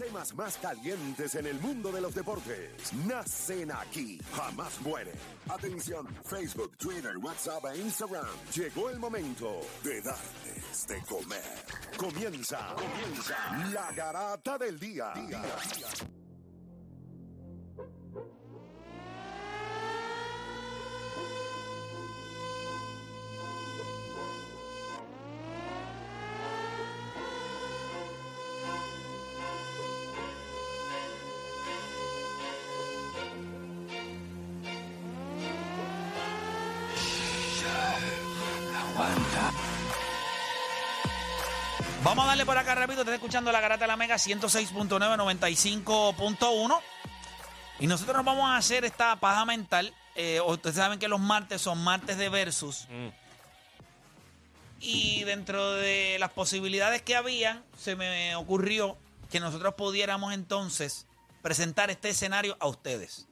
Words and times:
Temas 0.00 0.34
más 0.34 0.56
calientes 0.56 1.34
en 1.34 1.46
el 1.46 1.60
mundo 1.60 1.92
de 1.92 2.00
los 2.00 2.14
deportes 2.14 2.90
nacen 3.06 3.70
aquí, 3.70 4.18
jamás 4.32 4.80
mueren. 4.80 5.12
Atención, 5.50 6.08
Facebook, 6.24 6.74
Twitter, 6.78 7.18
WhatsApp 7.18 7.66
e 7.74 7.82
Instagram. 7.82 8.24
Llegó 8.54 8.88
el 8.88 8.98
momento 8.98 9.60
de 9.84 10.00
darles 10.00 10.86
de 10.88 11.02
comer. 11.02 11.42
Comienza, 11.98 12.74
comienza 12.76 13.68
La 13.74 13.92
Garata 13.92 14.56
del 14.56 14.80
Día. 14.80 15.12
Vamos 15.14 15.34
a 15.34 16.19
darle 42.40 42.46
por 42.46 42.58
acá 42.58 42.74
rápido. 42.74 43.00
Estás 43.00 43.14
escuchando 43.14 43.52
la 43.52 43.60
Garata 43.60 43.84
de 43.84 43.88
la 43.88 43.96
Mega 43.96 44.16
106.9, 44.16 44.88
95.1. 44.88 46.80
Y 47.80 47.86
nosotros 47.86 48.16
nos 48.16 48.24
vamos 48.24 48.48
a 48.48 48.56
hacer 48.56 48.84
esta 48.84 49.16
paja 49.16 49.44
mental. 49.44 49.92
Eh, 50.14 50.40
ustedes 50.40 50.76
saben 50.76 50.98
que 50.98 51.08
los 51.08 51.20
martes 51.20 51.60
son 51.60 51.82
martes 51.82 52.16
de 52.16 52.28
versus. 52.28 52.86
Y 54.80 55.24
dentro 55.24 55.72
de 55.72 56.16
las 56.18 56.30
posibilidades 56.30 57.02
que 57.02 57.14
habían, 57.14 57.62
se 57.76 57.94
me 57.94 58.34
ocurrió 58.36 58.96
que 59.30 59.40
nosotros 59.40 59.74
pudiéramos 59.74 60.32
entonces 60.32 61.06
presentar 61.42 61.90
este 61.90 62.10
escenario 62.10 62.56
a 62.58 62.68
ustedes. 62.68 63.26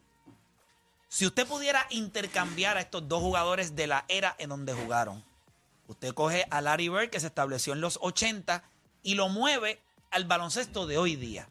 Si 1.09 1.27
usted 1.27 1.47
pudiera 1.47 1.87
intercambiar 1.91 2.77
a 2.77 2.81
estos 2.81 3.09
dos 3.09 3.23
jugadores 3.23 3.75
de 3.75 3.87
la 3.87 4.05
era 4.09 4.37
en 4.39 4.51
donde 4.51 4.75
jugaron, 4.75 5.25
usted 5.87 6.13
coge 6.13 6.47
a 6.51 6.61
Larry 6.61 6.91
Bird, 6.91 7.11
que 7.11 7.21
se 7.21 7.29
estableció 7.29 7.73
en 7.73 7.81
los 7.81 7.99
80, 8.03 8.63
y 9.03 9.15
lo 9.15 9.29
mueve 9.29 9.81
al 10.11 10.25
baloncesto 10.25 10.87
de 10.87 10.99
hoy 10.99 11.17
día. 11.17 11.49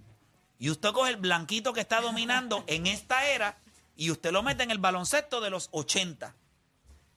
Y 0.59 0.69
usted 0.69 0.91
coge 0.91 1.11
el 1.11 1.17
blanquito 1.17 1.73
que 1.73 1.81
está 1.81 2.01
dominando 2.01 2.63
en 2.67 2.87
esta 2.87 3.27
era 3.27 3.57
y 3.95 4.11
usted 4.11 4.31
lo 4.31 4.43
mete 4.43 4.63
en 4.63 4.71
el 4.71 4.79
baloncesto 4.79 5.41
de 5.41 5.49
los 5.49 5.69
80. 5.71 6.35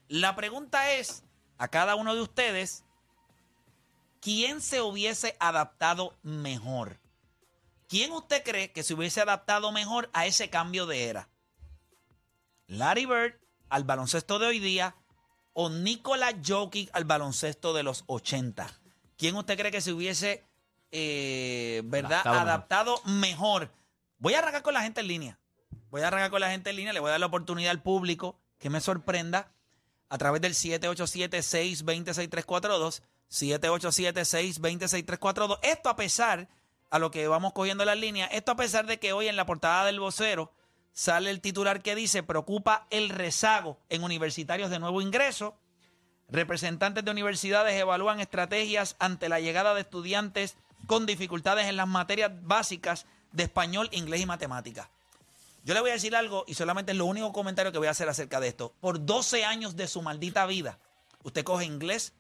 La 0.09 0.35
pregunta 0.35 0.93
es 0.93 1.23
a 1.59 1.69
cada 1.69 1.95
uno 1.95 2.15
de 2.15 2.23
ustedes, 2.23 2.85
¿quién 4.21 4.61
se 4.61 4.81
hubiese 4.81 5.37
adaptado 5.39 6.17
mejor? 6.23 6.99
¿Quién 7.89 8.13
usted 8.13 8.43
cree 8.45 8.73
que 8.73 8.83
se 8.83 8.95
hubiese 8.95 9.21
adaptado 9.21 9.73
mejor 9.73 10.11
a 10.13 10.27
ese 10.27 10.49
cambio 10.49 10.87
de 10.87 11.09
era? 11.09 11.29
Larry 12.67 13.05
Bird 13.05 13.35
al 13.69 13.85
baloncesto 13.85 14.39
de 14.39 14.47
hoy 14.47 14.59
día 14.59 14.95
o 15.53 15.69
Nikola 15.69 16.33
Jokic 16.45 16.89
al 16.93 17.05
baloncesto 17.05 17.75
de 17.75 17.83
los 17.83 18.05
80? 18.07 18.80
¿Quién 19.21 19.37
usted 19.37 19.57
cree 19.59 19.71
que 19.71 19.83
se 19.83 19.93
hubiese, 19.93 20.43
eh, 20.93 21.83
verdad, 21.85 22.23
Adaptado 22.25 22.41
adaptado, 22.41 23.03
mejor? 23.05 23.71
Voy 24.17 24.33
a 24.33 24.39
arrancar 24.39 24.63
con 24.63 24.73
la 24.73 24.81
gente 24.81 25.03
en 25.03 25.09
línea. 25.09 25.39
Voy 25.91 26.01
a 26.01 26.07
arrancar 26.07 26.31
con 26.31 26.41
la 26.41 26.51
gente 26.51 26.71
en 26.71 26.77
línea. 26.77 26.95
Le 26.95 27.01
voy 27.01 27.09
a 27.09 27.11
dar 27.11 27.21
la 27.21 27.27
oportunidad 27.27 27.71
al 27.71 27.83
público 27.83 28.41
que 28.59 28.71
me 28.71 28.81
sorprenda 28.81 29.53
a 30.09 30.17
través 30.17 30.41
del 30.41 30.55
787-620-6342. 30.55 33.03
787-620-6342. 33.31 35.59
Esto 35.65 35.91
a 35.91 35.97
pesar, 35.97 36.49
a 36.89 36.99
lo 36.99 37.11
que 37.11 37.29
vamos 37.29 37.53
cogiendo 37.53 37.85
las 37.85 37.99
líneas, 37.99 38.31
esto 38.33 38.53
a 38.53 38.57
pesar 38.57 38.87
de 38.87 38.99
que 38.99 39.13
hoy 39.13 39.29
en 39.29 39.37
la 39.37 39.45
portada 39.45 39.85
del 39.85 40.01
vocero 40.01 40.51
sale 40.93 41.29
el 41.29 41.43
titular 41.43 41.83
que 41.83 41.95
dice 41.95 42.23
preocupa 42.23 42.87
el 42.89 43.11
rezago 43.11 43.79
en 43.91 44.03
universitarios 44.03 44.71
de 44.71 44.79
nuevo 44.79 45.03
ingreso. 45.03 45.59
Representantes 46.33 47.05
de 47.05 47.11
universidades 47.11 47.75
evalúan 47.75 48.21
estrategias 48.21 48.95
ante 48.99 49.29
la 49.29 49.41
llegada 49.41 49.75
de 49.75 49.81
estudiantes 49.81 50.57
con 50.87 51.05
dificultades 51.05 51.67
en 51.67 51.77
las 51.77 51.89
materias 51.89 52.31
básicas 52.43 53.07
de 53.33 53.45
español, 53.45 53.89
inglés 53.93 54.21
y 54.21 54.27
matemáticas. 54.27 54.89
Yo 55.65 55.75
le 55.75 55.81
voy 55.81 55.91
a 55.91 55.95
decir 55.95 56.15
algo 56.17 56.45
y 56.47 56.55
solamente 56.55 56.93
es 56.93 56.99
lo 56.99 57.05
único 57.07 57.33
comentario 57.33 57.73
que 57.73 57.79
voy 57.79 57.89
a 57.89 57.93
hacer 57.93 58.09
acerca 58.09 58.41
de 58.41 58.49
esto. 58.49 58.73
Por 58.81 59.05
12 59.05 59.45
años 59.45 59.77
de 59.77 59.89
su 59.89 60.03
maldita 60.03 60.47
vida, 60.47 60.79
usted 61.23 61.45
coge 61.45 61.65
inglés, 61.65 62.13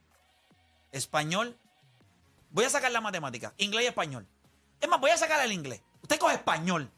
español. 0.92 1.56
Voy 2.50 2.64
a 2.64 2.70
sacar 2.70 2.90
la 2.90 3.00
matemática, 3.00 3.54
inglés 3.58 3.84
y 3.84 3.88
español. 3.88 4.26
Es 4.80 4.88
más, 4.88 5.00
voy 5.00 5.10
a 5.10 5.16
sacar 5.16 5.44
el 5.44 5.52
inglés. 5.52 5.82
Usted 6.02 6.18
coge 6.18 6.34
español. 6.34 6.90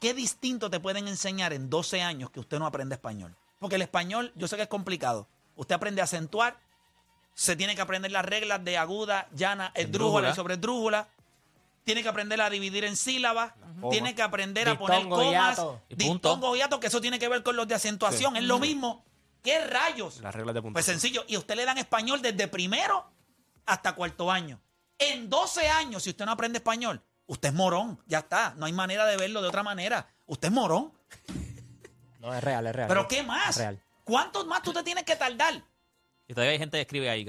¿Qué 0.00 0.14
distinto 0.14 0.70
te 0.70 0.80
pueden 0.80 1.06
enseñar 1.06 1.52
en 1.52 1.68
12 1.68 2.02
años 2.02 2.30
que 2.30 2.40
usted 2.40 2.58
no 2.58 2.66
aprende 2.66 2.94
español? 2.94 3.36
Porque 3.58 3.76
el 3.76 3.82
español, 3.82 4.32
yo 4.36 4.48
sé 4.48 4.56
que 4.56 4.62
es 4.62 4.68
complicado. 4.68 5.28
Usted 5.56 5.74
aprende 5.74 6.00
a 6.00 6.04
acentuar, 6.04 6.58
se 7.34 7.56
tiene 7.56 7.74
que 7.74 7.82
aprender 7.82 8.10
las 8.10 8.24
reglas 8.24 8.64
de 8.64 8.78
aguda, 8.78 9.28
llana, 9.32 9.72
esdrújula 9.74 10.30
y 10.30 10.34
sobredrújula. 10.34 11.08
Tiene 11.84 12.02
que 12.02 12.08
aprender 12.08 12.40
a 12.40 12.50
dividir 12.50 12.84
en 12.84 12.96
sílabas. 12.96 13.52
Tiene 13.90 14.14
que 14.14 14.22
aprender 14.22 14.68
a 14.68 14.78
poner 14.78 15.08
comas. 15.08 15.56
hiato. 15.56 15.80
Y 15.88 16.58
hiato, 16.58 16.80
que 16.80 16.88
eso 16.88 17.00
tiene 17.00 17.18
que 17.18 17.28
ver 17.28 17.42
con 17.42 17.56
los 17.56 17.66
de 17.66 17.74
acentuación. 17.74 18.36
Es 18.36 18.44
lo 18.44 18.58
mismo. 18.58 19.04
¿Qué 19.42 19.64
rayos? 19.64 20.20
Las 20.20 20.34
reglas 20.34 20.54
de 20.54 20.62
punto. 20.62 20.74
Pues 20.74 20.84
sencillo. 20.84 21.24
Y 21.28 21.36
usted 21.36 21.56
le 21.56 21.64
dan 21.64 21.78
español 21.78 22.20
desde 22.22 22.48
primero 22.48 23.08
hasta 23.66 23.94
cuarto 23.94 24.30
año. 24.30 24.60
En 24.98 25.30
12 25.30 25.68
años, 25.68 26.02
si 26.02 26.10
usted 26.10 26.26
no 26.26 26.32
aprende 26.32 26.58
español, 26.58 27.00
usted 27.26 27.50
es 27.50 27.54
morón. 27.54 28.00
Ya 28.06 28.18
está. 28.18 28.54
No 28.56 28.66
hay 28.66 28.72
manera 28.72 29.06
de 29.06 29.16
verlo 29.16 29.42
de 29.42 29.48
otra 29.48 29.62
manera. 29.62 30.08
Usted 30.26 30.48
es 30.48 30.54
morón. 30.54 30.92
No, 32.18 32.34
es 32.34 32.42
real, 32.42 32.66
es 32.66 32.74
real. 32.74 32.88
¿Pero 32.88 33.08
qué 33.08 33.22
más? 33.22 33.50
Es 33.50 33.56
real. 33.58 33.80
¿Cuántos 34.04 34.46
más 34.46 34.62
tú 34.62 34.72
te 34.72 34.82
tienes 34.82 35.04
que 35.04 35.16
tardar? 35.16 35.62
Y 36.26 36.34
todavía 36.34 36.52
hay 36.52 36.58
gente 36.58 36.76
que 36.78 36.82
escribe 36.82 37.08
ahí. 37.10 37.26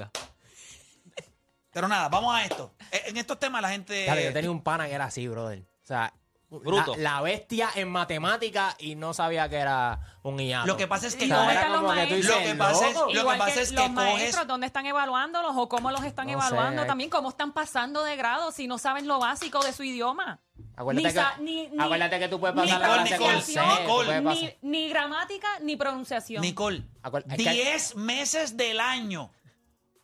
Pero 1.72 1.88
nada, 1.88 2.10
vamos 2.10 2.36
a 2.36 2.44
esto. 2.44 2.74
Eh, 2.92 3.04
En 3.08 3.18
estos 3.18 3.40
temas 3.40 3.62
la 3.62 3.70
gente... 3.70 4.06
Dale, 4.06 4.24
yo 4.26 4.34
tenía 4.34 4.50
un 4.52 4.64
pana 4.64 4.88
que 4.88 4.94
era 4.94 5.06
así, 5.06 5.28
brother. 5.28 5.60
O 5.84 5.86
sea, 5.86 6.14
Bruto. 6.50 6.96
La, 6.96 7.14
la 7.18 7.22
bestia 7.22 7.70
en 7.76 7.90
matemática 7.92 8.76
y 8.80 8.96
no 8.96 9.14
sabía 9.14 9.48
que 9.50 9.58
era 9.58 10.00
un 10.24 10.40
hiato. 10.40 10.66
Lo 10.66 10.78
que 10.78 10.88
pasa 10.88 11.06
es 11.06 11.16
que 11.16 11.26
O 11.26 11.28
sea, 11.28 11.38
coge- 11.38 11.52
era 11.52 11.54
están 11.62 11.72
los 11.74 11.82
como 11.82 11.94
que 11.94 12.08
tú 12.08 12.10
maestros? 12.10 12.18
dices, 12.18 12.36
Lo 12.36 12.52
que 12.52 12.56
pasa 12.58 12.88
es- 12.88 12.94
que 12.94 13.24
pasa 13.38 13.46
que 13.54 13.62
es 13.62 13.70
que 13.70 13.76
los 13.76 13.84
coges- 13.86 13.94
maestros, 13.94 14.48
¿dónde 14.48 14.66
están 14.68 14.86
evaluándolos 14.88 15.52
o 15.56 15.70
cómo 15.70 15.92
los 15.92 16.04
están 16.04 16.26
No 16.26 16.34
evaluando? 16.34 16.82
sé. 16.82 16.88
También 16.88 17.12
cómo 17.12 17.30
están 17.30 17.52
pasando 17.54 18.04
de 18.04 18.16
grado 18.16 18.52
si 18.52 18.66
no 18.66 18.80
saben 18.80 19.08
lo 19.08 19.20
básico 19.20 19.64
de 19.64 19.74
su 19.74 19.84
idioma. 19.84 20.40
Acuérdate, 20.80 21.08
Ni 21.08 21.14
que, 21.14 21.20
sa- 21.20 21.38
ni- 21.40 21.68
ni- 21.68 21.84
acuérdate 21.84 22.20
que 22.20 22.28
tú 22.30 22.40
puedes 22.40 22.56
pasar 22.56 22.80
la 22.80 22.88
clase 23.18 23.18
Nicole, 23.60 24.06
puedes 24.06 24.22
pasar- 24.24 24.56
Ni, 24.62 24.70
ni 24.84 24.88
gramática 24.90 25.60
ni 25.60 25.76
pronunciación. 25.76 26.42
Nicole, 26.42 26.84
Acuer- 27.04 27.26
es 27.30 27.36
que- 27.44 27.52
10 27.52 27.96
meses 27.98 28.56
del 28.56 28.80
año, 28.80 29.30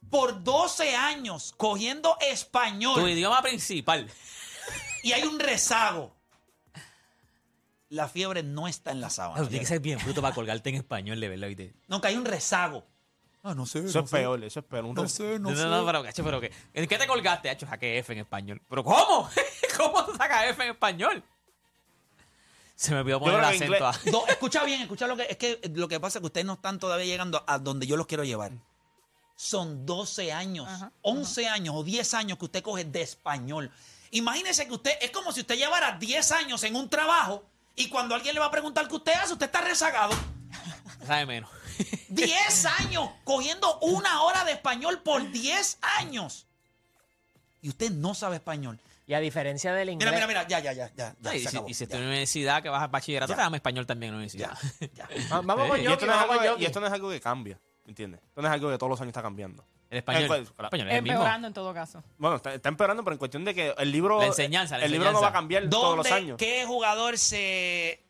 por 0.09 0.43
12 0.43 0.93
años, 0.93 1.53
cogiendo 1.55 2.17
Tu 2.19 2.25
español 2.25 3.09
idioma 3.09 3.41
principal. 3.41 4.09
y 5.01 5.13
hay 5.13 5.23
un 5.23 5.39
rezago. 5.39 6.13
La 7.87 8.09
fiebre 8.09 8.43
no 8.43 8.67
está 8.67 8.91
en 8.91 8.99
la 8.99 9.09
sábana. 9.09 9.41
Tiene 9.47 9.59
que 9.59 9.65
ser 9.67 9.79
bien 9.79 9.97
bruto 10.03 10.21
para 10.21 10.35
colgarte 10.35 10.69
en 10.71 10.75
español, 10.75 11.21
de 11.21 11.29
verdad. 11.29 11.73
No, 11.87 12.01
que 12.01 12.09
hay 12.09 12.17
un 12.17 12.25
rezago. 12.25 12.85
Ah, 13.47 13.53
no 13.53 13.66
sé. 13.67 13.79
Eso 13.85 14.00
es 14.00 14.09
peor, 14.09 14.44
eso 14.44 14.59
es 14.59 14.66
peor. 14.66 14.85
Un 14.85 14.95
No 14.95 15.07
sé, 15.07 15.38
no, 15.39 15.51
No, 15.51 15.56
sé. 15.56 15.61
no, 15.63 15.69
no, 15.69 15.85
pero, 15.85 16.01
cacho, 16.03 16.23
pero 16.23 16.41
que. 16.41 16.51
¿En 16.73 16.88
qué 16.88 16.97
te 16.97 17.06
colgaste? 17.06 17.50
Hacho, 17.50 17.67
saqué 17.67 18.00
F 18.00 18.11
en 18.13 18.19
español. 18.19 18.59
¿Pero 18.67 18.83
cómo? 18.83 19.29
¿Cómo 19.78 20.03
tú 20.06 20.16
sacas 20.16 20.45
F 20.50 20.63
en 20.63 20.72
español? 20.72 21.23
Se 22.75 22.91
me 22.93 23.02
olvidó 23.02 23.19
poner 23.19 23.40
el 23.40 23.46
acento. 23.46 23.85
a- 23.85 23.96
No, 24.11 24.25
escucha 24.28 24.64
bien, 24.66 24.81
escucha 24.81 25.08
lo 25.08 25.16
que 25.16 25.28
es 25.29 25.37
que 25.37 25.61
lo 25.75 25.87
que 25.87 25.99
pasa 25.99 26.17
es 26.17 26.22
que 26.22 26.25
ustedes 26.25 26.46
no 26.46 26.53
están 26.53 26.79
todavía 26.79 27.05
llegando 27.05 27.43
a 27.47 27.59
donde 27.59 27.87
yo 27.87 27.96
los 27.97 28.08
quiero 28.08 28.23
llevar. 28.23 28.52
Son 29.37 29.85
12 29.85 30.31
años, 30.34 30.67
Ajá, 30.67 30.91
11 31.02 31.47
años 31.47 31.75
o 31.78 31.84
10 31.84 32.14
años 32.16 32.37
que 32.37 32.46
usted 32.46 32.64
coge 32.64 32.84
de 32.85 33.02
español. 33.02 33.69
Imagínese 34.11 34.66
que 34.67 34.73
usted 34.73 34.91
es 35.02 35.11
como 35.11 35.31
si 35.31 35.41
usted 35.41 35.55
llevara 35.55 35.97
10 35.99 36.31
años 36.31 36.64
en 36.64 36.75
un 36.75 36.90
trabajo 36.90 37.43
y 37.75 37.90
cuando 37.90 38.16
alguien 38.16 38.34
le 38.34 38.40
va 38.40 38.47
a 38.47 38.52
preguntar 38.52 38.87
qué 38.87 38.96
usted 38.96 39.14
hace, 39.14 39.34
usted 39.34 39.46
está 39.46 39.61
rezagado. 39.61 40.14
Sabe 41.05 41.25
menos. 41.25 41.49
10 42.09 42.66
años 42.79 43.09
cogiendo 43.23 43.79
una 43.79 44.22
hora 44.23 44.43
de 44.45 44.53
español 44.53 45.01
por 45.03 45.29
10 45.31 45.77
años. 45.99 46.47
Y 47.61 47.69
usted 47.69 47.91
no 47.91 48.13
sabe 48.13 48.37
español. 48.37 48.79
Y 49.07 49.13
a 49.13 49.19
diferencia 49.19 49.72
del 49.73 49.89
inglés. 49.89 50.11
Mira, 50.11 50.27
mira, 50.27 50.41
mira, 50.43 50.47
ya, 50.47 50.59
ya, 50.59 50.73
ya, 50.73 50.91
ya. 50.95 51.16
ya, 51.22 51.35
y, 51.35 51.39
se 51.39 51.49
si, 51.49 51.55
acabó, 51.57 51.69
y 51.69 51.73
si 51.75 51.79
ya. 51.79 51.83
estás 51.85 51.97
en 51.97 52.05
la 52.05 52.09
universidad, 52.09 52.63
que 52.63 52.69
vas 52.69 52.81
al 52.81 52.89
bachillerato, 52.89 53.31
Ya. 53.33 53.35
te 53.35 53.41
damos 53.41 53.57
español 53.57 53.85
también 53.85 54.09
en 54.09 54.13
la 54.13 54.17
universidad. 54.17 54.57
Ya, 54.95 55.07
ya. 55.07 55.07
Va- 55.31 55.41
Vamos 55.41 55.69
con 55.69 55.79
Y 55.79 55.85
esto, 55.85 56.05
no 56.07 56.13
es 56.13 56.19
algo 56.19 56.39
que- 56.57 56.61
y 56.63 56.66
esto 56.66 56.79
no 56.79 56.87
es 56.87 56.93
algo 56.93 57.09
que 57.11 57.22
cambia, 57.22 57.59
¿me 57.85 57.91
entiendes? 57.91 58.21
Esto 58.28 58.41
no 58.41 58.47
es 58.47 58.53
algo 58.53 58.71
que 58.71 58.78
todos 58.79 58.89
los 58.89 59.01
años 59.01 59.09
está 59.09 59.21
cambiando. 59.21 59.63
El 59.91 59.99
español. 59.99 60.23
El 60.23 60.66
español 60.66 60.87
es 60.87 60.93
el. 60.93 60.97
Empeorando 60.97 61.47
en 61.47 61.53
todo 61.53 61.71
caso. 61.73 62.03
Bueno, 62.17 62.37
está, 62.37 62.55
está 62.55 62.69
empeorando, 62.69 63.03
pero 63.03 63.13
en 63.13 63.19
cuestión 63.19 63.45
de 63.45 63.53
que 63.53 63.75
el 63.78 63.91
libro. 63.91 64.19
La 64.19 64.25
enseñanza, 64.25 64.78
la 64.79 64.85
el 64.85 64.91
libro 64.91 65.11
no 65.11 65.21
va 65.21 65.28
a 65.28 65.33
cambiar 65.33 65.69
todos 65.69 65.95
los 65.95 66.05
¿Dónde, 66.07 66.19
años. 66.21 66.37
qué 66.37 66.66
jugador 66.66 67.17
se... 67.19 68.03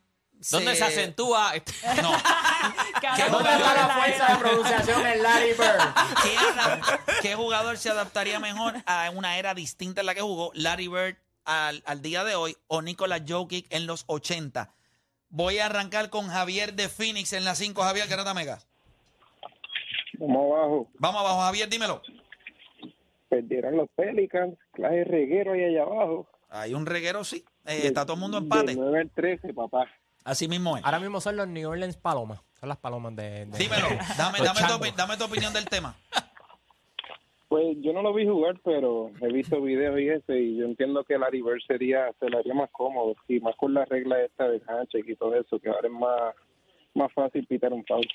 ¿Dónde 0.51 0.75
se 0.75 0.83
acentúa? 0.83 1.53
No. 2.01 2.11
Cada 3.01 3.15
¿Qué 3.15 3.23
uno 3.29 3.37
¿Dónde 3.39 3.49
jugador- 3.49 3.61
está 3.61 3.87
la 3.87 3.93
fuerza 3.93 4.27
de 4.27 4.37
pronunciación 4.39 5.07
en 5.07 5.23
Larry 5.23 5.53
Bird? 5.53 5.93
¿Qué, 6.23 7.21
qué 7.21 7.35
jugador 7.35 7.77
se 7.77 7.89
adaptaría 7.89 8.39
mejor 8.39 8.73
a 8.85 9.09
una 9.13 9.37
era 9.37 9.53
distinta 9.53 10.01
en 10.01 10.07
la 10.07 10.15
que 10.15 10.21
jugó 10.21 10.51
Larry 10.53 10.87
Bird 10.87 11.17
al, 11.45 11.83
al 11.85 12.01
día 12.01 12.23
de 12.23 12.35
hoy 12.35 12.55
o 12.67 12.81
Nicolas 12.81 13.21
Jokic 13.27 13.67
en 13.71 13.85
los 13.87 14.03
80? 14.07 14.73
Voy 15.29 15.59
a 15.59 15.65
arrancar 15.65 16.09
con 16.09 16.27
Javier 16.29 16.73
de 16.73 16.87
Phoenix 16.89 17.33
en 17.33 17.43
la 17.43 17.55
5. 17.55 17.81
Javier 17.81 18.07
Garata 18.07 18.33
Mega. 18.33 18.59
Vamos 20.19 20.53
abajo. 20.55 20.87
Vamos 20.99 21.21
abajo, 21.21 21.41
Javier, 21.41 21.67
dímelo. 21.69 22.01
Perdieron 23.27 23.75
los 23.75 23.89
Pelicans, 23.95 24.55
clase 24.71 25.03
reguero 25.03 25.53
ahí 25.53 25.63
allá 25.65 25.81
abajo. 25.83 26.27
Hay 26.49 26.73
un 26.73 26.85
reguero, 26.85 27.23
sí. 27.23 27.43
Eh, 27.65 27.81
está 27.83 28.05
todo 28.05 28.13
el 28.13 28.21
mundo 28.21 28.37
empate. 28.37 28.75
9 28.75 28.99
al 29.01 29.09
13, 29.09 29.53
papá. 29.53 29.85
Así 30.25 30.47
mismo 30.49 30.75
es. 30.75 30.83
Ahora 30.83 30.99
mismo 30.99 31.21
son 31.21 31.37
los 31.37 31.47
New 31.47 31.69
Orleans 31.69 31.95
Palomas. 31.97 32.41
Son 32.59 32.67
las 32.67 32.77
palomas 32.77 33.15
de. 33.15 33.45
de- 33.45 33.57
Dímelo. 33.57 33.87
Dame, 34.17 34.39
dame, 34.39 34.59
tu, 34.67 34.73
opi- 34.73 34.95
dame 34.95 35.15
tu 35.17 35.23
opinión 35.23 35.53
del 35.53 35.65
tema. 35.65 35.95
Pues 37.47 37.77
yo 37.81 37.93
no 37.93 38.01
lo 38.01 38.11
vi 38.13 38.27
jugar, 38.27 38.59
pero 38.63 39.11
he 39.21 39.31
visto 39.31 39.61
videos 39.61 39.99
y 39.99 40.09
ese, 40.09 40.37
y 40.39 40.57
yo 40.57 40.65
entiendo 40.65 41.03
que 41.03 41.17
Larry 41.17 41.41
Bird 41.43 41.61
sería, 41.67 42.11
se 42.19 42.27
le 42.27 42.37
haría 42.39 42.55
más 42.55 42.69
cómodo, 42.71 43.15
y 43.27 43.39
más 43.39 43.55
con 43.55 43.73
la 43.73 43.85
regla 43.85 44.19
esta 44.21 44.47
de 44.49 44.59
handshake 44.67 45.09
y 45.09 45.15
todo 45.15 45.35
eso, 45.35 45.59
que 45.59 45.69
ahora 45.69 45.87
es 45.87 45.93
más, 45.93 46.33
más 46.95 47.13
fácil 47.13 47.45
pitar 47.45 47.71
un 47.71 47.85
foul. 47.85 48.05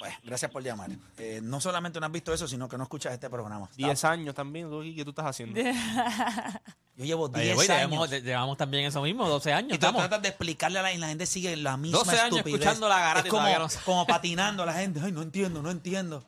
Bueno, 0.00 0.16
gracias 0.24 0.50
por 0.50 0.62
llamar. 0.62 0.90
Eh, 1.18 1.40
no 1.42 1.60
solamente 1.60 2.00
no 2.00 2.06
has 2.06 2.12
visto 2.12 2.32
eso, 2.32 2.48
sino 2.48 2.66
que 2.68 2.78
no 2.78 2.84
escuchas 2.84 3.12
este 3.12 3.28
programa. 3.28 3.68
10 3.76 4.04
años 4.04 4.34
también, 4.34 4.70
¿qué 4.96 5.04
tú 5.04 5.10
estás 5.10 5.26
haciendo? 5.26 5.60
Yo 6.96 7.04
llevo 7.04 7.24
Oye, 7.26 7.42
10 7.42 7.54
güey, 7.54 7.68
años. 7.70 7.90
llevamos, 7.90 8.10
llevamos 8.10 8.56
también 8.56 8.86
eso 8.86 9.02
mismo, 9.02 9.28
12 9.28 9.52
años. 9.52 9.68
Y 9.68 9.78
tú 9.78 9.86
estamos. 9.86 10.00
tratas 10.00 10.22
de 10.22 10.28
explicarle 10.28 10.78
a 10.78 10.82
la, 10.82 10.92
y 10.92 10.98
la 10.98 11.08
gente 11.08 11.26
sigue 11.26 11.54
la 11.56 11.76
misma 11.76 11.98
12 11.98 12.10
años 12.18 12.36
estupidez. 12.38 12.60
escuchando 12.60 12.88
la 12.88 12.98
garata 12.98 13.28
Es 13.28 13.78
como, 13.78 13.98
no 13.98 14.06
patinando 14.06 14.62
a 14.62 14.66
la 14.66 14.72
gente. 14.72 15.00
Ay, 15.02 15.12
no 15.12 15.20
entiendo, 15.20 15.60
no 15.62 15.70
entiendo. 15.70 16.24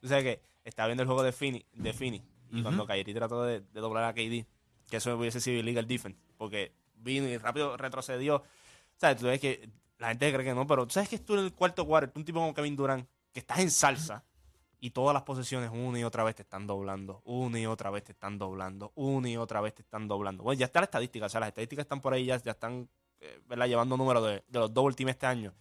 Tú 0.00 0.08
sabes 0.08 0.24
que 0.24 0.42
estaba 0.64 0.86
viendo 0.86 1.02
el 1.02 1.06
juego 1.08 1.22
de 1.24 1.32
Fini, 1.32 1.64
de 1.72 1.92
Fini 1.92 2.22
y 2.52 2.62
cuando 2.62 2.86
Kyrie 2.86 3.14
trató 3.14 3.42
de, 3.44 3.60
de 3.60 3.80
doblar 3.80 4.04
a 4.04 4.12
KD, 4.12 4.46
que 4.90 4.96
eso 4.96 5.16
hubiese 5.16 5.40
sido 5.40 5.60
illegal 5.60 5.86
defense, 5.86 6.18
porque 6.36 6.72
vino 6.96 7.26
y 7.26 7.38
rápido 7.38 7.76
retrocedió. 7.76 8.42
¿Sabes? 8.96 9.18
Tú 9.18 9.26
ves 9.26 9.40
que 9.40 9.68
la 10.02 10.08
gente 10.08 10.32
cree 10.32 10.44
que 10.44 10.54
no, 10.54 10.66
pero 10.66 10.86
tú 10.86 10.92
sabes 10.94 11.08
que 11.08 11.18
tú 11.18 11.34
en 11.34 11.40
el 11.44 11.52
cuarto 11.54 11.86
cuarto, 11.86 12.12
tú 12.12 12.20
un 12.20 12.24
tipo 12.26 12.38
como 12.40 12.52
Kevin 12.54 12.76
Durant, 12.76 13.08
que 13.32 13.40
estás 13.40 13.58
en 13.60 13.70
salsa 13.70 14.24
y 14.78 14.90
todas 14.90 15.14
las 15.14 15.22
posesiones 15.22 15.70
una 15.72 15.98
y 15.98 16.04
otra 16.04 16.24
vez 16.24 16.34
te 16.34 16.42
están 16.42 16.66
doblando, 16.66 17.22
una 17.24 17.58
y 17.58 17.66
otra 17.66 17.90
vez 17.90 18.04
te 18.04 18.12
están 18.12 18.36
doblando, 18.38 18.92
una 18.96 19.28
y 19.28 19.36
otra 19.36 19.60
vez 19.60 19.74
te 19.74 19.82
están 19.82 20.08
doblando. 20.08 20.42
Bueno, 20.42 20.58
ya 20.58 20.66
está 20.66 20.80
la 20.80 20.84
estadística, 20.84 21.26
o 21.26 21.28
sea, 21.28 21.40
las 21.40 21.48
estadísticas 21.48 21.84
están 21.84 22.00
por 22.00 22.12
ahí, 22.12 22.26
ya, 22.26 22.36
ya 22.42 22.50
están 22.52 22.88
eh, 23.20 23.40
¿verdad? 23.46 23.66
llevando 23.66 23.96
números 23.96 24.24
de, 24.26 24.44
de 24.48 24.58
los 24.58 24.74
double 24.74 24.94
team 24.96 25.08
este 25.08 25.26
año. 25.26 25.54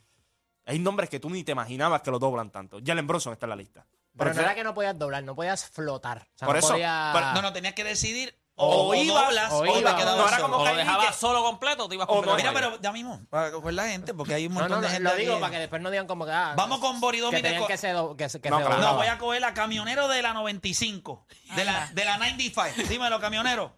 Hay 0.65 0.79
nombres 0.79 1.09
que 1.09 1.19
tú 1.19 1.29
ni 1.29 1.43
te 1.43 1.51
imaginabas 1.51 2.01
que 2.01 2.11
lo 2.11 2.19
doblan 2.19 2.49
tanto. 2.51 2.79
Jalen 2.83 3.05
Bronson 3.07 3.33
está 3.33 3.45
en 3.45 3.49
la 3.51 3.55
lista. 3.55 3.85
Pero 3.85 4.31
Pero 4.31 4.33
no 4.33 4.41
era 4.41 4.55
que 4.55 4.63
no 4.63 4.73
podías 4.73 4.97
doblar, 4.97 5.23
no 5.23 5.35
podías 5.35 5.69
flotar. 5.69 6.27
O 6.35 6.37
sea, 6.37 6.45
Por 6.47 6.55
no 6.55 6.59
eso, 6.59 6.69
podías- 6.69 7.13
pero- 7.13 7.33
No, 7.33 7.41
no, 7.43 7.53
tenías 7.53 7.73
que 7.73 7.83
decidir 7.83 8.35
O 8.61 8.67
o, 8.67 8.87
o 8.89 8.95
ibas, 8.95 9.23
doblas 9.25 9.51
o 9.53 9.65
ibas. 9.65 10.05
No, 10.05 10.27
era 10.27 10.37
como 10.39 10.55
O 10.55 10.59
lo 10.59 10.63
Kyrie 10.65 10.77
dejabas 10.83 11.07
que- 11.07 11.13
solo 11.13 11.43
completo 11.43 11.89
te 11.89 11.95
ibas 11.95 12.07
O 12.09 12.21
no, 12.23 12.35
Mira, 12.35 12.51
pero 12.53 12.79
ya 12.79 12.91
mismo, 12.91 13.19
para 13.29 13.51
coger 13.51 13.73
la 13.73 13.87
gente, 13.87 14.13
porque 14.13 14.33
hay 14.35 14.47
un 14.47 14.53
No, 14.53 14.59
montón 14.61 14.81
no, 14.81 14.87
de 14.87 14.87
no, 14.87 14.93
gente 14.93 15.09
lo 15.09 15.15
digo 15.15 15.39
para 15.39 15.51
que 15.51 15.59
después 15.59 15.81
no 15.81 15.89
digan 15.91 16.07
como 16.07 16.25
que. 16.25 16.31
ah, 16.31 16.53
Vamos 16.55 16.79
con 16.79 16.99
Boridomi 17.01 17.31
Que 17.31 17.37
de 17.37 17.43
tenían 17.43 17.61
co- 17.63 17.67
que 17.67 17.77
se, 17.77 17.89
do- 17.91 18.11
que 18.15 18.17
que 18.17 18.23
No, 18.25 18.29
se 18.29 18.39
claro. 18.41 18.59
No, 18.59 18.69
doblaba. 18.75 18.97
voy 18.97 19.07
a 19.07 19.17
coger 19.17 19.41
la 19.41 19.53
camionero 19.53 20.07
de 20.07 20.21
la 20.21 20.33
95, 20.33 21.25
de 21.55 21.65
la, 21.65 21.87
de 21.93 22.05
la 22.05 22.17
95. 22.17 22.87
Dímelo, 22.87 23.19
camionero. 23.19 23.73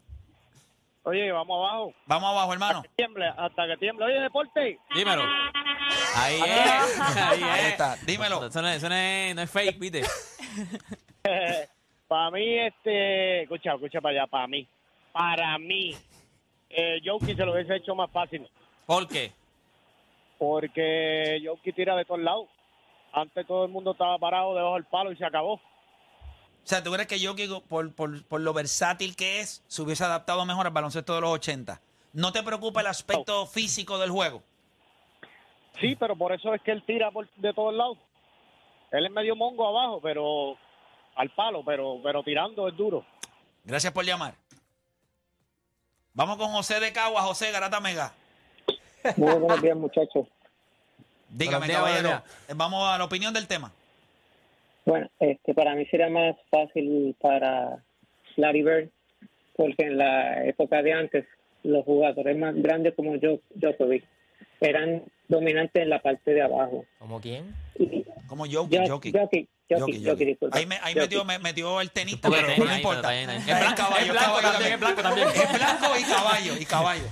Oye, 1.06 1.32
vamos 1.34 1.58
abajo. 1.58 1.94
Vamos 2.06 2.30
abajo, 2.30 2.54
hermano. 2.54 2.84
Tiemble, 2.96 3.28
hasta 3.28 3.68
que 3.68 3.76
tiemble. 3.78 4.06
Oye, 4.06 4.22
deporte. 4.22 4.80
Dímelo. 4.96 5.24
Ahí 6.16 6.36
es. 6.42 7.00
Ahí 7.00 7.44
Ahí 7.44 7.60
es. 7.60 7.72
está, 7.74 7.98
dímelo. 8.06 8.46
Eso 8.48 8.62
no 8.62 8.70
es, 8.70 8.78
eso 8.78 8.88
no 8.88 8.96
es, 8.96 9.36
no 9.36 9.42
es 9.42 9.52
fake, 9.52 9.80
¿viste? 9.80 10.04
para 12.08 12.32
mí, 12.32 12.60
este, 12.60 13.44
escucha, 13.44 13.74
escucha 13.74 14.02
para 14.02 14.22
allá, 14.22 14.28
para 14.28 14.48
mí. 14.48 14.68
Para 15.12 15.58
mí, 15.58 15.96
eh, 16.70 17.00
Jokic 17.04 17.36
se 17.38 17.46
lo 17.46 17.54
hubiese 17.54 17.76
hecho 17.76 17.96
más 17.96 18.10
fácil. 18.12 18.48
¿Por 18.86 19.08
qué? 19.08 19.32
Porque 20.38 21.42
Jokic 21.44 21.76
tira 21.76 21.96
de 21.96 22.06
todos 22.06 22.22
lados. 22.22 22.48
Antes 23.12 23.46
todo 23.46 23.66
el 23.66 23.72
mundo 23.72 23.92
estaba 23.92 24.18
parado 24.18 24.56
debajo 24.56 24.76
del 24.76 24.86
palo 24.86 25.12
y 25.12 25.18
se 25.18 25.26
acabó. 25.26 25.54
O 25.54 25.62
sea, 26.66 26.82
¿tú 26.82 26.92
crees 26.92 27.08
que 27.08 27.24
Jokic, 27.24 27.62
por, 27.68 27.94
por, 27.94 28.26
por 28.26 28.42
lo 28.42 28.54
versátil 28.54 29.16
que 29.16 29.42
es, 29.42 29.64
se 29.68 29.82
hubiese 29.82 30.04
adaptado 30.04 30.46
mejor 30.46 30.66
al 30.66 30.74
baloncesto 30.74 31.14
de 31.14 31.22
los 31.22 31.30
80? 31.32 31.80
¿No 32.14 32.32
te 32.32 32.44
preocupa 32.44 32.82
el 32.82 32.88
aspecto 32.88 33.46
físico 33.46 33.98
del 33.98 34.12
juego? 34.12 34.44
Sí, 35.82 35.96
pero 35.96 36.16
por 36.16 36.32
eso 36.32 36.54
es 36.54 36.62
que 36.62 36.72
él 36.72 36.84
tira 36.86 37.12
por, 37.12 37.28
de 37.36 37.54
todos 37.54 37.74
lados. 37.74 37.98
Él 38.92 39.06
es 39.06 39.12
medio 39.12 39.36
mongo 39.36 39.68
abajo, 39.68 40.00
pero 40.02 40.58
al 41.16 41.30
palo, 41.32 41.64
pero 41.66 42.00
pero 42.04 42.24
tirando 42.24 42.68
es 42.68 42.76
duro. 42.76 43.06
Gracias 43.64 43.94
por 43.94 44.06
llamar. 44.06 44.36
Vamos 46.14 46.38
con 46.38 46.52
José 46.52 46.80
de 46.80 46.94
Cagua, 46.94 47.22
José 47.24 47.52
Garata 47.52 47.80
Mega. 47.80 48.14
Muy 49.18 49.34
buenos 49.34 49.62
días, 49.62 49.76
muchachos. 49.76 50.28
Dígame, 51.30 51.66
días, 51.66 51.80
caballero. 51.80 52.24
Eh, 52.48 52.54
Vamos 52.56 52.88
a 52.88 52.98
la 52.98 53.06
opinión 53.06 53.34
del 53.34 53.48
tema. 53.48 53.72
Bueno, 54.86 55.10
este, 55.20 55.54
para 55.54 55.74
mí 55.76 55.86
sería 55.88 56.10
más 56.10 56.36
fácil 56.52 57.16
para 57.20 57.84
Larry 58.36 58.64
Bird, 58.64 58.90
porque 59.56 59.86
en 59.86 59.98
la 59.98 60.46
época 60.46 60.82
de 60.82 60.94
antes 60.94 61.26
los 61.64 61.86
jugadores 61.86 62.38
más 62.38 62.54
grandes 62.56 62.94
como 62.94 63.16
yo, 63.16 63.40
Djokovic 63.56 64.04
eran 64.60 65.04
dominantes 65.28 65.82
en 65.82 65.90
la 65.90 66.02
parte 66.02 66.34
de 66.34 66.42
abajo. 66.42 66.86
¿Como 67.00 67.20
quién? 67.22 67.56
Y 67.80 68.04
Como 68.28 68.46
Jokic, 68.46 68.88
Jokic, 68.88 69.18
Jokic. 69.18 69.50
Disculpa. 69.76 70.58
Ahí, 70.58 70.66
me, 70.66 70.78
ahí 70.82 70.96
metió, 70.96 71.24
me, 71.26 71.40
metió 71.40 71.82
el 71.82 71.92
tenista, 71.92 72.30
pero 72.30 72.48
no 72.58 72.70
ahí, 72.70 72.78
importa. 72.78 73.02
pero 73.10 73.32
ahí. 73.32 73.38
Es 73.40 73.46
blanco, 73.46 73.76
caballo, 73.78 74.06
es 74.06 74.12
blanco 74.12 74.36
caballo 74.36 74.52
también, 74.52 74.74
es 74.74 74.80
blanco 74.80 75.02
también. 75.02 75.28
Es 75.28 75.54
blanco 75.54 75.86
y 76.00 76.04
caballo, 76.04 76.54
y 76.60 76.66
caballo. 76.66 77.04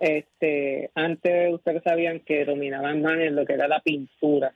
Este, 0.00 0.90
antes 0.94 1.54
ustedes 1.54 1.82
sabían 1.82 2.20
que 2.20 2.44
dominaban 2.44 3.00
más 3.02 3.18
en 3.18 3.36
lo 3.36 3.46
que 3.46 3.54
era 3.54 3.68
la 3.68 3.80
pintura. 3.80 4.52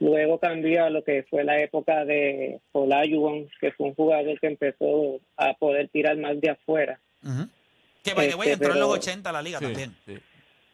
Luego 0.00 0.38
cambió 0.38 0.84
a 0.84 0.90
lo 0.90 1.02
que 1.02 1.24
fue 1.30 1.44
la 1.44 1.60
época 1.60 2.04
de 2.04 2.60
Olajuwon, 2.72 3.48
que 3.60 3.72
fue 3.72 3.88
un 3.88 3.94
jugador 3.94 4.38
que 4.40 4.46
empezó 4.48 5.20
a 5.36 5.54
poder 5.54 5.88
tirar 5.88 6.16
más 6.18 6.40
de 6.40 6.50
afuera. 6.50 7.00
Ujú. 7.22 7.48
Que 8.02 8.12
by 8.12 8.28
the 8.28 8.34
way, 8.34 8.50
Este, 8.50 8.64
entró 8.64 8.74
en 8.74 8.80
los 8.80 8.88
pero- 8.90 9.00
80 9.00 9.30
a 9.30 9.32
la 9.32 9.42
liga 9.42 9.60
también. 9.60 9.96
Sí. 10.06 10.18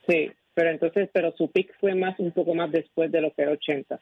Sí, 0.09 0.33
pero 0.54 0.71
entonces, 0.71 1.09
pero 1.12 1.33
su 1.37 1.50
pick 1.50 1.73
fue 1.78 1.95
más 1.95 2.19
un 2.19 2.33
poco 2.33 2.54
más 2.54 2.73
después 2.73 3.12
de 3.12 3.21
lo 3.21 3.33
que 3.33 3.42
era 3.42 3.52
80. 3.52 4.00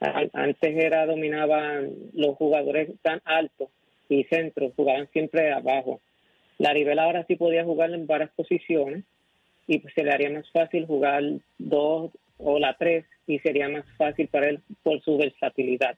An- 0.00 0.30
Antes 0.32 0.76
era 0.76 1.06
dominaban 1.06 1.90
los 2.12 2.36
jugadores 2.36 2.90
tan 3.02 3.20
altos 3.24 3.68
y 4.08 4.24
centros, 4.24 4.72
jugaban 4.76 5.08
siempre 5.12 5.52
abajo. 5.52 6.00
La 6.58 6.72
Rivera 6.72 7.04
ahora 7.04 7.24
sí 7.26 7.36
podía 7.36 7.64
jugar 7.64 7.90
en 7.92 8.06
varias 8.06 8.30
posiciones 8.30 9.04
y 9.66 9.78
pues 9.78 9.92
se 9.94 10.04
le 10.04 10.12
haría 10.12 10.30
más 10.30 10.50
fácil 10.52 10.86
jugar 10.86 11.22
dos 11.58 12.10
o 12.38 12.58
la 12.58 12.76
tres 12.78 13.04
y 13.26 13.38
sería 13.40 13.68
más 13.68 13.84
fácil 13.96 14.28
para 14.28 14.48
él 14.48 14.60
por 14.82 15.02
su 15.02 15.16
versatilidad 15.16 15.96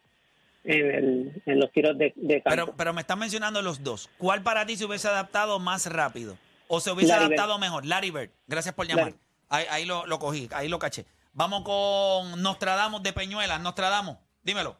en, 0.65 0.91
el, 0.91 1.43
en 1.47 1.61
los 1.61 1.71
tiros 1.73 1.97
de, 1.99 2.13
de 2.17 2.41
campo. 2.43 2.51
Pero, 2.51 2.75
pero 2.77 2.93
me 2.95 3.03
están 3.03 3.19
mencionando 3.19 3.61
los 3.63 3.83
dos. 3.85 4.09
¿Cuál 4.19 4.43
para 4.43 4.65
ti 4.67 4.77
se 4.77 4.85
hubiese 4.87 5.09
adaptado 5.09 5.59
más 5.59 5.87
rápido? 5.93 6.37
¿O 6.67 6.81
se 6.81 6.91
hubiese 6.91 7.13
Larry 7.13 7.27
adaptado 7.27 7.59
mejor? 7.59 7.85
Larry 7.87 8.11
Bird. 8.11 8.31
Gracias 8.47 8.75
por 8.75 8.87
llamar. 8.87 9.07
Larry. 9.07 9.17
Ahí, 9.51 9.65
ahí 9.71 9.85
lo, 9.87 10.07
lo 10.07 10.19
cogí, 10.19 10.49
ahí 10.53 10.69
lo 10.69 10.79
caché. 10.79 11.05
Vamos 11.39 11.63
con 11.63 12.43
Nostradamus 12.43 13.01
de 13.01 13.13
Peñuelas. 13.13 13.61
Nostradamus, 13.61 14.17
dímelo. 14.43 14.75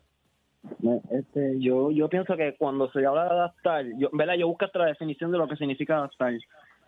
Este, 1.13 1.55
yo, 1.61 1.93
yo 1.93 2.09
pienso 2.09 2.37
que 2.37 2.57
cuando 2.59 2.91
se 2.91 3.07
habla 3.07 3.27
de 3.27 3.31
adaptar, 3.31 3.85
yo, 3.97 4.09
¿verdad? 4.13 4.35
yo 4.35 4.49
busco 4.49 4.65
hasta 4.65 4.81
la 4.81 4.87
definición 4.87 5.31
de 5.31 5.39
lo 5.39 5.47
que 5.47 5.55
significa 5.55 5.99
adaptar. 5.99 6.33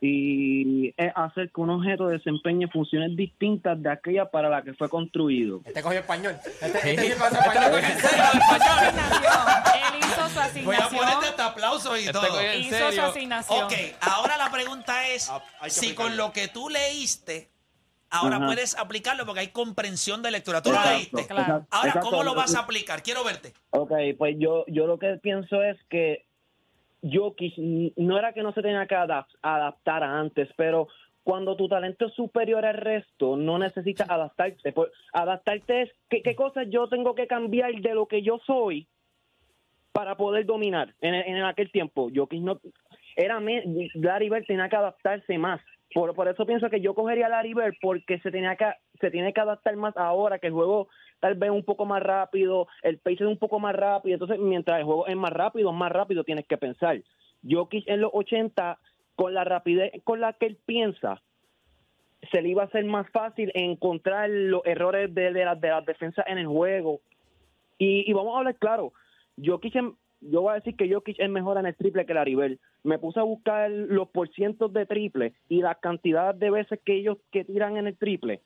Y 0.00 0.88
es 0.96 1.12
hacer 1.14 1.52
que 1.54 1.60
un 1.60 1.70
objeto 1.70 2.08
desempeñe 2.08 2.66
funciones 2.66 3.14
distintas 3.16 3.80
de 3.80 3.92
aquella 3.92 4.28
para 4.28 4.48
la 4.48 4.62
que 4.62 4.74
fue 4.74 4.88
construido. 4.88 5.60
Este 5.64 5.82
cogió 5.82 6.00
español. 6.00 6.34
Este, 6.60 6.66
Sí. 6.80 6.88
este 6.88 7.06
Este 7.06 7.12
español. 7.12 7.80
Él 9.74 9.98
hizo 10.00 10.28
su 10.28 10.64
Voy 10.64 10.74
a 10.74 10.78
asignación. 10.78 10.98
ponerte 10.98 11.26
hasta 11.28 11.46
aplausos 11.46 11.96
y 11.96 12.00
Este 12.00 12.12
todo. 12.12 12.26
Hizo 12.58 12.90
su 12.92 13.00
asignación. 13.02 13.64
Ok, 13.66 13.72
ahora 14.00 14.36
la 14.36 14.50
pregunta 14.50 15.06
es 15.06 15.30
Ah, 15.30 15.40
si 15.68 15.94
con 15.94 16.16
lo 16.16 16.32
que 16.32 16.48
tú 16.48 16.68
leíste, 16.70 17.52
ahora 18.10 18.36
Ajá. 18.36 18.46
puedes 18.46 18.76
aplicarlo 18.78 19.24
porque 19.26 19.40
hay 19.40 19.48
comprensión 19.48 20.22
de 20.22 20.30
lectura. 20.30 20.62
Tú 20.62 20.70
lo 20.70 20.78
leíste. 20.92 21.26
Claro. 21.26 21.66
Ahora, 21.70 21.88
exacto. 21.88 22.10
¿cómo 22.10 22.22
lo 22.24 22.34
vas 22.34 22.54
a 22.54 22.60
aplicar? 22.60 23.02
Quiero 23.02 23.24
verte. 23.24 23.52
Ok, 23.70 23.92
pues 24.18 24.36
yo, 24.38 24.64
yo 24.68 24.86
lo 24.86 24.98
que 24.98 25.16
pienso 25.22 25.62
es 25.62 25.76
que 25.88 26.24
Jokic 27.02 27.54
no 27.96 28.18
era 28.18 28.32
que 28.32 28.42
no 28.42 28.52
se 28.52 28.62
tenía 28.62 28.86
que 28.86 28.94
adap- 28.94 29.26
adaptar 29.42 30.02
a 30.02 30.18
antes, 30.18 30.48
pero 30.56 30.88
cuando 31.24 31.56
tu 31.56 31.68
talento 31.68 32.06
es 32.06 32.14
superior 32.14 32.64
al 32.66 32.76
resto, 32.76 33.36
no 33.36 33.58
necesitas 33.58 34.08
adaptarte. 34.10 34.74
Adaptarte 35.12 35.82
es 35.82 35.90
¿qué, 36.08 36.22
qué 36.22 36.34
cosas 36.34 36.66
yo 36.70 36.88
tengo 36.88 37.14
que 37.14 37.26
cambiar 37.26 37.72
de 37.74 37.94
lo 37.94 38.06
que 38.06 38.22
yo 38.22 38.40
soy 38.46 38.86
para 39.92 40.16
poder 40.16 40.46
dominar. 40.46 40.94
En, 41.00 41.14
en 41.14 41.42
aquel 41.44 41.70
tiempo, 41.72 42.10
Jokic 42.14 42.40
no 42.42 42.60
era 43.16 43.40
me- 43.40 43.64
Larry 43.94 44.30
Bird 44.30 44.46
tenía 44.46 44.68
que 44.68 44.76
adaptarse 44.76 45.36
más. 45.38 45.60
Por, 45.92 46.14
por 46.14 46.28
eso 46.28 46.46
pienso 46.46 46.70
que 46.70 46.80
yo 46.80 46.94
cogería 46.94 47.26
a 47.26 47.30
Larry 47.30 47.54
Bird 47.54 47.74
porque 47.80 48.20
se 48.20 48.30
tenía 48.30 48.54
que 48.56 48.66
se 49.00 49.10
tiene 49.10 49.32
que 49.32 49.40
adaptar 49.40 49.74
más 49.76 49.96
ahora 49.96 50.38
que 50.38 50.46
el 50.48 50.52
juego 50.52 50.88
tal 51.20 51.34
vez 51.34 51.50
un 51.50 51.64
poco 51.64 51.84
más 51.84 52.02
rápido, 52.02 52.68
el 52.82 52.98
pace 52.98 53.16
es 53.16 53.20
un 53.22 53.38
poco 53.38 53.58
más 53.58 53.74
rápido, 53.74 54.14
entonces 54.14 54.38
mientras 54.38 54.78
el 54.78 54.84
juego 54.84 55.06
es 55.06 55.16
más 55.16 55.32
rápido, 55.32 55.72
más 55.72 55.90
rápido 55.90 56.22
tienes 56.24 56.46
que 56.46 56.56
pensar. 56.58 57.00
Jokic 57.48 57.88
en 57.88 58.00
los 58.02 58.10
80 58.14 58.78
con 59.16 59.34
la 59.34 59.44
rapidez 59.44 59.92
con 60.04 60.20
la 60.20 60.32
que 60.34 60.46
él 60.46 60.58
piensa 60.64 61.20
se 62.30 62.42
le 62.42 62.50
iba 62.50 62.62
a 62.62 62.66
hacer 62.66 62.84
más 62.84 63.08
fácil 63.10 63.50
encontrar 63.54 64.28
los 64.30 64.62
errores 64.66 65.12
de, 65.14 65.32
de, 65.32 65.44
las 65.44 65.60
de 65.60 65.68
las 65.68 65.84
defensas 65.86 66.24
en 66.28 66.38
el 66.38 66.46
juego. 66.46 67.00
Y, 67.78 68.08
y 68.08 68.12
vamos 68.12 68.34
a 68.36 68.38
hablar 68.40 68.56
claro, 68.56 68.92
Jokic, 69.42 69.74
en- 69.76 69.94
yo 70.20 70.42
voy 70.42 70.52
a 70.52 70.54
decir 70.56 70.76
que 70.76 70.92
Jokic 70.92 71.18
es 71.18 71.30
mejor 71.30 71.58
en 71.58 71.66
el 71.66 71.76
triple 71.76 72.06
que 72.06 72.14
Laribel. 72.14 72.60
Me 72.82 72.98
puse 72.98 73.20
a 73.20 73.24
buscar 73.24 73.70
los 73.70 74.08
porcientos 74.08 74.72
de 74.72 74.86
triple 74.86 75.34
y 75.48 75.62
la 75.62 75.74
cantidad 75.76 76.34
de 76.34 76.50
veces 76.50 76.80
que 76.84 76.94
ellos 76.94 77.18
que 77.30 77.44
tiran 77.44 77.76
en 77.76 77.86
el 77.86 77.96
triple. 77.96 78.40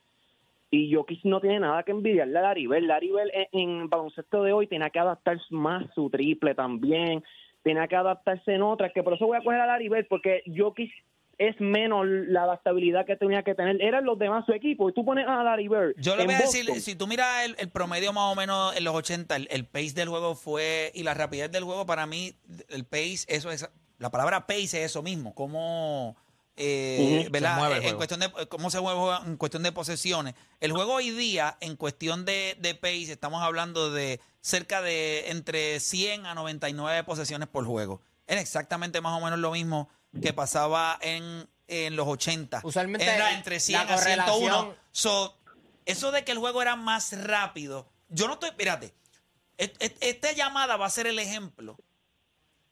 Y 0.70 0.92
Jokic 0.92 1.24
no 1.24 1.40
tiene 1.40 1.60
nada 1.60 1.82
que 1.82 1.92
envidiarle 1.92 2.38
a 2.38 2.42
Laribel. 2.42 2.86
Laribel 2.86 3.30
en, 3.32 3.46
en 3.52 3.88
baloncesto 3.88 4.42
de 4.42 4.52
hoy 4.52 4.66
tenía 4.66 4.90
que 4.90 4.98
adaptar 4.98 5.38
más 5.50 5.86
su 5.94 6.10
triple 6.10 6.54
también. 6.54 7.22
Tenía 7.62 7.88
que 7.88 7.96
adaptarse 7.96 8.54
en 8.54 8.62
otras, 8.62 8.92
que 8.92 9.02
por 9.02 9.14
eso 9.14 9.26
voy 9.26 9.38
a 9.38 9.42
coger 9.42 9.60
a 9.60 9.66
Laribel, 9.66 10.06
porque 10.06 10.42
Jokic 10.54 10.92
es 11.38 11.60
menos 11.60 12.06
la 12.06 12.44
adaptabilidad 12.44 13.06
que 13.06 13.16
tenía 13.16 13.42
que 13.42 13.54
tener. 13.54 13.80
Eran 13.80 14.04
los 14.04 14.18
demás 14.18 14.44
su 14.46 14.52
equipo. 14.52 14.88
Y 14.88 14.94
tú 14.94 15.04
pones 15.04 15.26
a 15.26 15.42
Larry 15.42 15.68
Bird. 15.68 15.94
Yo 15.96 16.16
le 16.16 16.24
voy 16.24 16.34
a 16.34 16.38
decir, 16.38 16.66
si 16.80 16.94
tú 16.94 17.06
miras 17.06 17.44
el, 17.44 17.56
el 17.58 17.68
promedio 17.70 18.12
más 18.12 18.32
o 18.32 18.34
menos 18.34 18.76
en 18.76 18.84
los 18.84 18.94
80, 18.94 19.36
el, 19.36 19.48
el 19.50 19.66
pace 19.66 19.92
del 19.92 20.08
juego 20.08 20.34
fue, 20.34 20.92
y 20.94 21.02
la 21.02 21.14
rapidez 21.14 21.50
del 21.50 21.64
juego, 21.64 21.86
para 21.86 22.06
mí, 22.06 22.34
el 22.68 22.84
pace, 22.84 23.24
eso 23.28 23.50
es, 23.50 23.68
la 23.98 24.10
palabra 24.10 24.46
pace 24.46 24.62
es 24.62 24.74
eso 24.74 25.02
mismo, 25.02 25.34
cómo, 25.34 26.16
eh, 26.56 27.28
en 27.32 27.96
cuestión 27.96 28.20
de, 28.20 28.30
cómo 28.48 28.70
se 28.70 28.80
mueve 28.80 29.00
en 29.26 29.36
cuestión 29.36 29.62
de 29.62 29.72
posesiones. 29.72 30.34
El 30.60 30.72
juego 30.72 30.94
hoy 30.94 31.10
día, 31.10 31.56
en 31.60 31.76
cuestión 31.76 32.24
de, 32.24 32.56
de 32.60 32.74
pace, 32.74 33.12
estamos 33.12 33.42
hablando 33.42 33.90
de 33.90 34.20
cerca 34.40 34.82
de 34.82 35.30
entre 35.30 35.80
100 35.80 36.26
a 36.26 36.34
99 36.34 37.04
posesiones 37.04 37.48
por 37.48 37.64
juego. 37.64 38.00
Era 38.26 38.40
exactamente 38.40 39.00
más 39.00 39.20
o 39.20 39.24
menos 39.24 39.38
lo 39.38 39.52
mismo 39.52 39.88
que 40.20 40.32
pasaba 40.32 40.98
en, 41.02 41.48
en 41.66 41.96
los 41.96 42.06
80. 42.06 42.60
Usualmente 42.64 43.04
Era 43.06 43.32
entre 43.34 43.60
100 43.60 43.86
la 43.86 43.94
a 43.94 43.98
101. 43.98 44.26
correlación- 44.36 44.76
So, 44.92 45.36
eso 45.86 46.10
de 46.12 46.24
que 46.24 46.32
el 46.32 46.38
juego 46.38 46.62
era 46.62 46.76
más 46.76 47.12
rápido, 47.24 47.88
yo 48.08 48.26
no 48.26 48.34
estoy, 48.34 48.50
espérate, 48.50 48.94
et- 49.58 49.76
et- 49.82 49.96
esta 50.00 50.32
llamada 50.32 50.76
va 50.76 50.86
a 50.86 50.90
ser 50.90 51.06
el 51.06 51.18
ejemplo 51.18 51.76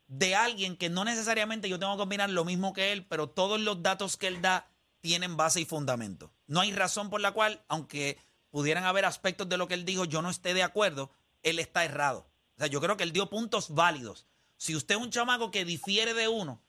de 0.09 0.35
alguien 0.35 0.77
que 0.77 0.91
no 0.91 1.05
necesariamente 1.05 1.69
yo 1.69 1.79
tengo 1.79 1.93
que 1.95 1.99
combinar 1.99 2.29
lo 2.31 2.45
mismo 2.45 2.73
que 2.73 2.93
él, 2.93 3.05
pero 3.07 3.29
todos 3.31 3.59
los 3.61 3.83
datos 3.83 4.17
que 4.17 4.27
él 4.29 4.43
da 4.43 4.69
tienen 5.01 5.37
base 5.37 5.61
y 5.61 5.65
fundamento. 5.65 6.33
No 6.47 6.61
hay 6.61 6.73
razón 6.73 7.11
por 7.11 7.21
la 7.21 7.33
cual, 7.33 7.63
aunque 7.69 8.19
pudieran 8.51 8.85
haber 8.85 9.05
aspectos 9.07 9.49
de 9.49 9.57
lo 9.57 9.67
que 9.69 9.75
él 9.75 9.85
dijo, 9.85 10.05
yo 10.05 10.21
no 10.23 10.29
esté 10.31 10.53
de 10.55 10.63
acuerdo, 10.63 11.11
él 11.43 11.59
está 11.59 11.85
errado. 11.85 12.27
O 12.57 12.59
sea, 12.59 12.67
yo 12.67 12.81
creo 12.81 12.97
que 12.97 13.03
él 13.05 13.13
dio 13.13 13.31
puntos 13.31 13.75
válidos. 13.75 14.27
Si 14.59 14.77
usted 14.77 14.95
es 14.97 15.01
un 15.01 15.11
chamaco 15.11 15.51
que 15.51 15.65
difiere 15.65 16.13
de 16.15 16.29
uno, 16.29 16.61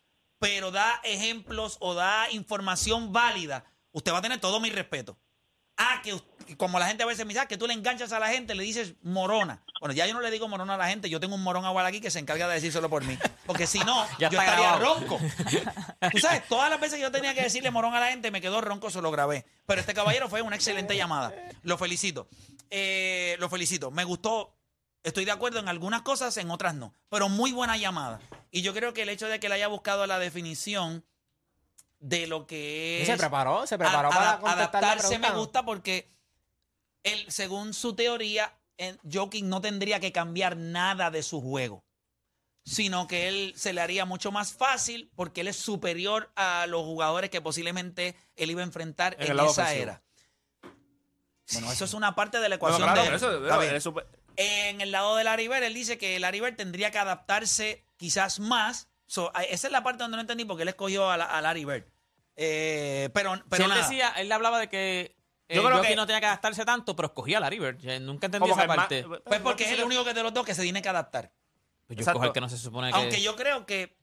pero 0.43 0.71
da 0.71 0.99
ejemplos 1.05 1.77
o 1.79 1.93
da 1.93 2.29
información 2.31 3.13
válida, 3.13 3.63
usted 3.93 4.11
va 4.11 4.17
a 4.17 4.21
tener 4.21 4.41
todo 4.41 4.59
mi 4.59 4.69
respeto. 4.69 5.17
Ah, 5.77 6.01
que 6.03 6.21
como 6.57 6.79
la 6.79 6.87
gente 6.87 7.01
a 7.01 7.05
veces 7.05 7.25
me 7.25 7.29
dice, 7.29 7.39
ah, 7.39 7.45
que 7.45 7.57
tú 7.57 7.65
le 7.65 7.73
enganchas 7.73 8.11
a 8.11 8.19
la 8.19 8.27
gente, 8.27 8.53
le 8.53 8.61
dices 8.63 8.95
morona. 9.03 9.63
Bueno, 9.79 9.95
ya 9.95 10.05
yo 10.05 10.13
no 10.13 10.19
le 10.19 10.29
digo 10.31 10.49
morona 10.49 10.75
a 10.75 10.77
la 10.77 10.89
gente, 10.89 11.09
yo 11.09 11.21
tengo 11.21 11.35
un 11.35 11.43
morón 11.43 11.63
igual 11.63 11.85
aquí 11.85 12.01
que 12.01 12.11
se 12.11 12.19
encarga 12.19 12.45
de 12.49 12.55
decírselo 12.55 12.89
por 12.89 13.05
mí. 13.05 13.17
Porque 13.45 13.65
si 13.65 13.79
no, 13.85 14.05
yo 14.19 14.27
estaría 14.27 14.43
grabado. 14.43 14.79
ronco. 14.83 15.17
Tú 16.11 16.17
sabes, 16.17 16.45
todas 16.49 16.69
las 16.69 16.81
veces 16.81 16.97
que 16.97 17.03
yo 17.03 17.11
tenía 17.11 17.33
que 17.33 17.43
decirle 17.43 17.71
morón 17.71 17.95
a 17.95 18.01
la 18.01 18.07
gente, 18.07 18.29
me 18.29 18.41
quedó 18.41 18.59
ronco, 18.59 18.89
se 18.89 19.01
lo 19.01 19.11
grabé. 19.11 19.45
Pero 19.65 19.79
este 19.79 19.93
caballero 19.93 20.27
fue 20.27 20.41
una 20.41 20.57
excelente 20.57 20.97
llamada. 20.97 21.33
Lo 21.61 21.77
felicito. 21.77 22.27
Eh, 22.69 23.37
lo 23.39 23.47
felicito. 23.47 23.91
Me 23.91 24.03
gustó. 24.03 24.57
Estoy 25.03 25.23
de 25.23 25.31
acuerdo 25.31 25.59
en 25.59 25.69
algunas 25.69 26.01
cosas, 26.01 26.35
en 26.35 26.51
otras 26.51 26.75
no. 26.75 26.93
Pero 27.07 27.29
muy 27.29 27.53
buena 27.53 27.77
llamada. 27.77 28.19
Y 28.55 28.61
yo 28.61 28.73
creo 28.75 28.93
que 28.93 29.01
el 29.01 29.09
hecho 29.09 29.27
de 29.27 29.39
que 29.39 29.49
le 29.49 29.55
haya 29.55 29.67
buscado 29.67 30.05
la 30.05 30.19
definición 30.19 31.03
de 31.99 32.27
lo 32.27 32.45
que 32.45 32.97
Y 32.99 33.01
es 33.01 33.07
se 33.07 33.17
preparó, 33.17 33.65
se 33.65 33.79
preparó 33.79 34.09
a- 34.09 34.11
para 34.11 34.41
la 34.41 34.51
adaptarse 34.51 35.17
me 35.17 35.31
gusta 35.31 35.65
porque 35.65 36.07
él, 37.01 37.25
según 37.29 37.73
su 37.73 37.95
teoría, 37.95 38.53
Jokic 39.11 39.43
no 39.43 39.59
tendría 39.59 39.99
que 39.99 40.11
cambiar 40.11 40.55
nada 40.55 41.09
de 41.09 41.23
su 41.23 41.41
juego, 41.41 41.83
sino 42.63 43.07
que 43.07 43.27
él 43.27 43.53
se 43.57 43.73
le 43.73 43.81
haría 43.81 44.05
mucho 44.05 44.31
más 44.31 44.53
fácil 44.53 45.09
porque 45.15 45.41
él 45.41 45.47
es 45.47 45.55
superior 45.55 46.31
a 46.35 46.67
los 46.67 46.83
jugadores 46.83 47.31
que 47.31 47.41
posiblemente 47.41 48.15
él 48.35 48.51
iba 48.51 48.61
a 48.61 48.65
enfrentar 48.65 49.15
En 49.19 49.31
esa 49.31 49.45
ofensivo. 49.45 49.81
era. 49.81 50.03
Bueno, 51.53 51.71
eso 51.71 51.85
es 51.85 51.93
una 51.95 52.13
parte 52.13 52.39
de 52.39 52.49
la 52.49 52.55
ecuación 52.55 52.83
claro, 52.83 53.01
de 53.01 53.07
él. 53.07 53.15
eso, 53.15 53.31
es 53.75 53.83
En 54.35 54.81
el 54.81 54.91
lado 54.91 55.15
de 55.15 55.23
Larry 55.23 55.47
Bird, 55.47 55.63
él 55.63 55.73
dice 55.73 55.97
que 55.97 56.19
Larry 56.19 56.39
Bird 56.41 56.55
tendría 56.55 56.91
que 56.91 56.97
adaptarse 56.97 57.85
quizás 57.97 58.39
más. 58.39 58.87
So, 59.05 59.31
esa 59.49 59.67
es 59.67 59.71
la 59.71 59.83
parte 59.83 60.03
donde 60.03 60.17
no 60.17 60.21
entendí 60.21 60.45
porque 60.45 60.63
él 60.63 60.69
escogió 60.69 61.09
a, 61.11 61.17
la- 61.17 61.25
a 61.25 61.41
Larry 61.41 61.65
Bird. 61.65 61.85
Eh, 62.35 63.09
pero 63.13 63.35
Si 63.35 63.41
pero 63.49 63.63
él 63.65 63.69
nada. 63.69 63.81
decía, 63.81 64.09
él 64.17 64.31
hablaba 64.31 64.57
de 64.59 64.69
que 64.69 65.15
eh, 65.49 65.55
Yo 65.55 65.63
creo 65.63 65.81
que- 65.81 65.95
no 65.95 66.07
tenía 66.07 66.19
que 66.19 66.25
adaptarse 66.25 66.65
tanto, 66.65 66.95
pero 66.95 67.07
escogía 67.07 67.37
a 67.37 67.41
Larry 67.41 67.59
Bird. 67.59 67.77
Yo 67.79 67.99
Nunca 67.99 68.25
entendí 68.25 68.49
esa 68.49 68.65
más- 68.65 68.75
parte. 68.75 69.05
Pues 69.23 69.39
porque 69.41 69.65
es 69.65 69.71
el 69.71 69.83
único 69.83 70.03
que 70.03 70.13
de 70.13 70.23
los 70.23 70.33
dos 70.33 70.45
que 70.45 70.55
se 70.55 70.63
tiene 70.63 70.81
que 70.81 70.89
adaptar. 70.89 71.31
Pues 71.85 71.97
yo 71.97 72.01
Exacto. 72.01 72.11
escojo 72.19 72.25
el 72.25 72.33
que 72.33 72.41
no 72.41 72.49
se 72.49 72.57
supone 72.57 72.89
que... 72.91 72.97
Aunque 72.97 73.21
yo 73.21 73.35
creo 73.35 73.65
que 73.67 73.95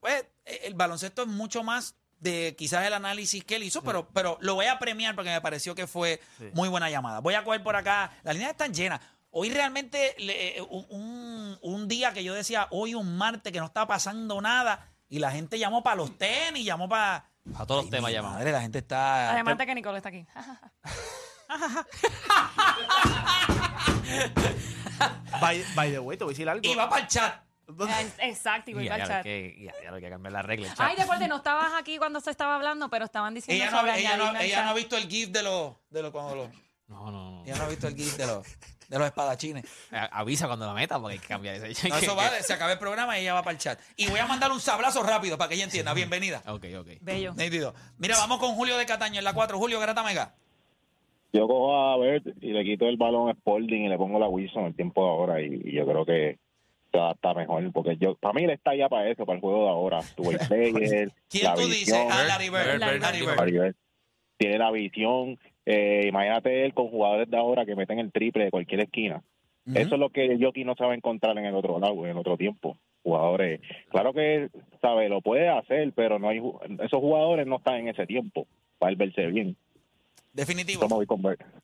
pues, 0.00 0.24
el 0.46 0.74
baloncesto 0.74 1.22
es 1.22 1.28
mucho 1.28 1.62
más 1.64 1.96
de 2.20 2.54
quizás 2.56 2.86
el 2.86 2.94
análisis 2.94 3.44
que 3.44 3.56
él 3.56 3.64
hizo, 3.64 3.82
pero, 3.82 4.08
pero 4.08 4.38
lo 4.40 4.54
voy 4.54 4.66
a 4.66 4.78
premiar 4.78 5.14
porque 5.14 5.30
me 5.30 5.40
pareció 5.40 5.74
que 5.74 5.86
fue 5.86 6.20
muy 6.54 6.68
buena 6.68 6.88
llamada. 6.88 7.20
Voy 7.20 7.34
a 7.34 7.44
coger 7.44 7.62
por 7.62 7.76
acá, 7.76 8.12
las 8.22 8.34
líneas 8.34 8.52
están 8.52 8.72
llenas. 8.72 9.00
Hoy 9.30 9.50
realmente 9.50 10.14
le- 10.18 10.58
eh, 10.58 10.62
un, 10.62 11.58
un- 11.60 11.88
día 11.88 12.12
que 12.12 12.24
yo 12.24 12.34
decía, 12.34 12.66
hoy 12.70 12.94
un 12.94 13.16
martes 13.18 13.52
que 13.52 13.60
no 13.60 13.66
está 13.66 13.86
pasando 13.86 14.40
nada, 14.40 14.88
y 15.08 15.18
la 15.18 15.30
gente 15.30 15.58
llamó 15.58 15.82
para 15.82 15.96
los 15.96 16.16
tenis, 16.18 16.64
llamó 16.64 16.88
para... 16.88 17.30
A 17.54 17.64
todos 17.66 17.84
los 17.84 17.90
temas 17.90 18.12
llamamos. 18.12 18.38
Madre, 18.38 18.52
la 18.52 18.60
gente 18.60 18.78
está... 18.78 19.32
Además 19.32 19.56
de 19.58 19.66
que 19.66 19.74
Nicole 19.74 19.96
está 19.98 20.08
aquí. 20.10 20.26
By, 25.40 25.64
by 25.74 25.90
the 25.92 25.98
way, 26.00 26.16
te 26.16 26.24
voy 26.24 26.32
a 26.32 26.34
decir 26.34 26.48
algo. 26.48 26.68
Y 26.68 26.74
va 26.74 26.88
para 26.88 27.02
el 27.02 27.08
chat. 27.08 27.42
Exacto, 28.20 28.70
y 28.70 28.74
voy 28.74 28.84
Ya, 28.84 28.90
para 28.92 29.02
el 29.04 29.08
ya, 29.08 29.14
chat. 29.16 29.22
que, 29.24 29.70
ya, 29.84 29.92
hay 29.94 30.00
que 30.00 30.10
cambiar 30.10 30.32
la 30.32 30.42
regla. 30.42 30.68
el 30.68 30.74
chat. 30.74 30.86
Ay, 30.90 30.96
recuerde, 30.96 31.28
no 31.28 31.36
estabas 31.36 31.72
aquí 31.78 31.98
cuando 31.98 32.20
se 32.20 32.30
estaba 32.30 32.54
hablando, 32.56 32.88
pero 32.90 33.04
estaban 33.04 33.34
diciendo 33.34 33.62
Ella 33.62 33.70
no, 33.70 33.78
sobre 33.78 33.98
ella, 34.00 34.16
no, 34.16 34.24
añadirle 34.24 34.38
al 34.38 34.44
ella 34.46 34.64
no 34.64 34.70
ha 34.70 34.74
visto 34.74 34.96
el 34.96 35.08
GIF 35.08 35.28
de 35.30 35.42
los... 35.42 35.74
De 35.90 36.02
los, 36.02 36.10
cuando 36.10 36.34
los 36.34 36.48
No, 36.88 37.10
no, 37.10 37.44
no. 37.44 37.44
no 37.56 37.62
ha 37.64 37.68
visto 37.68 37.86
el 37.88 37.94
GIF 37.94 38.16
de 38.16 38.26
los, 38.26 38.46
de 38.88 38.98
los 38.98 39.06
espadachines. 39.06 39.64
A- 39.92 40.20
Avisa 40.20 40.46
cuando 40.46 40.66
la 40.66 40.72
meta 40.74 40.98
porque 40.98 41.14
hay 41.14 41.18
que 41.20 41.26
cambiar 41.26 41.54
ese. 41.56 41.88
No, 41.88 41.96
eso 41.96 42.14
vale, 42.16 42.42
se 42.42 42.52
acaba 42.54 42.72
el 42.72 42.78
programa 42.78 43.18
y 43.18 43.22
ella 43.22 43.34
va 43.34 43.42
para 43.42 43.52
el 43.52 43.58
chat. 43.58 43.78
Y 43.96 44.08
voy 44.08 44.18
a 44.20 44.26
mandar 44.26 44.50
un 44.50 44.60
sablazo 44.60 45.02
rápido 45.02 45.36
para 45.36 45.48
que 45.48 45.54
ella 45.56 45.64
entienda. 45.64 45.92
Bienvenida. 45.94 46.42
Ok, 46.46 46.64
ok. 46.78 46.88
Bello. 47.02 47.34
Nítido. 47.34 47.74
Mira, 47.98 48.16
vamos 48.16 48.38
con 48.38 48.54
Julio 48.54 48.76
de 48.78 48.86
Cataño 48.86 49.18
en 49.18 49.24
la 49.24 49.34
4. 49.34 49.58
Julio 49.58 49.78
Grata 49.80 50.02
Mega. 50.02 50.34
Yo 51.32 51.46
cojo 51.46 51.76
a 51.76 51.98
Bert 51.98 52.26
y 52.40 52.52
le 52.52 52.64
quito 52.64 52.86
el 52.86 52.96
balón 52.96 53.28
a 53.28 53.34
Spalding 53.34 53.84
y 53.84 53.88
le 53.88 53.98
pongo 53.98 54.18
la 54.18 54.28
Wilson 54.28 54.64
el 54.64 54.74
tiempo 54.74 55.04
de 55.04 55.10
ahora 55.10 55.42
y, 55.42 55.60
y 55.62 55.72
yo 55.76 55.84
creo 55.86 56.06
que 56.06 56.38
se 56.90 56.98
adapta 56.98 57.34
mejor 57.34 57.70
porque 57.70 57.98
yo 57.98 58.14
para 58.14 58.32
mí 58.32 58.44
él 58.44 58.50
está 58.50 58.74
ya 58.74 58.88
para 58.88 59.10
eso, 59.10 59.26
para 59.26 59.36
el 59.36 59.42
juego 59.42 59.64
de 59.64 59.68
ahora. 59.68 60.00
Tu 60.16 60.22
el 60.30 60.38
player, 60.38 61.12
¿Quién 61.28 61.44
la 61.44 61.54
tú 61.54 61.66
dices? 61.66 61.94
Ah, 62.10 62.24
Larry 62.26 62.48
Bird. 62.48 62.64
Bird, 62.64 62.80
Larry 62.80 62.98
Larry 62.98 63.18
Bird. 63.18 63.26
Bird. 63.28 63.36
Larry 63.36 63.52
Bird. 63.58 63.76
tiene 64.38 64.58
la 64.58 64.70
visión. 64.70 65.38
Eh, 65.70 66.06
imagínate 66.08 66.64
él 66.64 66.72
con 66.72 66.88
jugadores 66.88 67.28
de 67.30 67.36
ahora 67.36 67.66
que 67.66 67.76
meten 67.76 67.98
el 67.98 68.10
triple 68.10 68.44
de 68.44 68.50
cualquier 68.50 68.80
esquina. 68.80 69.22
Eso 69.74 69.94
es 69.96 70.00
lo 70.00 70.08
que 70.08 70.38
Jockey 70.40 70.64
no 70.64 70.74
sabe 70.76 70.94
encontrar 70.94 71.36
en 71.36 71.44
el 71.44 71.54
otro 71.54 71.78
lado, 71.78 72.04
en 72.06 72.12
el 72.12 72.16
otro 72.16 72.38
tiempo. 72.38 72.78
Jugadores, 73.02 73.60
claro 73.90 74.14
que 74.14 74.48
sabe, 74.80 75.10
lo 75.10 75.20
puede 75.20 75.46
hacer, 75.50 75.92
pero 75.94 76.18
no 76.18 76.30
hay 76.30 76.38
ju- 76.38 76.58
esos 76.82 77.00
jugadores 77.00 77.46
no 77.46 77.56
están 77.56 77.74
en 77.76 77.88
ese 77.88 78.06
tiempo 78.06 78.46
para 78.78 78.90
él 78.92 78.96
verse 78.96 79.26
bien. 79.26 79.56
Definitivo. 80.32 80.86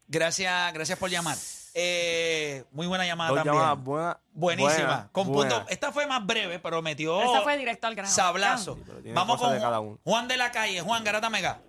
Gracias, 0.06 0.72
gracias 0.74 0.98
por 0.98 1.08
llamar. 1.08 1.36
Eh, 1.74 2.62
muy 2.72 2.86
buena 2.86 3.06
llamada 3.06 3.30
Dos 3.30 3.38
también. 3.42 3.54
llamadas. 3.64 4.18
Buenísima. 4.32 5.08
con 5.12 5.32
punto. 5.32 5.64
Esta 5.70 5.90
fue 5.92 6.06
más 6.06 6.24
breve, 6.26 6.58
pero 6.58 6.82
metió 6.82 7.22
Esa 7.22 7.40
fue 7.40 7.56
directo 7.56 7.86
al 7.86 7.94
grano. 7.94 8.10
sablazo. 8.10 8.78
Vamos 9.14 9.40
con 9.40 9.52
de 9.54 9.60
cada 9.60 9.80
uno. 9.80 9.98
Juan 10.04 10.28
de 10.28 10.36
la 10.36 10.50
calle. 10.50 10.80
Juan 10.82 11.02
Garata 11.04 11.30
Mega. 11.30 11.60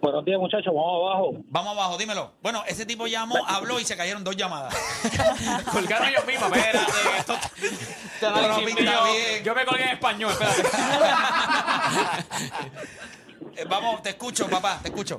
Buenos 0.00 0.24
días, 0.24 0.38
muchachos. 0.38 0.72
Vamos 0.72 1.02
abajo. 1.02 1.32
Vamos 1.48 1.72
abajo, 1.72 1.98
dímelo. 1.98 2.30
Bueno, 2.40 2.62
ese 2.68 2.86
tipo 2.86 3.06
llamó, 3.06 3.34
habló 3.46 3.80
y 3.80 3.84
se 3.84 3.96
cayeron 3.96 4.22
dos 4.22 4.36
llamadas. 4.36 4.72
Colgaron 5.72 6.08
ellos 6.08 6.24
mismos. 6.24 6.52
Espérate, 6.52 6.92
esto. 7.18 7.34
análisis 8.26 8.64
pinta 8.64 8.82
mío, 8.82 9.04
bien. 9.04 9.44
Yo 9.44 9.54
me 9.54 9.64
colgué 9.64 9.82
en 9.82 9.88
español, 9.90 10.30
espérate. 10.30 10.62
Eh, 13.56 13.64
vamos, 13.68 14.00
te 14.02 14.10
escucho, 14.10 14.48
papá, 14.48 14.78
te 14.80 14.88
escucho. 14.88 15.18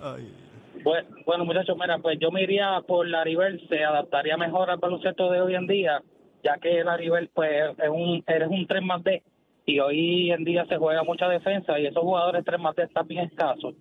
Bueno, 0.81 1.09
bueno, 1.25 1.43
muchachos, 1.43 1.75
mira, 1.77 1.97
pues 1.97 2.17
yo 2.21 2.31
me 2.31 2.43
iría 2.43 2.81
por 2.87 3.05
Bird, 3.05 3.59
se 3.67 3.83
adaptaría 3.83 4.37
mejor 4.37 4.69
al 4.69 4.77
baloncesto 4.77 5.29
de 5.29 5.41
hoy 5.41 5.55
en 5.55 5.67
día, 5.67 6.01
ya 6.41 6.57
que 6.57 6.69
Bird, 6.69 7.29
pues, 7.33 7.77
es 7.77 7.89
un, 7.89 8.23
eres 8.25 8.47
un 8.47 8.65
3 8.65 8.81
más 8.81 9.03
D, 9.03 9.21
y 9.65 9.81
hoy 9.81 10.31
en 10.31 10.45
día 10.45 10.65
se 10.69 10.77
juega 10.77 11.03
mucha 11.03 11.27
defensa, 11.27 11.77
y 11.79 11.87
esos 11.87 12.01
jugadores 12.01 12.45
3 12.45 12.61
más 12.61 12.77
D 12.77 12.83
están 12.83 13.09
bien 13.09 13.25
escasos. 13.25 13.73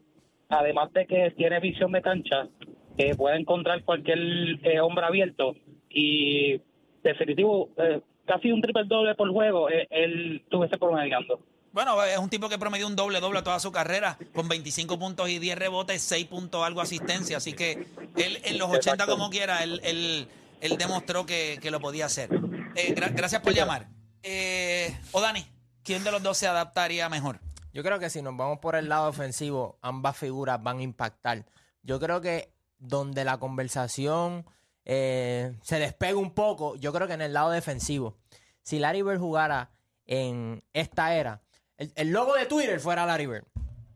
Además 0.49 0.93
de 0.93 1.07
que 1.07 1.31
tiene 1.37 1.61
visión 1.61 1.93
de 1.93 2.01
cancha, 2.03 2.49
que 2.97 3.15
puede 3.15 3.37
encontrar 3.39 3.85
cualquier 3.85 4.19
eh, 4.63 4.81
hombre 4.81 5.05
abierto, 5.07 5.55
y 5.91 6.61
definitivo, 7.03 7.71
eh, 7.77 8.01
casi 8.27 8.51
un 8.51 8.61
triple 8.63 8.85
doble 8.87 9.15
por 9.15 9.31
juego, 9.31 9.69
eh, 9.71 9.87
él 9.91 10.41
estuviese 10.45 10.79
promediando. 10.79 11.41
Bueno, 11.73 12.03
es 12.03 12.19
un 12.19 12.31
tipo 12.31 12.49
que 12.49 12.59
promedió 12.59 12.87
un 12.87 12.97
doble 12.97 13.21
doble 13.21 13.43
toda 13.43 13.61
su 13.61 13.71
carrera, 13.71 14.17
con 14.35 14.49
25 14.49 14.99
puntos 14.99 15.29
y 15.29 15.39
10 15.39 15.59
rebotes, 15.59 16.01
6 16.03 16.27
puntos 16.27 16.65
algo 16.65 16.81
asistencia. 16.81 17.37
Así 17.37 17.53
que 17.53 17.73
él 18.17 18.39
en 18.45 18.59
los 18.59 18.69
80 18.71 18.91
Exacto. 19.05 19.13
como 19.13 19.29
quiera, 19.31 19.63
él, 19.63 19.81
él, 19.85 20.27
él 20.63 20.79
demostró 20.79 21.27
que, 21.27 21.59
que 21.61 21.71
lo 21.71 21.79
podía 21.79 22.07
hacer. 22.07 22.31
Eh, 22.75 22.95
gra- 22.95 23.15
gracias 23.15 23.43
por 23.43 23.53
llamar. 23.53 23.87
Eh, 24.23 24.89
o 25.13 25.21
Dani, 25.21 25.45
¿quién 25.85 26.03
de 26.05 26.11
los 26.11 26.23
dos 26.23 26.39
se 26.39 26.47
adaptaría 26.47 27.09
mejor? 27.11 27.39
Yo 27.73 27.83
creo 27.83 27.99
que 27.99 28.11
si 28.11 28.23
nos 28.23 28.37
vamos 28.37 28.59
por 28.59 28.77
el 28.77 28.89
lado 28.89 29.09
ofensivo, 29.09 29.79
ambas 29.83 30.17
figuras 30.17 30.63
van 30.63 30.79
a 30.79 30.83
impactar. 30.83 31.45
Yo 31.83 32.01
creo 32.01 32.21
que 32.21 32.53
donde 32.79 33.25
la 33.25 33.39
conversación 33.39 34.47
eh, 34.85 35.55
se 35.63 35.79
despega 35.79 36.17
un 36.17 36.33
poco, 36.33 36.77
yo 36.77 36.93
creo 36.93 37.07
que 37.07 37.15
en 37.15 37.23
el 37.23 37.33
lado 37.33 37.51
defensivo. 37.51 38.17
Si 38.63 38.79
Larry 38.79 39.03
Bird 39.03 39.19
jugara 39.19 39.71
en 40.07 40.65
esta 40.73 41.15
era, 41.15 41.43
el, 41.77 41.93
el 41.95 42.11
logo 42.11 42.35
de 42.35 42.47
Twitter 42.47 42.81
fuera 42.81 43.07
Larry 43.07 43.27
Bird 43.27 43.45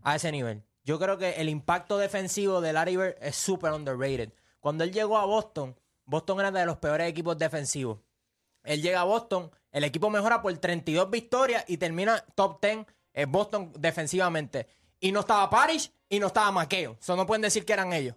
a 0.02 0.16
ese 0.16 0.30
nivel. 0.32 0.62
Yo 0.84 0.98
creo 0.98 1.16
que 1.16 1.32
el 1.32 1.48
impacto 1.48 1.96
defensivo 1.96 2.60
de 2.60 2.72
Larry 2.72 2.96
Bird 2.96 3.16
es 3.20 3.36
súper 3.36 3.72
underrated. 3.72 4.32
Cuando 4.60 4.84
él 4.84 4.92
llegó 4.92 5.16
a 5.16 5.24
Boston, 5.24 5.76
Boston 6.04 6.40
era 6.40 6.50
de 6.50 6.66
los 6.66 6.78
peores 6.78 7.08
equipos 7.08 7.38
defensivos. 7.38 8.00
Él 8.64 8.82
llega 8.82 9.00
a 9.00 9.04
Boston, 9.04 9.50
el 9.70 9.84
equipo 9.84 10.10
mejora 10.10 10.42
por 10.42 10.56
32 10.56 11.10
victorias 11.10 11.64
y 11.68 11.78
termina 11.78 12.24
top 12.34 12.60
10 12.60 12.86
en 13.14 13.30
Boston 13.32 13.72
defensivamente. 13.78 14.66
Y 15.00 15.12
no 15.12 15.20
estaba 15.20 15.48
Parrish 15.50 15.90
y 16.08 16.18
no 16.20 16.28
estaba 16.28 16.50
Maqueo. 16.52 16.96
Eso 17.00 17.16
no 17.16 17.26
pueden 17.26 17.42
decir 17.42 17.64
que 17.64 17.72
eran 17.72 17.92
ellos. 17.92 18.14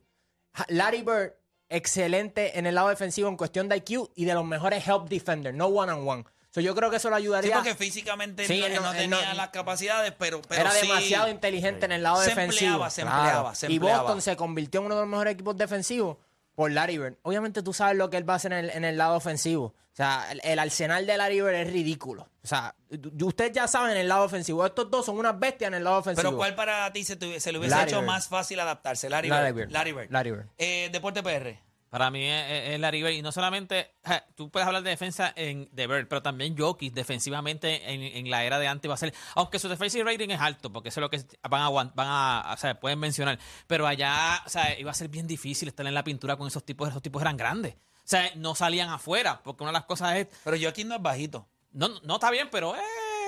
Larry 0.67 1.01
Bird, 1.01 1.33
excelente 1.69 2.57
en 2.57 2.65
el 2.65 2.75
lado 2.75 2.89
defensivo 2.89 3.27
en 3.29 3.37
cuestión 3.37 3.67
de 3.69 3.77
IQ 3.77 4.09
y 4.15 4.25
de 4.25 4.33
los 4.33 4.45
mejores 4.45 4.87
help 4.87 5.07
defenders, 5.09 5.55
no 5.55 5.67
one 5.67 5.91
on 5.91 6.07
one. 6.07 6.25
So, 6.51 6.61
yo 6.61 6.73
creo 6.73 6.89
que 6.89 6.95
eso 6.97 7.09
lo 7.09 7.17
Sí, 7.17 7.23
ayudaría. 7.23 7.55
porque 7.55 7.75
físicamente 7.75 8.47
Sí, 8.47 8.61
no, 8.73 8.81
no- 8.81 8.91
él 8.93 8.97
tenía 9.09 9.29
no- 9.29 9.33
las 9.33 9.49
capacidades, 9.49 10.13
pero, 10.17 10.41
pero 10.47 10.61
era 10.61 10.71
sí- 10.71 10.87
demasiado 10.87 11.27
inteligente 11.27 11.85
en 11.85 11.91
el 11.91 12.03
lado 12.03 12.21
Se 12.21 12.29
defensivo. 12.29 12.69
empleaba, 12.71 12.89
se 12.89 13.01
Claro. 13.01 13.17
empleaba, 13.17 13.55
se 13.55 13.67
Y 13.69 13.75
empleaba. 13.75 14.01
Boston 14.03 14.21
se 14.21 14.35
convirtió 14.37 14.79
en 14.79 14.85
uno 14.85 14.95
de 14.95 15.01
los 15.01 15.09
mejores 15.09 15.33
equipos 15.33 15.57
defensivos 15.57 16.15
por 16.55 16.71
Larry 16.71 16.97
Bird. 16.97 17.15
Obviamente 17.23 17.61
tú 17.61 17.73
sabes 17.73 17.97
lo 17.97 18.09
que 18.09 18.17
él 18.17 18.27
va 18.27 18.33
a 18.33 18.35
hacer 18.37 18.53
en 18.53 18.65
el, 18.65 18.69
en 18.71 18.85
el 18.85 18.97
lado 18.97 19.15
ofensivo. 19.15 19.65
O 19.65 19.95
sea, 19.97 20.27
el, 20.31 20.41
el 20.43 20.59
arsenal 20.59 21.05
de 21.05 21.15
Larry 21.17 21.39
Bird 21.41 21.53
es 21.55 21.71
ridículo. 21.71 22.23
O 22.43 22.47
sea, 22.47 22.75
tú- 23.17 23.27
usted 23.27 23.51
ya 23.53 23.65
sabe 23.67 23.91
en 23.93 23.97
el 23.97 24.07
lado 24.09 24.25
ofensivo. 24.25 24.65
Estos 24.65 24.91
dos 24.91 25.05
son 25.05 25.17
unas 25.17 25.39
bestias 25.39 25.69
en 25.69 25.75
el 25.75 25.83
lado 25.85 25.97
ofensivo. 25.99 26.29
Pero 26.29 26.37
¿cuál 26.37 26.53
para 26.55 26.91
ti 26.91 27.03
se, 27.05 27.17
se 27.39 27.51
le 27.51 27.59
hubiese 27.59 27.75
Larry 27.75 27.89
hecho 27.91 27.99
Bird. 27.99 28.07
más 28.07 28.27
fácil 28.27 28.59
adaptarse? 28.59 29.09
Larry, 29.09 29.29
Larry 29.29 29.51
Bird. 29.53 29.55
Bird. 29.67 29.71
Larry 29.71 29.91
Bird. 29.93 30.11
Larry 30.11 30.31
Bird. 30.31 30.47
Eh, 30.57 30.89
Deporte 30.91 31.23
PR. 31.23 31.59
Para 31.95 32.11
mí 32.11 32.25
es, 32.25 32.73
es- 32.73 32.79
Larry 32.81 33.03
Bird. 33.03 33.13
Y 33.13 33.21
no 33.21 33.31
solamente, 33.31 33.95
tú 34.35 34.51
puedes 34.51 34.67
hablar 34.67 34.83
de 34.83 34.89
defensa 34.89 35.31
en, 35.33 35.69
de 35.71 35.87
Bird, 35.87 36.09
pero 36.09 36.21
también 36.21 36.53
Jokic 36.57 36.93
defensivamente 36.93 37.89
en, 37.89 38.01
en 38.01 38.29
la 38.29 38.43
era 38.43 38.59
de 38.59 38.67
antes 38.67 38.89
va 38.91 38.95
a 38.95 38.97
ser, 38.97 39.13
aunque 39.35 39.59
su 39.59 39.69
defensive 39.69 40.03
rating 40.03 40.27
es 40.27 40.41
alto, 40.41 40.73
porque 40.73 40.89
eso 40.89 40.99
es 40.99 41.03
lo 41.03 41.09
que 41.09 41.23
van 41.49 41.61
a, 41.61 41.69
van 41.69 41.91
a, 41.95 42.51
o 42.53 42.57
sea, 42.57 42.77
pueden 42.77 42.99
mencionar, 42.99 43.39
pero 43.65 43.87
allá, 43.87 44.43
o 44.45 44.49
sea, 44.49 44.77
iba 44.77 44.91
a 44.91 44.93
ser 44.93 45.07
bien 45.07 45.25
difícil 45.25 45.69
estar 45.69 45.87
en 45.87 45.93
la 45.93 46.03
pintura 46.03 46.35
con 46.35 46.47
esos 46.47 46.65
tipos, 46.65 46.89
esos 46.89 47.01
tipos 47.01 47.21
eran 47.21 47.37
grandes. 47.37 47.75
O 47.75 48.07
sea, 48.07 48.29
no 48.35 48.55
salían 48.55 48.89
afuera, 48.89 49.41
porque 49.41 49.63
una 49.63 49.69
de 49.71 49.77
las 49.77 49.85
cosas 49.85 50.17
es, 50.17 50.27
Pero 50.43 50.57
Joaquín 50.59 50.89
no 50.89 50.95
es 50.95 51.01
bajito. 51.01 51.47
no, 51.71 51.87
no 52.03 52.15
está 52.15 52.29
bien, 52.29 52.49
pero 52.51 52.75
eh, 52.75 52.79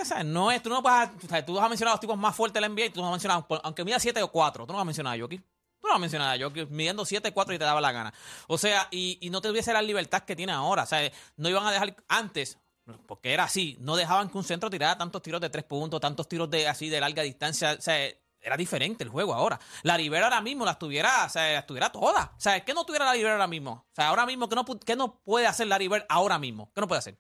o 0.02 0.06
sea, 0.06 0.26
no 0.26 0.52
es, 0.52 0.62
tú 0.62 0.70
no 0.70 0.82
vas 0.82 1.08
a, 1.08 1.14
o 1.26 1.30
sea, 1.30 1.46
tú 1.46 1.54
vas 1.54 1.64
a 1.64 1.70
mencionar 1.70 1.92
a 1.92 1.96
los 1.96 2.02
tipos 2.02 2.18
más 2.18 2.36
fuertes 2.36 2.56
de 2.62 2.68
la 2.68 2.70
NBA 2.70 2.86
y 2.88 2.90
tú 2.90 3.00
no 3.00 3.04
vas 3.04 3.12
a 3.12 3.30
mencionar, 3.30 3.46
aunque 3.64 3.86
mida 3.86 3.98
7 3.98 4.22
o 4.22 4.30
4, 4.30 4.66
tú 4.68 4.74
no 4.74 4.78
vas 4.78 4.82
a 4.82 4.86
mencionar 4.86 5.18
a 5.18 5.22
Jokic. 5.22 5.42
Tú 5.80 5.88
no 5.88 5.90
vas 5.90 5.98
a 5.98 6.00
mencionar 6.00 6.36
a 6.36 6.44
Jokic 6.44 6.70
midiendo 6.70 7.06
7 7.06 7.32
4 7.32 7.56
y 7.56 7.60
te 7.60 7.64
daba 7.66 7.82
la 7.82 7.92
gana. 7.92 8.14
O 8.48 8.58
sea, 8.58 8.88
y, 8.92 9.18
y 9.22 9.30
no 9.30 9.42
te 9.42 9.50
tuviese 9.50 9.74
la 9.74 9.82
libertad 9.82 10.24
que 10.24 10.36
tiene 10.36 10.52
ahora. 10.52 10.84
O 10.84 10.88
sea, 10.88 11.12
no 11.36 11.50
iban 11.50 11.66
a 11.66 11.72
dejar 11.72 11.96
antes, 12.08 12.58
porque 13.06 13.34
era 13.34 13.44
así, 13.44 13.78
no 13.80 13.96
dejaban 13.96 14.30
que 14.30 14.38
un 14.38 14.44
centro 14.44 14.70
tirara 14.70 14.98
tantos 14.98 15.22
tiros 15.22 15.42
de 15.42 15.50
3 15.50 15.66
puntos, 15.66 16.00
tantos 16.00 16.28
tiros 16.28 16.50
de 16.50 16.68
así 16.68 16.90
de 16.90 17.00
larga 17.00 17.24
distancia. 17.24 17.76
O 17.78 17.82
sea, 17.82 17.98
era 18.42 18.58
diferente 18.58 19.04
el 19.04 19.10
juego 19.10 19.34
ahora. 19.34 19.60
La 19.84 19.98
Rivera 19.98 20.26
ahora 20.26 20.42
mismo 20.42 20.66
las 20.66 20.80
tuviera, 20.80 21.26
o 21.26 21.30
sea, 21.30 21.54
las 21.54 21.66
tuviera 21.66 21.92
todas. 21.92 22.28
O 22.28 22.40
sea, 22.40 22.64
¿qué 22.64 22.74
no 22.74 22.86
tuviera 22.86 23.06
la 23.06 23.14
Rivera 23.14 23.34
ahora 23.34 23.48
mismo? 23.48 23.72
O 23.72 23.96
sea, 23.96 24.08
ahora 24.08 24.26
mismo, 24.26 24.48
¿qué 24.48 24.56
no, 24.56 24.66
qué 24.66 24.96
no 24.96 25.20
puede 25.22 25.48
hacer 25.48 25.68
la 25.68 25.78
Rivera 25.78 26.06
ahora 26.10 26.40
mismo? 26.40 26.72
¿Qué 26.74 26.82
no 26.82 26.88
puede 26.88 27.00
hacer? 27.00 27.20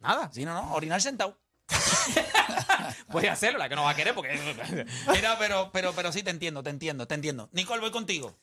Nada. 0.00 0.30
Sí, 0.32 0.44
no, 0.44 0.54
no. 0.54 0.74
Orinar 0.74 1.00
sentado. 1.00 1.38
Puede 3.10 3.28
hacerlo, 3.28 3.58
la 3.58 3.68
que 3.68 3.76
no 3.76 3.84
va 3.84 3.90
a 3.90 3.96
querer 3.96 4.14
porque... 4.14 4.34
Mira, 5.14 5.36
pero, 5.38 5.70
pero, 5.72 5.92
pero 5.92 6.12
sí 6.12 6.22
te 6.22 6.30
entiendo, 6.30 6.62
te 6.62 6.70
entiendo, 6.70 7.06
te 7.06 7.14
entiendo. 7.14 7.48
Nicole, 7.52 7.80
voy 7.80 7.90
contigo. 7.90 8.34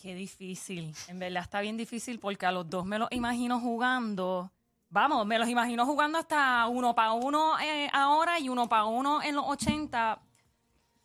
Qué 0.00 0.14
difícil. 0.14 0.94
En 1.08 1.18
verdad 1.18 1.42
está 1.42 1.60
bien 1.60 1.76
difícil 1.76 2.18
porque 2.20 2.46
a 2.46 2.52
los 2.52 2.68
dos 2.68 2.84
me 2.84 2.98
los 2.98 3.08
imagino 3.12 3.58
jugando. 3.60 4.52
Vamos, 4.88 5.26
me 5.26 5.38
los 5.38 5.48
imagino 5.48 5.84
jugando 5.86 6.18
hasta 6.18 6.66
uno 6.68 6.94
para 6.94 7.12
uno 7.12 7.58
eh, 7.60 7.88
ahora 7.92 8.38
y 8.38 8.48
uno 8.48 8.68
para 8.68 8.84
uno 8.84 9.22
en 9.22 9.34
los 9.34 9.44
80. 9.46 10.20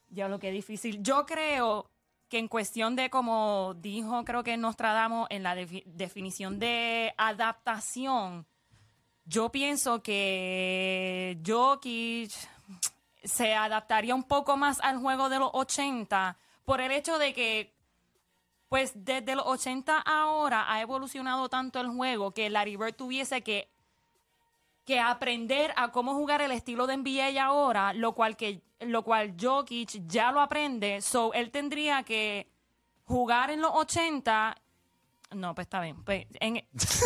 Ya 0.10 0.28
lo 0.28 0.40
que 0.40 0.52
difícil. 0.52 1.02
Yo 1.02 1.26
creo 1.26 1.90
que 2.28 2.38
en 2.38 2.48
cuestión 2.48 2.96
de, 2.96 3.10
como 3.10 3.74
dijo, 3.78 4.24
creo 4.24 4.44
que 4.44 4.56
Nostradamus, 4.58 5.28
en 5.30 5.44
la 5.44 5.56
defi- 5.56 5.84
definición 5.86 6.60
de 6.60 7.14
adaptación, 7.18 8.46
yo 9.26 9.52
pienso 9.52 10.02
que 10.02 11.40
Jokic 11.46 12.32
se 13.24 13.54
adaptaría 13.54 14.16
un 14.16 14.24
poco 14.24 14.58
más 14.58 14.80
al 14.82 14.98
juego 14.98 15.30
de 15.30 15.40
los 15.40 15.50
80 15.54 16.38
por 16.66 16.82
el 16.82 16.92
hecho 16.92 17.18
de 17.18 17.34
que 17.34 17.74
pues 18.70 18.94
desde 18.96 19.36
los 19.36 19.46
80 19.46 19.98
ahora 20.00 20.72
ha 20.72 20.82
evolucionado 20.82 21.50
tanto 21.50 21.82
el 21.82 21.90
juego 21.90 22.32
que 22.32 22.50
Larry 22.50 22.78
Bird 22.78 22.96
tuviese 22.96 23.42
que, 23.42 23.70
que 24.86 25.00
aprender 25.00 25.74
a 25.76 25.92
cómo 25.92 26.14
jugar 26.14 26.42
el 26.42 26.52
estilo 26.52 26.88
de 26.88 26.98
NBA 26.98 27.44
ahora, 27.44 27.94
lo 27.94 28.14
cual 28.14 28.38
que 28.38 28.62
lo 28.80 29.04
cual 29.04 29.36
Jokic 29.40 30.08
ya 30.08 30.32
lo 30.32 30.40
aprende, 30.40 31.02
so 31.02 31.34
él 31.34 31.52
tendría 31.52 32.04
que 32.04 32.50
jugar 33.06 33.52
en 33.52 33.62
los 33.62 33.72
80 33.74 34.56
no, 35.32 35.56
pues 35.56 35.66
está 35.66 35.80
bien. 35.80 36.04
Pues, 36.04 36.28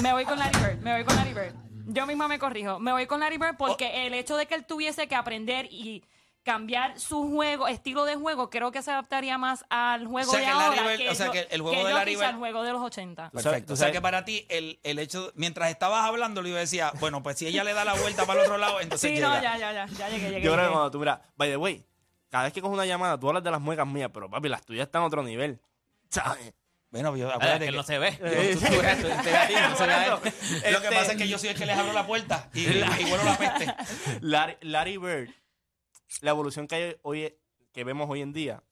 me 0.01 0.11
voy 0.13 0.25
con 0.25 0.39
Larry 0.39 0.59
Bird, 0.59 0.81
me 0.81 0.93
voy 0.93 1.03
con 1.03 1.15
Larry 1.15 1.33
Bird. 1.33 1.64
Yo 1.87 2.05
misma 2.05 2.27
me 2.27 2.39
corrijo. 2.39 2.79
Me 2.79 2.91
voy 2.91 3.05
con 3.07 3.19
Larry 3.19 3.37
Bird 3.37 3.57
porque 3.57 4.05
el 4.07 4.13
hecho 4.13 4.37
de 4.37 4.45
que 4.45 4.55
él 4.55 4.65
tuviese 4.65 5.07
que 5.07 5.15
aprender 5.15 5.67
y 5.71 6.03
cambiar 6.43 6.99
su 6.99 7.27
juego, 7.31 7.67
estilo 7.67 8.05
de 8.05 8.15
juego, 8.15 8.51
creo 8.51 8.71
que 8.71 8.83
se 8.83 8.91
adaptaría 8.91 9.37
más 9.39 9.65
al 9.69 10.05
juego 10.05 10.29
O 10.31 10.35
sea 10.35 10.39
de 10.41 10.45
que 10.45 10.51
Larry 10.53 10.77
ahora 10.79 10.91
Bird- 10.95 11.09
o 11.11 11.15
sea 11.15 11.25
yo- 11.25 11.31
que 11.31 11.47
el 11.49 11.61
juego 11.61 11.87
de 11.87 11.93
Larry 11.93 12.15
Bird- 12.15 12.23
al 12.25 12.35
juego 12.35 12.61
de 12.63 12.71
los 12.71 12.81
80. 12.83 13.31
Perfecto. 13.31 13.73
O 13.73 13.75
sea 13.75 13.91
que 13.91 13.99
para 13.99 14.25
ti, 14.25 14.45
el, 14.49 14.79
el 14.83 14.99
hecho, 14.99 15.31
mientras 15.35 15.71
estabas 15.71 16.05
hablando, 16.05 16.43
yo 16.43 16.55
decía, 16.55 16.91
bueno, 16.99 17.23
pues 17.23 17.39
si 17.39 17.47
ella 17.47 17.63
le 17.63 17.73
da 17.73 17.83
la 17.83 17.95
vuelta 17.95 18.25
para 18.27 18.41
el 18.41 18.45
otro 18.45 18.57
lado, 18.59 18.79
entonces 18.79 19.09
Sí, 19.09 19.15
llega. 19.15 19.29
no, 19.29 19.41
ya, 19.41 19.57
ya, 19.57 19.73
ya, 19.73 19.85
ya 19.87 20.09
llegué, 20.09 20.29
llegué. 20.29 20.41
Yo 20.41 20.53
creo 20.53 20.65
que 20.67 20.71
cuando 20.71 20.91
tú 20.91 20.99
miras, 20.99 21.19
by 21.35 21.49
the 21.49 21.57
way, 21.57 21.83
cada 22.29 22.43
vez 22.43 22.53
que 22.53 22.61
coges 22.61 22.75
una 22.75 22.85
llamada, 22.85 23.19
tú 23.19 23.27
hablas 23.27 23.43
de 23.43 23.49
las 23.49 23.61
muecas 23.61 23.87
mías, 23.87 24.11
pero 24.13 24.29
papi, 24.29 24.47
las 24.49 24.63
tuyas 24.63 24.85
están 24.85 25.01
a 25.01 25.05
otro 25.05 25.23
nivel. 25.23 25.59
¿Sabes? 26.09 26.53
Bueno, 26.95 27.17
yo, 27.17 27.29
Acuérdate 27.29 27.45
acuérdate 27.45 27.65
que 27.65 27.77
no 27.77 27.83
se 27.83 27.97
ve. 27.97 28.17
Lo 30.71 30.81
que 30.81 30.87
pasa 30.87 31.11
es 31.11 31.17
que 31.17 31.27
yo 31.27 31.37
soy 31.37 31.49
el 31.49 31.57
que 31.57 31.65
les 31.65 31.77
abro 31.77 31.91
la 31.91 32.07
puerta 32.07 32.49
y, 32.53 32.61
y 32.61 33.09
vuelo 33.09 33.23
la 33.25 33.37
peste. 33.37 33.75
Larry, 34.21 34.55
Larry 34.61 34.97
Bird, 34.97 35.29
la 36.21 36.31
evolución 36.31 36.67
que 36.69 36.75
hay 36.75 36.95
hoy, 37.01 37.37
que 37.73 37.83
vemos 37.83 38.09
hoy 38.09 38.21
en 38.21 38.31
día, 38.31 38.63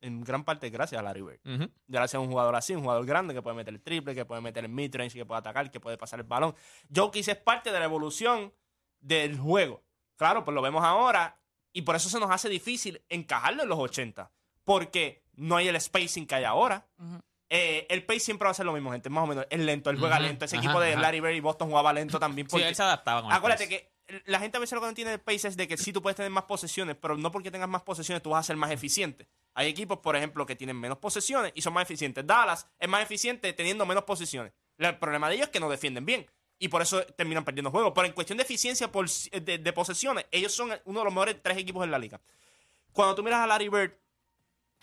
en 0.00 0.24
gran 0.24 0.42
parte 0.42 0.66
es 0.66 0.72
gracias 0.72 0.98
a 0.98 1.02
Larry 1.04 1.22
Bird. 1.22 1.40
Ujú. 1.44 1.70
Gracias 1.86 2.16
a 2.16 2.18
un 2.18 2.28
jugador 2.28 2.56
así, 2.56 2.74
un 2.74 2.82
jugador 2.82 3.06
grande 3.06 3.32
que 3.32 3.42
puede 3.42 3.54
meter 3.54 3.72
el 3.72 3.80
triple, 3.80 4.12
que 4.12 4.24
puede 4.24 4.40
meter 4.40 4.64
el 4.64 4.72
midrange, 4.72 5.16
que 5.16 5.24
puede 5.24 5.38
atacar, 5.38 5.70
que 5.70 5.78
puede 5.78 5.96
pasar 5.96 6.18
el 6.18 6.26
balón. 6.26 6.56
Jokic 6.92 7.28
es 7.28 7.36
parte 7.36 7.70
de 7.70 7.78
la 7.78 7.84
evolución 7.84 8.52
del 8.98 9.38
juego. 9.38 9.84
Claro, 10.16 10.44
pues 10.44 10.52
lo 10.52 10.62
vemos 10.62 10.82
ahora 10.82 11.40
y 11.72 11.82
por 11.82 11.94
eso 11.94 12.08
se 12.08 12.18
nos 12.18 12.32
hace 12.32 12.48
difícil 12.48 13.04
encajarlo 13.08 13.62
en 13.62 13.68
los 13.68 13.78
80. 13.78 14.32
Porque 14.64 15.22
no 15.34 15.56
hay 15.56 15.68
el 15.68 15.80
spacing 15.80 16.26
que 16.26 16.34
hay 16.34 16.44
ahora. 16.44 16.88
Eh, 17.50 17.86
el 17.88 18.04
pace 18.04 18.20
siempre 18.20 18.44
va 18.46 18.50
a 18.50 18.54
ser 18.54 18.66
lo 18.66 18.72
mismo, 18.72 18.92
gente. 18.92 19.08
Más 19.08 19.24
o 19.24 19.26
menos. 19.26 19.46
Es 19.48 19.58
lento, 19.58 19.90
él 19.90 19.98
juega 19.98 20.20
lento. 20.20 20.44
Ese 20.44 20.56
ajá, 20.56 20.64
equipo 20.64 20.80
de 20.80 20.92
ajá. 20.92 21.00
Larry 21.00 21.20
Bird 21.20 21.34
y 21.34 21.40
Boston 21.40 21.68
jugaba 21.68 21.92
lento 21.92 22.18
también. 22.18 22.48
Sí, 22.50 22.60
él 22.60 22.74
se 22.74 22.82
adaptaba 22.82 23.22
con 23.22 23.30
el 23.30 23.36
acuérdate 23.36 23.64
pace. 23.64 23.90
que 24.08 24.22
la 24.26 24.38
gente 24.38 24.56
a 24.56 24.60
veces 24.60 24.74
lo 24.74 24.80
que 24.80 24.86
no 24.86 24.88
entiende 24.90 25.10
del 25.12 25.20
pace 25.20 25.48
es 25.48 25.56
de 25.56 25.68
que 25.68 25.76
sí 25.76 25.92
tú 25.92 26.02
puedes 26.02 26.16
tener 26.16 26.30
más 26.30 26.44
posesiones, 26.44 26.96
pero 26.96 27.16
no 27.16 27.30
porque 27.30 27.50
tengas 27.50 27.68
más 27.68 27.82
posesiones 27.82 28.22
tú 28.22 28.30
vas 28.30 28.40
a 28.40 28.42
ser 28.42 28.56
más 28.56 28.70
eficiente. 28.70 29.28
Hay 29.54 29.68
equipos, 29.68 29.98
por 29.98 30.14
ejemplo, 30.16 30.46
que 30.46 30.56
tienen 30.56 30.76
menos 30.78 30.98
posesiones 30.98 31.52
y 31.54 31.62
son 31.62 31.72
más 31.72 31.82
eficientes. 31.82 32.26
Dallas 32.26 32.66
es 32.78 32.88
más 32.88 33.02
eficiente 33.02 33.52
teniendo 33.52 33.84
menos 33.86 34.04
posesiones. 34.04 34.52
El 34.78 34.96
problema 34.98 35.28
de 35.28 35.34
ellos 35.36 35.46
es 35.46 35.52
que 35.52 35.60
no 35.60 35.68
defienden 35.68 36.06
bien. 36.06 36.26
Y 36.60 36.68
por 36.68 36.82
eso 36.82 37.02
terminan 37.16 37.44
perdiendo 37.44 37.70
juegos. 37.70 37.92
Pero 37.94 38.06
en 38.06 38.12
cuestión 38.12 38.36
de 38.36 38.44
eficiencia 38.44 38.90
por, 38.90 39.08
de, 39.08 39.58
de 39.58 39.72
posesiones, 39.72 40.26
ellos 40.30 40.52
son 40.54 40.70
uno 40.84 41.00
de 41.00 41.04
los 41.04 41.14
mejores 41.14 41.36
tres 41.42 41.56
equipos 41.58 41.84
en 41.84 41.90
la 41.90 41.98
liga. 41.98 42.20
Cuando 42.92 43.14
tú 43.14 43.22
miras 43.22 43.40
a 43.40 43.46
Larry 43.46 43.68
Bird, 43.68 43.92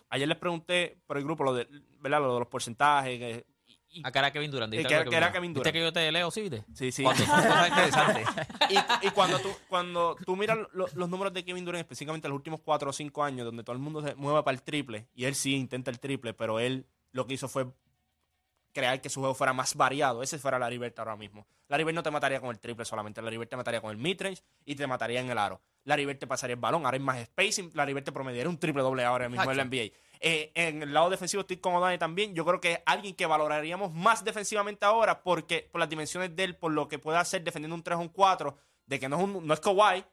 ayer 0.09 0.27
les 0.27 0.37
pregunté 0.37 0.97
por 1.07 1.17
el 1.17 1.23
grupo 1.23 1.43
lo 1.43 1.53
de, 1.53 1.67
¿verdad? 1.99 2.21
Lo 2.21 2.33
de 2.33 2.39
los 2.39 2.47
porcentajes. 2.47 3.19
que- 3.19 3.45
y- 3.89 4.03
era 4.05 4.31
Kevin 4.31 4.51
Durant. 4.51 4.73
Eh, 4.73 4.77
dijiste 4.79 5.09
que- 5.09 5.15
era 5.15 5.31
Kevin 5.31 5.53
¿Viste 5.53 5.69
Durant. 5.71 5.73
que 5.73 5.81
yo 5.81 5.93
te 5.93 6.11
leo, 6.11 6.29
sí, 6.29 6.41
viste? 6.41 6.65
sí, 6.73 6.91
sí. 6.91 7.03
Cuando 7.03 7.23
son 7.25 7.35
cosas 7.37 7.67
interesantes. 7.69 8.27
y, 9.03 9.07
y 9.07 9.09
cuando 9.11 9.39
tú 9.39 9.49
cuando 9.69 10.17
tú 10.25 10.35
miras 10.35 10.57
lo- 10.73 10.87
los 10.93 11.09
números 11.09 11.33
de 11.33 11.45
Kevin 11.45 11.63
Durant, 11.63 11.81
específicamente 11.83 12.27
los 12.27 12.35
últimos 12.35 12.59
4 12.61 12.89
o 12.89 12.93
5 12.93 13.23
años, 13.23 13.45
donde 13.45 13.63
todo 13.63 13.73
el 13.73 13.81
mundo 13.81 14.01
se 14.01 14.13
mueve 14.15 14.43
para 14.43 14.55
el 14.55 14.63
triple, 14.63 15.07
y 15.15 15.23
él 15.25 15.33
sí 15.35 15.55
intenta 15.55 15.91
el 15.91 15.99
triple, 15.99 16.33
pero 16.33 16.59
él 16.59 16.85
lo 17.13 17.25
que 17.25 17.35
hizo 17.35 17.47
fue 17.47 17.67
crear 18.75 19.01
que 19.01 19.09
su 19.09 19.21
juego 19.21 19.33
fuera 19.33 19.53
más 19.53 19.73
variado. 19.73 20.21
Ese 20.21 20.37
fuera 20.37 20.59
Larry 20.59 20.77
Bird 20.77 20.93
ahora 20.97 21.15
mismo. 21.15 21.47
Larry 21.69 21.85
Bird 21.85 21.95
no 21.95 22.03
te 22.03 22.11
mataría 22.11 22.41
con 22.41 22.49
el 22.49 22.59
triple 22.59 22.83
solamente. 22.83 23.21
Larry 23.21 23.37
Bird 23.37 23.47
te 23.47 23.55
mataría 23.55 23.81
con 23.81 23.89
el 23.89 23.97
midrange 23.97 24.43
y 24.65 24.75
te 24.75 24.85
mataría 24.85 25.21
en 25.21 25.29
el 25.29 25.37
aro. 25.37 25.61
Larry 25.85 26.05
Bird 26.05 26.19
te 26.19 26.27
pasaría 26.27 26.55
el 26.55 26.59
balón. 26.59 26.85
Ahora 26.85 26.95
hay 26.95 27.01
más 27.01 27.23
spacing. 27.23 27.71
Larry 27.73 27.93
Bird 27.93 28.03
te 28.03 28.11
promediaría 28.11 28.49
un 28.49 28.59
triple 28.59 28.83
doble 28.83 29.05
ahora 29.05 29.29
mismo 29.29 29.49
en 29.49 29.57
la 29.57 29.63
NBA. 29.63 29.93
Eh, 30.19 30.51
en 30.55 30.83
el 30.83 30.93
lado 30.93 31.09
defensivo 31.09 31.41
estoy 31.41 31.57
con 31.57 31.79
Dani 31.79 31.97
también. 31.97 32.35
Yo 32.35 32.45
creo 32.45 32.59
que 32.59 32.73
es 32.73 32.79
alguien 32.85 33.15
que 33.15 33.25
valoraríamos 33.25 33.93
más 33.93 34.23
defensivamente 34.23 34.85
ahora 34.85 35.23
porque 35.23 35.69
por 35.71 35.79
las 35.79 35.89
dimensiones 35.89 36.35
de 36.35 36.43
él, 36.43 36.55
por 36.57 36.73
lo 36.73 36.89
que 36.89 36.99
puede 36.99 37.17
hacer 37.17 37.43
defendiendo 37.43 37.75
un 37.75 37.83
3 37.83 37.97
o 37.97 38.01
un 38.01 38.09
4, 38.09 38.57
de 38.85 38.99
que 38.99 39.07
no 39.07 39.17
es, 39.17 39.23
un, 39.23 39.47
no 39.47 39.53
es 39.53 39.59
Kawhi, 39.61 40.03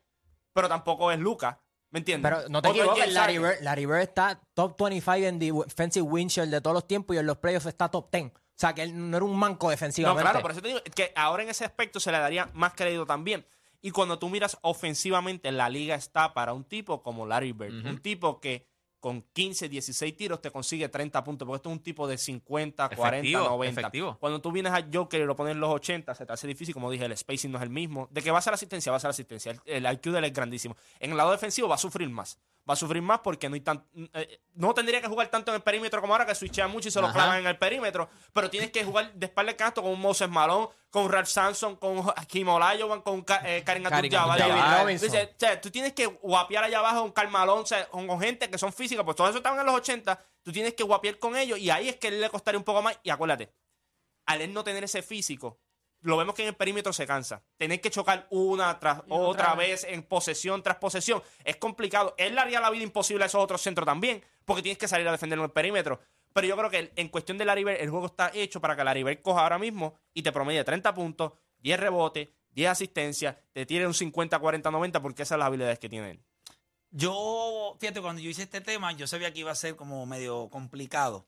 pero 0.53 0.69
tampoco 0.69 1.11
es 1.11 1.19
Luca. 1.19 1.61
¿Me 1.91 1.99
entiendes? 1.99 2.33
Pero 2.33 2.49
no 2.49 2.63
te 2.63 2.71
equivoques, 2.71 3.13
Larry. 3.13 3.39
Bird, 3.39 3.61
Larry 3.61 3.87
Bird 3.87 4.01
está 4.01 4.41
top 4.55 4.79
25 4.79 5.27
en 5.27 5.39
defensive 5.39 6.03
win 6.03 6.29
share 6.29 6.49
de 6.49 6.61
todos 6.63 6.73
los 6.73 6.87
tiempos 6.87 7.15
y 7.15 7.19
en 7.19 7.27
los 7.27 7.37
playoffs 7.37 7.67
está 7.67 7.91
top 7.91 8.11
10. 8.11 8.33
O 8.55 8.61
sea, 8.63 8.75
que 8.75 8.83
él 8.83 9.11
no 9.11 9.17
era 9.17 9.25
un 9.27 9.37
manco 9.37 9.67
No, 9.67 9.71
defensivamente. 9.71 10.23
claro, 10.23 10.41
por 10.43 10.53
eso 10.53 10.63
te 10.63 10.69
digo 10.69 10.81
que 10.95 11.13
ahora 11.17 11.43
en 11.43 11.49
ese 11.49 11.65
aspecto 11.65 11.99
se 12.01 12.13
le 12.13 12.19
daría 12.19 12.49
más 12.55 12.75
crédito 12.75 13.07
también. 13.07 13.47
Y 13.81 13.91
cuando 13.91 14.19
tú 14.19 14.29
miras 14.29 14.59
ofensivamente, 14.63 15.51
la 15.51 15.69
liga 15.69 15.97
está 15.97 16.33
para 16.35 16.53
un 16.53 16.65
tipo 16.65 17.03
como 17.03 17.27
Larry 17.27 17.53
Bird. 17.53 17.85
Un 17.87 17.99
tipo 17.99 18.41
que 18.41 18.69
con 19.03 19.21
15, 19.33 19.69
16 19.69 20.17
tiros 20.17 20.41
te 20.41 20.53
consigue 20.53 20.89
30 20.89 21.25
puntos, 21.25 21.45
porque 21.45 21.57
esto 21.57 21.71
es 21.71 21.73
un 21.73 21.83
tipo 21.83 22.07
de 22.07 22.17
50, 22.17 22.89
40, 22.91 23.17
Efectivo, 23.19 23.45
90. 23.49 23.81
efectivo. 23.81 24.17
Cuando 24.21 24.41
tú 24.41 24.53
vienes 24.53 24.73
a 24.73 24.87
Joker 24.91 25.21
y 25.21 25.25
lo 25.25 25.35
pones 25.35 25.53
en 25.55 25.61
los 25.61 25.71
80, 25.71 26.15
se 26.15 26.25
te 26.25 26.33
hace 26.33 26.47
difícil, 26.47 26.73
como 26.73 26.89
dije, 26.89 27.05
el 27.05 27.17
spacing 27.17 27.51
no 27.51 27.59
es 27.59 27.65
el 27.65 27.71
mismo. 27.71 28.07
De 28.13 28.23
que 28.23 28.31
va 28.31 28.39
a 28.39 28.43
ser 28.43 28.55
asistencia, 28.55 28.93
va 28.93 28.99
a 28.99 29.01
ser 29.01 29.11
asistencia. 29.11 29.61
El, 29.67 29.85
el 29.85 29.93
IQ 29.95 30.13
de 30.13 30.19
él 30.19 30.25
es 30.27 30.33
grandísimo. 30.33 30.77
En 31.01 31.11
el 31.11 31.17
lado 31.17 31.33
defensivo 31.33 31.67
va 31.69 31.75
a 31.75 31.79
sufrir 31.79 32.09
más. 32.09 32.39
Va 32.69 32.75
a 32.75 32.77
sufrir 32.77 33.03
más 33.03 33.19
porque 33.25 33.49
no 33.49 33.57
hay 33.57 33.61
tan, 33.61 33.85
eh, 34.15 34.41
no 34.55 34.73
tendría 34.73 35.01
que 35.01 35.09
jugar 35.09 35.27
tanto 35.27 35.51
en 35.51 35.57
el 35.57 35.63
perímetro 35.63 36.01
como 36.01 36.15
ahora, 36.15 36.25
que 36.25 36.35
switchea 36.37 36.69
mucho 36.69 36.87
y 36.87 36.93
se 36.93 37.01
lo 37.01 37.13
clavan 37.13 37.41
en 37.41 37.49
el 37.49 37.59
perímetro. 37.59 38.09
Pero 38.33 38.49
tienes 38.51 38.71
que 38.71 38.85
jugar 38.85 39.13
de 39.15 39.27
espalda 39.27 39.51
al 39.51 39.57
canasto 39.57 39.83
con 39.83 39.91
un 39.91 40.01
Moses 40.01 40.29
Malone, 40.29 40.69
con 40.93 41.11
Ralph 41.11 41.27
Sampson, 41.27 41.77
con 41.77 42.05
Kim 42.29 42.49
Olajuwon, 42.49 43.01
con 43.01 43.25
eh, 43.45 43.63
Karim 43.65 43.87
Abdul-Jabbar. 43.87 44.39
Abdul-Jabbar. 44.39 44.39
David 44.39 44.83
Robinson. 44.83 45.09
Dice, 45.09 45.25
o 45.25 45.39
sea, 45.39 45.59
tú 45.59 45.71
tienes 45.71 45.95
que 45.95 46.05
guapear 46.05 46.65
allá 46.65 46.81
abajo 46.81 47.01
con 47.01 47.13
Karl 47.13 47.31
Malone, 47.31 47.63
o 47.63 47.67
sea, 47.67 47.89
con, 47.89 48.07
con 48.07 48.21
gente 48.21 48.51
que 48.51 48.59
son 48.59 48.75
físicas, 48.75 49.03
pues 49.03 49.17
todos 49.17 49.31
esos 49.31 49.39
estaban 49.39 49.59
en 49.59 49.65
los 49.65 49.75
80, 49.75 50.23
tú 50.43 50.53
tienes 50.53 50.75
que 50.75 50.83
guapear 50.83 51.19
con 51.19 51.35
ellos 51.35 51.59
y 51.59 51.71
ahí 51.71 51.89
es 51.89 51.97
que 51.97 52.09
él 52.09 52.21
le 52.21 52.29
costaría 52.29 52.59
un 52.59 52.65
poco 52.65 52.83
más. 52.83 53.01
Y 53.03 53.09
acuérdate, 53.09 53.51
al 54.27 54.43
él 54.43 54.53
no 54.53 54.63
tener 54.65 54.85
ese 54.85 55.01
físico, 55.01 55.59
lo 56.03 56.19
vemos 56.19 56.35
que 56.35 56.43
en 56.43 56.49
el 56.49 56.57
perímetro 56.57 56.93
se 56.93 57.07
cansa. 57.07 57.43
Tener 57.57 57.81
que 57.81 57.91
chocar 57.91 58.27
una 58.29 58.79
tras 58.79 58.99
Y 58.99 59.01
otra 59.09 59.17
otra 59.17 59.55
vez 59.55 59.85
en 59.89 60.03
posesión 60.03 60.63
tras 60.63 60.77
posesión 60.77 61.23
es 61.43 61.57
complicado. 61.57 62.15
Él 62.19 62.35
le 62.35 62.41
haría 62.43 62.61
la 62.61 62.69
vida 62.69 62.83
imposible 62.83 63.25
a 63.25 63.29
esos 63.29 63.43
otros 63.43 63.63
centros 63.63 63.87
también, 63.87 64.23
porque 64.45 64.63
tienes 64.63 64.77
que 64.77 64.89
salir 64.89 65.09
a 65.09 65.13
defender 65.13 65.39
en 65.39 65.45
el 65.47 65.51
perímetro. 65.51 66.01
Pero 66.33 66.47
yo 66.47 66.57
creo 66.57 66.71
que 66.71 66.93
en 66.97 67.09
cuestión 67.09 67.39
de 67.39 67.45
Larry 67.45 67.65
Bird, 67.65 67.81
el 67.81 67.91
juego 67.91 68.07
está 68.07 68.31
hecho 68.35 68.61
para 68.61 68.77
que 68.77 68.85
Larry 68.85 69.03
Bird 69.03 69.23
coja 69.23 69.43
ahora 69.43 69.59
mismo 69.59 69.95
y 70.15 70.23
te 70.23 70.33
promedie 70.33 70.65
30 70.65 70.95
puntos, 70.95 71.33
10 71.59 71.81
rebotes, 71.81 72.29
10 72.51 72.71
asistencias, 72.71 73.37
te 73.53 73.67
tire 73.67 73.87
un 73.87 73.95
50, 73.95 74.39
40, 74.39 74.71
90, 74.71 75.03
porque 75.03 75.23
esas 75.23 75.31
son 75.31 75.39
las 75.41 75.47
habilidades 75.47 75.79
que 75.79 75.89
tiene 75.89 76.11
él. 76.13 76.25
Yo, 76.91 77.77
fíjate, 77.81 78.03
cuando 78.03 78.21
yo 78.21 78.29
hice 78.29 78.43
este 78.43 78.61
tema, 78.61 78.93
yo 78.93 79.07
sabía 79.07 79.33
que 79.33 79.41
iba 79.41 79.51
a 79.51 79.57
ser 79.57 79.77
como 79.77 80.05
medio 80.05 80.51
complicado. 80.51 81.27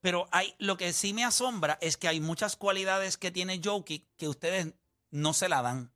Pero 0.00 0.28
hay, 0.30 0.54
lo 0.58 0.76
que 0.76 0.92
sí 0.92 1.12
me 1.12 1.24
asombra 1.24 1.78
es 1.80 1.96
que 1.96 2.08
hay 2.08 2.20
muchas 2.20 2.56
cualidades 2.56 3.16
que 3.16 3.30
tiene 3.30 3.60
Jokic 3.62 4.04
que 4.16 4.28
ustedes 4.28 4.74
no 5.10 5.32
se 5.32 5.48
la 5.48 5.62
dan. 5.62 5.92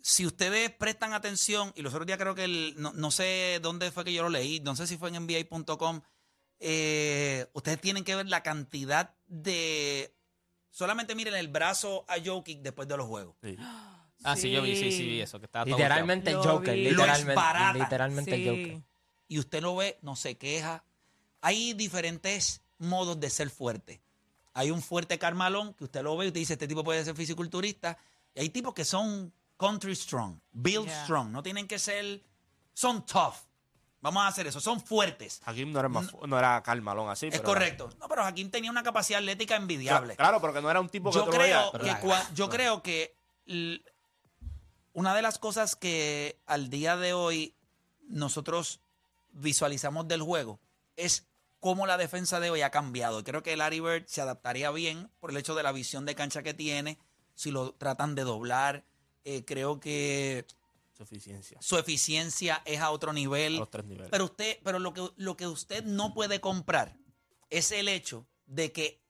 Si 0.00 0.26
ustedes 0.26 0.70
prestan 0.70 1.12
atención, 1.12 1.72
y 1.76 1.82
los 1.82 1.92
otros 1.92 2.06
días 2.06 2.18
creo 2.18 2.34
que 2.34 2.44
el, 2.44 2.74
no, 2.76 2.92
no 2.92 3.10
sé 3.10 3.58
dónde 3.60 3.90
fue 3.90 4.04
que 4.04 4.12
yo 4.12 4.22
lo 4.22 4.30
leí, 4.30 4.60
no 4.60 4.74
sé 4.74 4.86
si 4.86 4.96
fue 4.96 5.10
en 5.10 5.26
NBA.com, 5.26 6.00
eh, 6.60 7.46
ustedes 7.54 7.80
tienen 7.80 8.04
que 8.04 8.14
ver 8.14 8.26
la 8.28 8.42
cantidad 8.42 9.14
de... 9.26 10.14
Solamente 10.70 11.14
miren 11.14 11.34
el 11.34 11.48
brazo 11.48 12.04
a 12.08 12.14
Jokic 12.24 12.60
después 12.60 12.86
de 12.88 12.96
los 12.96 13.06
juegos. 13.06 13.34
Ah, 14.22 14.36
sí, 14.36 14.50
yo 14.50 14.60
vi, 14.60 14.76
sí, 14.76 14.92
sí, 14.92 15.06
vi 15.06 15.22
eso. 15.22 15.38
Que 15.40 15.46
estaba 15.46 15.64
todo 15.64 15.78
Literalmente 15.78 16.28
el 16.28 16.36
Lo 16.36 16.42
Joker. 16.42 16.74
vi. 16.74 16.90
Literalmente, 16.90 17.78
literalmente 17.78 18.34
el 18.34 18.42
Sí. 18.42 18.48
Joker. 18.72 18.82
y 19.28 19.38
usted 19.38 19.62
lo 19.62 19.76
ve, 19.76 19.98
no 20.02 20.14
se 20.14 20.36
queja. 20.36 20.84
Hay 21.40 21.72
diferentes 21.72 22.60
modos 22.76 23.18
de 23.18 23.30
ser 23.30 23.48
fuerte. 23.48 24.02
Hay 24.52 24.70
un 24.70 24.82
fuerte 24.82 25.18
carmalón 25.18 25.72
que 25.72 25.84
usted 25.84 26.02
lo 26.02 26.18
ve 26.18 26.26
y 26.26 26.28
usted 26.28 26.40
dice, 26.40 26.52
este 26.52 26.68
tipo 26.68 26.84
puede 26.84 27.02
ser 27.02 27.16
fisiculturista. 27.16 27.96
Y 28.34 28.40
hay 28.40 28.50
tipos 28.50 28.74
que 28.74 28.84
son 28.84 29.32
country 29.56 29.96
strong, 29.96 30.38
build 30.52 30.84
Yeah. 30.88 31.04
strong. 31.04 31.30
No 31.30 31.42
tienen 31.42 31.66
que 31.66 31.78
ser, 31.78 32.22
son 32.74 33.06
tough. 33.06 33.36
Vamos 34.02 34.22
a 34.22 34.28
hacer 34.28 34.46
eso, 34.46 34.60
son 34.60 34.80
fuertes. 34.80 35.42
Hakim 35.44 35.72
no 35.72 35.78
era, 35.80 35.88
más, 35.90 36.10
fu- 36.10 36.26
no 36.26 36.38
era 36.38 36.62
Karl 36.62 36.80
Malone 36.80 37.10
así. 37.12 37.26
es 37.26 37.32
pero- 37.32 37.44
correcto. 37.44 37.90
No, 37.98 38.08
pero 38.08 38.24
Hakim 38.24 38.50
tenía 38.50 38.70
una 38.70 38.82
capacidad 38.82 39.18
atlética 39.20 39.56
envidiable. 39.56 40.16
Claro, 40.16 40.40
porque 40.40 40.62
no 40.62 40.70
era 40.70 40.80
un 40.80 40.88
tipo 40.88 41.10
que 41.10 41.16
yo 41.18 41.26
creo 41.28 41.72
que, 41.72 41.90
cua- 41.96 42.26
yo 42.34 42.48
creo 42.48 42.82
que 42.82 43.14
una 44.92 45.14
de 45.14 45.22
las 45.22 45.38
cosas 45.38 45.76
que 45.76 46.38
al 46.46 46.70
día 46.70 46.96
de 46.96 47.12
hoy 47.12 47.54
nosotros 48.08 48.80
visualizamos 49.32 50.08
del 50.08 50.22
juego 50.22 50.58
es 50.96 51.26
cómo 51.60 51.86
la 51.86 51.96
defensa 51.96 52.40
de 52.40 52.50
hoy 52.50 52.62
ha 52.62 52.70
cambiado. 52.70 53.22
Creo 53.22 53.42
que 53.42 53.56
Larry 53.56 53.80
Bird 53.80 54.06
se 54.06 54.20
adaptaría 54.22 54.70
bien 54.70 55.10
por 55.20 55.30
el 55.30 55.36
hecho 55.36 55.54
de 55.54 55.62
la 55.62 55.72
visión 55.72 56.06
de 56.06 56.14
cancha 56.14 56.42
que 56.42 56.54
tiene. 56.54 56.98
Si 57.34 57.50
lo 57.50 57.72
tratan 57.74 58.14
de 58.14 58.24
doblar, 58.24 58.82
eh, 59.24 59.44
creo 59.44 59.78
que 59.78 60.46
Suficiencia. 61.00 61.56
su 61.62 61.78
eficiencia 61.78 62.60
es 62.66 62.80
a 62.80 62.90
otro 62.90 63.10
A 63.10 63.14
nivel. 63.14 63.56
los 63.56 63.70
tres 63.70 63.86
niveles. 63.86 64.10
Pero 64.10 64.26
usted, 64.26 64.58
pero 64.62 64.78
lo 64.78 64.92
que, 64.92 65.08
lo 65.16 65.36
que 65.36 65.46
usted 65.46 65.82
no 65.84 66.12
puede 66.12 66.40
comprar 66.40 66.94
es 67.48 67.72
el 67.72 67.88
hecho 67.88 68.26
de 68.44 68.70
que 68.70 69.02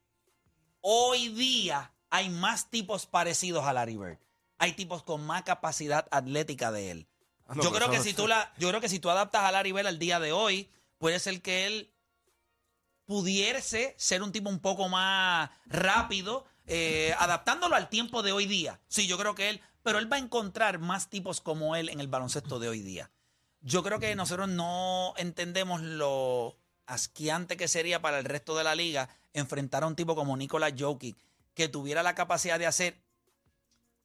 hoy 0.81 1.29
día 1.31 1.93
hay 2.11 2.31
más 2.31 2.71
tipos 2.71 3.07
parecidos 3.07 3.65
a 3.65 3.73
Larry 3.73 3.97
Bird. 3.97 4.19
Hay 4.59 4.75
tipos 4.75 5.03
con 5.03 5.25
más 5.27 5.43
capacidad 5.43 6.07
atlética 6.11 6.71
de 6.71 6.91
él. 6.93 7.09
Ah, 7.47 7.55
no, 7.57 7.63
yo 7.65 7.73
creo 7.73 7.91
que 7.91 8.01
si 8.01 8.15
tú 8.15 8.29
la, 8.29 8.53
yo 8.59 8.69
creo 8.69 8.81
que 8.81 8.89
si 8.89 9.01
tú 9.01 9.11
adaptas 9.11 9.43
a 9.43 9.51
Larry 9.51 9.73
Bird 9.73 9.87
al 9.89 9.99
día 9.99 10.21
de 10.21 10.33
hoy, 10.33 10.71
puede 10.99 11.19
ser 11.19 11.43
que 11.43 11.67
él 11.67 11.93
pudiese 13.05 13.95
ser 13.99 14.23
un 14.23 14.31
tipo 14.31 14.49
un 14.49 14.61
poco 14.61 14.89
más 14.89 15.51
rápido, 15.67 16.47
eh, 16.67 17.13
adaptándolo 17.19 17.75
al 17.75 17.89
tiempo 17.89 18.23
de 18.23 18.31
hoy 18.31 18.47
día. 18.47 18.81
Sí, 18.87 19.09
yo 19.09 19.19
creo 19.19 19.35
que 19.35 19.51
él, 19.51 19.61
pero 19.83 19.99
él 19.99 20.13
va 20.13 20.17
a 20.17 20.21
encontrar 20.21 20.79
más 20.79 21.09
tipos 21.09 21.41
como 21.41 21.77
él 21.77 21.89
en 21.89 22.01
el 22.01 22.09
baloncesto 22.09 22.59
de 22.59 22.69
hoy 22.69 22.81
día. 22.81 23.11
Yo 23.61 23.83
creo 23.83 23.99
que 23.99 24.15
nosotros 24.15 24.49
no 24.49 25.15
entendemos 25.17 25.83
lo 25.83 26.57
asqueante 26.87 27.57
que 27.57 27.69
sería 27.69 28.03
para 28.03 28.19
el 28.19 28.25
resto 28.25 28.57
de 28.57 28.65
la 28.65 28.75
liga 28.75 29.09
enfrentar 29.33 29.85
a 29.85 29.87
un 29.87 29.97
tipo 29.97 30.17
como 30.17 30.37
Nikola 30.37 30.75
Jokic, 30.77 31.17
que 31.55 31.69
tuviera 31.69 32.03
la 32.03 32.15
capacidad 32.15 32.59
de 32.59 32.67
hacer 32.67 33.01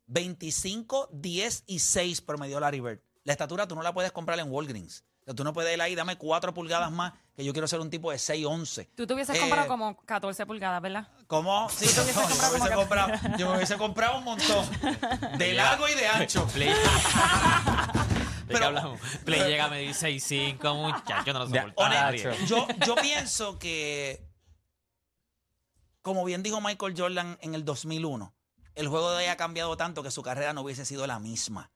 25, 0.08 1.10
10 1.12 1.64
y 1.68 1.80
6 1.80 2.22
promedio 2.22 2.60
Larry 2.60 2.80
Bird. 2.80 3.02
La 3.24 3.34
estatura 3.34 3.68
tú 3.68 3.76
no 3.76 3.82
la 3.82 3.94
puedes 3.94 4.12
comprar 4.12 4.40
en 4.40 4.52
Walgreens. 4.52 5.04
O 5.22 5.26
sea, 5.26 5.34
tú 5.34 5.44
no 5.44 5.54
puedes 5.54 5.74
ir 5.74 5.82
ahí, 5.82 5.96
dame 5.96 6.18
4 6.18 6.54
pulgadas 6.54 6.92
más, 6.92 7.14
que 7.36 7.43
yo 7.43 7.52
quiero 7.52 7.67
ser 7.67 7.80
un 7.82 7.89
tipo 7.89 8.12
de 8.12 8.17
6, 8.17 8.45
11. 8.45 8.86
Tú 8.95 9.06
te 9.06 9.13
hubieses 9.13 9.36
Eh, 9.36 9.39
comprado 9.41 9.67
como 9.67 9.98
14 10.06 10.45
pulgadas, 10.45 10.82
¿verdad? 10.82 11.08
¿Cómo? 11.28 11.69
Sí, 11.69 11.86
te 11.88 11.95
no, 12.13 12.30
yo, 12.30 12.36
me 12.41 12.50
hubiese 12.50 12.76
comprado, 12.76 13.12
yo 13.38 13.50
me 13.50 13.56
hubiese 13.58 13.78
comprado 13.78 14.17
un 14.19 14.24
montón. 14.24 14.69
De 15.38 15.54
largo 15.54 15.88
y 15.89 15.93
de 15.95 16.08
ancho. 16.08 16.48
Play. 16.54 16.69
¿De 16.69 16.76
Pero- 18.48 18.60
qué 18.60 18.65
hablamos? 18.65 19.00
Play 19.26 19.41
llega 19.50 19.65
a 19.65 19.69
medir 19.69 19.91
6'5, 19.91 20.76
muchacho, 20.76 21.34
no 21.34 21.39
lo 21.39 21.48
soporta 21.48 21.89
nadie. 21.89 22.38
Yo, 22.45 22.67
yo 22.86 22.95
pienso 22.95 23.60
que, 23.60 24.24
como 26.02 26.24
bien 26.24 26.43
dijo 26.43 26.62
Michael 26.62 26.93
Jordan 26.98 27.38
en 27.41 27.56
el 27.56 27.65
2001, 27.65 28.34
el 28.76 28.88
juego 28.88 29.12
de 29.12 29.17
hoy 29.17 29.26
ha 29.26 29.38
cambiado 29.38 29.76
tanto 29.78 30.04
que 30.04 30.12
su 30.12 30.21
carrera 30.21 30.54
no 30.54 30.62
hubiese 30.62 30.86
sido 30.86 31.08
la 31.08 31.19
misma. 31.19 31.71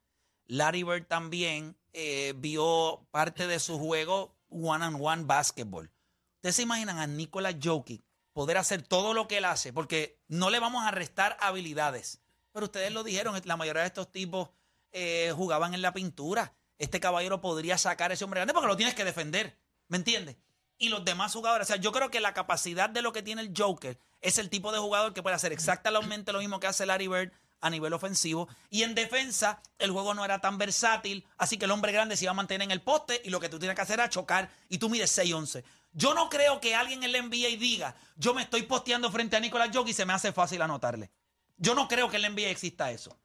Larry 0.47 0.83
Bird 0.83 1.05
también 1.07 1.77
eh, 1.93 2.33
vio 2.37 3.05
parte 3.11 3.47
de 3.47 3.59
su 3.59 3.77
juego 3.79 4.35
one-on-one 4.49 5.23
basketball. 5.25 5.89
¿Ustedes 6.35 6.55
se 6.55 6.61
imaginan 6.63 6.99
a 6.99 7.07
Nikola 7.07 7.53
Jokic 7.61 8.03
poder 8.33 8.57
hacer 8.57 8.81
todo 8.81 9.13
lo 9.13 9.27
que 9.27 9.37
él 9.37 9.45
hace? 9.45 9.73
Porque 9.73 10.19
no 10.27 10.49
le 10.49 10.59
vamos 10.59 10.85
a 10.85 10.91
restar 10.91 11.37
habilidades. 11.39 12.21
Pero 12.51 12.65
ustedes 12.65 12.91
lo 12.91 13.03
dijeron, 13.03 13.39
la 13.43 13.57
mayoría 13.57 13.81
de 13.81 13.87
estos 13.87 14.11
tipos 14.11 14.49
eh, 14.91 15.33
jugaban 15.35 15.73
en 15.73 15.81
la 15.81 15.93
pintura. 15.93 16.53
Este 16.77 16.99
caballero 16.99 17.41
podría 17.41 17.77
sacar 17.77 18.11
a 18.11 18.13
ese 18.13 18.23
hombre 18.23 18.39
grande 18.39 18.53
porque 18.53 18.67
lo 18.67 18.77
tienes 18.77 18.95
que 18.95 19.03
defender. 19.03 19.57
¿Me 19.87 19.97
entiendes? 19.97 20.37
Y 20.77 20.89
los 20.89 21.03
demás 21.03 21.33
jugadores, 21.33 21.67
o 21.67 21.73
sea, 21.73 21.81
yo 21.81 21.91
creo 21.91 22.09
que 22.09 22.21
la 22.21 22.33
capacidad 22.33 22.89
de 22.89 23.01
lo 23.01 23.11
que 23.11 23.21
tiene 23.21 23.41
el 23.41 23.53
Joker 23.55 23.99
es 24.21 24.37
el 24.37 24.49
tipo 24.49 24.71
de 24.71 24.79
jugador 24.79 25.13
que 25.13 25.21
puede 25.21 25.35
hacer 25.35 25.51
exactamente 25.51 26.31
lo 26.31 26.39
mismo 26.39 26.59
que 26.59 26.67
hace 26.67 26.85
Larry 26.85 27.07
Bird 27.07 27.33
a 27.61 27.69
nivel 27.69 27.93
ofensivo. 27.93 28.47
Y 28.69 28.83
en 28.83 28.95
defensa, 28.95 29.61
el 29.77 29.91
juego 29.91 30.13
no 30.13 30.25
era 30.25 30.39
tan 30.39 30.57
versátil, 30.57 31.25
así 31.37 31.57
que 31.57 31.65
el 31.65 31.71
hombre 31.71 31.91
grande 31.91 32.17
se 32.17 32.25
iba 32.25 32.31
a 32.31 32.35
mantener 32.35 32.65
en 32.65 32.71
el 32.71 32.81
poste 32.81 33.21
y 33.23 33.29
lo 33.29 33.39
que 33.39 33.49
tú 33.49 33.59
tienes 33.59 33.75
que 33.75 33.81
hacer 33.81 33.99
era 33.99 34.09
chocar. 34.09 34.49
Y 34.69 34.77
tú 34.77 34.89
mires 34.89 35.17
6-11. 35.17 35.63
Yo 35.91 36.13
no 36.13 36.29
creo 36.29 36.59
que 36.59 36.75
alguien 36.75 37.03
en 37.03 37.11
la 37.11 37.21
NBA 37.21 37.57
diga, 37.59 37.95
yo 38.15 38.33
me 38.33 38.43
estoy 38.43 38.63
posteando 38.63 39.11
frente 39.11 39.35
a 39.35 39.39
Nicolás 39.39 39.69
Jokic 39.73 39.91
y 39.91 39.93
se 39.93 40.05
me 40.05 40.13
hace 40.13 40.31
fácil 40.31 40.61
anotarle. 40.61 41.09
Yo 41.57 41.73
no 41.75 41.87
creo 41.87 42.09
que 42.09 42.17
en 42.17 42.21
la 42.21 42.29
NBA 42.29 42.49
exista 42.49 42.91
eso. 42.91 43.17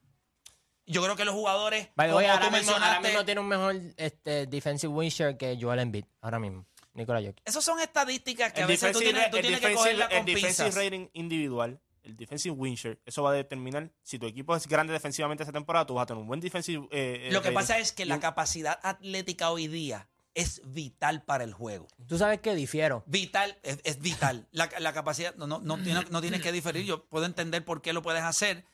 Yo 0.86 1.02
creo 1.02 1.16
que 1.16 1.24
los 1.24 1.34
jugadores, 1.34 1.88
By 1.94 2.08
the 2.08 2.12
ahora, 2.12 2.40
tú 2.40 2.50
mencionaste, 2.50 3.08
ahora 3.08 3.24
tiene 3.24 3.40
un 3.40 3.48
mejor 3.48 3.76
este, 3.96 4.46
defensive 4.46 4.92
win 4.92 5.10
que 5.38 5.56
Joel 5.60 5.80
Embiid, 5.80 6.04
ahora 6.20 6.38
mismo. 6.38 6.66
Nicolás 6.94 7.24
Jokic. 7.24 7.42
Esas 7.44 7.64
son 7.64 7.80
estadísticas 7.80 8.52
que 8.52 8.60
el 8.60 8.64
a 8.64 8.68
veces 8.68 8.92
tú 8.92 9.00
tienes, 9.00 9.28
que 9.28 9.74
cogerla 9.74 10.08
con 10.08 10.18
el 10.18 10.24
defensive 10.24 10.70
rating 10.70 11.08
individual 11.12 11.80
el 12.04 12.16
defensive 12.16 12.54
win 12.54 12.74
share, 12.74 13.00
eso 13.04 13.22
va 13.22 13.30
a 13.30 13.34
determinar 13.34 13.90
si 14.02 14.18
tu 14.18 14.26
equipo 14.26 14.54
es 14.54 14.66
grande 14.68 14.92
defensivamente 14.92 15.42
esta 15.42 15.52
temporada, 15.52 15.86
tú 15.86 15.94
vas 15.94 16.04
a 16.04 16.06
tener 16.06 16.20
un 16.20 16.28
buen 16.28 16.40
defensive. 16.40 16.86
Eh, 16.90 17.28
eh 17.28 17.32
Lo 17.32 17.42
que 17.42 17.48
eh, 17.48 17.52
pasa 17.52 17.78
es 17.78 17.92
que 17.92 18.04
la 18.04 18.20
capacidad 18.20 18.78
atlética 18.82 19.50
hoy 19.50 19.66
día 19.66 20.08
es 20.34 20.62
vital 20.64 21.22
para 21.22 21.44
el 21.44 21.52
juego. 21.52 21.88
¿Tú 22.06 22.18
sabes 22.18 22.40
qué 22.40 22.54
difiero? 22.54 23.04
Vital, 23.06 23.56
es, 23.62 24.00
vital. 24.00 24.48
la, 24.50 24.68
la, 24.78 24.92
capacidad, 24.92 25.34
no, 25.36 25.46
no, 25.46 25.60
no, 25.60 25.76
no, 25.76 26.20
tienes 26.20 26.42
que 26.42 26.52
diferir, 26.52 26.84
yo 26.84 27.04
puedo 27.06 27.24
entender 27.24 27.64
por 27.64 27.82
qué 27.82 27.92
lo 27.92 28.02
puedes 28.02 28.22
hacer, 28.22 28.64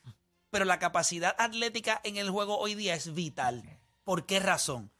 pero 0.51 0.65
la 0.65 0.79
capacidad 0.79 1.37
atlética 1.39 2.01
en 2.03 2.17
el 2.17 2.31
juego 2.31 2.59
hoy 2.59 2.75
día 2.75 2.95
es 2.95 3.15
vital. 3.15 3.63
¿Por 4.05 4.27
qué 4.27 4.41
razón? 4.41 4.91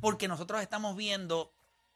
Porque 0.00 0.28
nosotros 0.28 0.60
estamos 0.60 0.96
viendo 0.96 1.52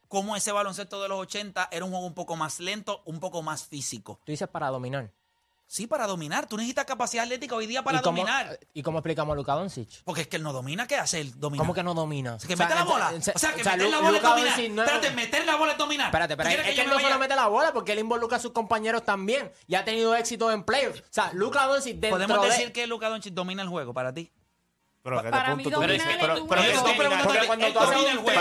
cómo 0.09 0.35
ese 0.37 0.53
baloncesto 0.53 1.03
de 1.03 1.09
los 1.09 1.19
80 1.21 1.69
era 1.71 1.85
un 1.85 1.91
juego 1.91 2.07
un 2.07 2.15
poco 2.15 2.37
más 2.37 2.59
lento, 2.59 3.03
un 3.05 3.21
poco 3.21 3.43
más 3.43 3.65
físico. 3.65 4.21
Tú 4.25 4.33
dices 4.33 4.49
para 4.49 4.69
dominar. 4.69 5.13
Sí, 5.69 5.89
para 5.89 6.07
dominar. 6.07 6.47
Tú 6.47 6.57
necesitas 6.57 6.85
capacidad 6.85 7.25
atlética 7.25 7.57
hoy 7.57 7.67
día 7.67 7.83
para 7.83 8.01
dominar. 8.01 8.59
¿Y 8.73 8.83
cómo 8.83 8.99
explicamos 8.99 9.33
a 9.33 9.37
Luka 9.37 9.55
Doncic? 9.55 10.03
Porque 10.05 10.23
es 10.23 10.29
que 10.29 10.37
él 10.37 10.45
no 10.45 10.53
domina. 10.53 10.87
¿Qué 10.87 10.97
hace 10.97 11.21
él? 11.21 11.33
Domina. 11.37 11.61
¿Cómo 11.61 11.75
que 11.75 11.83
no 11.83 11.93
domina? 11.93 12.39
Que 12.39 12.55
mete 12.55 12.75
la 12.75 12.85
bola. 12.85 13.13
O 13.17 13.21
sea, 13.21 13.53
que 13.53 13.65
meter 13.65 13.91
la 13.91 14.01
bola 14.01 14.17
es 14.17 14.23
dominar. 14.23 14.87
Espérate, 14.87 15.11
meter 15.11 15.45
la 15.45 15.57
bola 15.57 15.73
es 15.73 15.79
dominar. 15.79 16.07
Espérate, 16.07 16.35
espérate. 16.35 16.71
Es 16.71 16.75
que, 16.77 16.83
él 16.83 16.89
no 16.89 17.01
solo 17.01 17.19
mete 17.19 17.35
la 17.35 17.49
bola, 17.49 17.73
porque 17.73 17.93
él 17.93 17.99
involucra 17.99 18.37
a 18.37 18.41
sus 18.41 18.53
compañeros 18.53 19.05
también. 19.05 19.51
Y 19.67 19.75
ha 19.75 19.85
tenido 19.85 20.15
éxito 20.15 20.53
en 20.53 20.63
playoffs. 20.63 21.01
O 21.01 21.05
sea, 21.11 21.33
Luka 21.33 21.67
Doncic 21.67 21.99
dentro 21.99 22.19
¿Podemos 22.19 22.49
decir 22.49 22.73
que 22.73 22.87
Luka 22.87 23.09
Doncic 23.09 23.35
domina 23.35 23.63
el 23.63 23.69
juego 23.69 23.93
para 23.93 24.15
ti? 24.15 24.33
Pero 25.03 25.17
para, 25.17 25.31
para 25.31 25.57
mí 25.57 25.65
tú 25.65 25.71
domina 25.71 25.93
dices, 25.93 26.09
el 26.09 26.19
pero, 26.19 26.35
pero, 26.35 26.47
pero 26.49 26.63
es 26.63 27.39
que, 27.41 27.47
cuando 27.47 27.73
tú 27.73 27.79
haces 27.79 27.97
un 27.97 28.25
doble, 28.25 28.35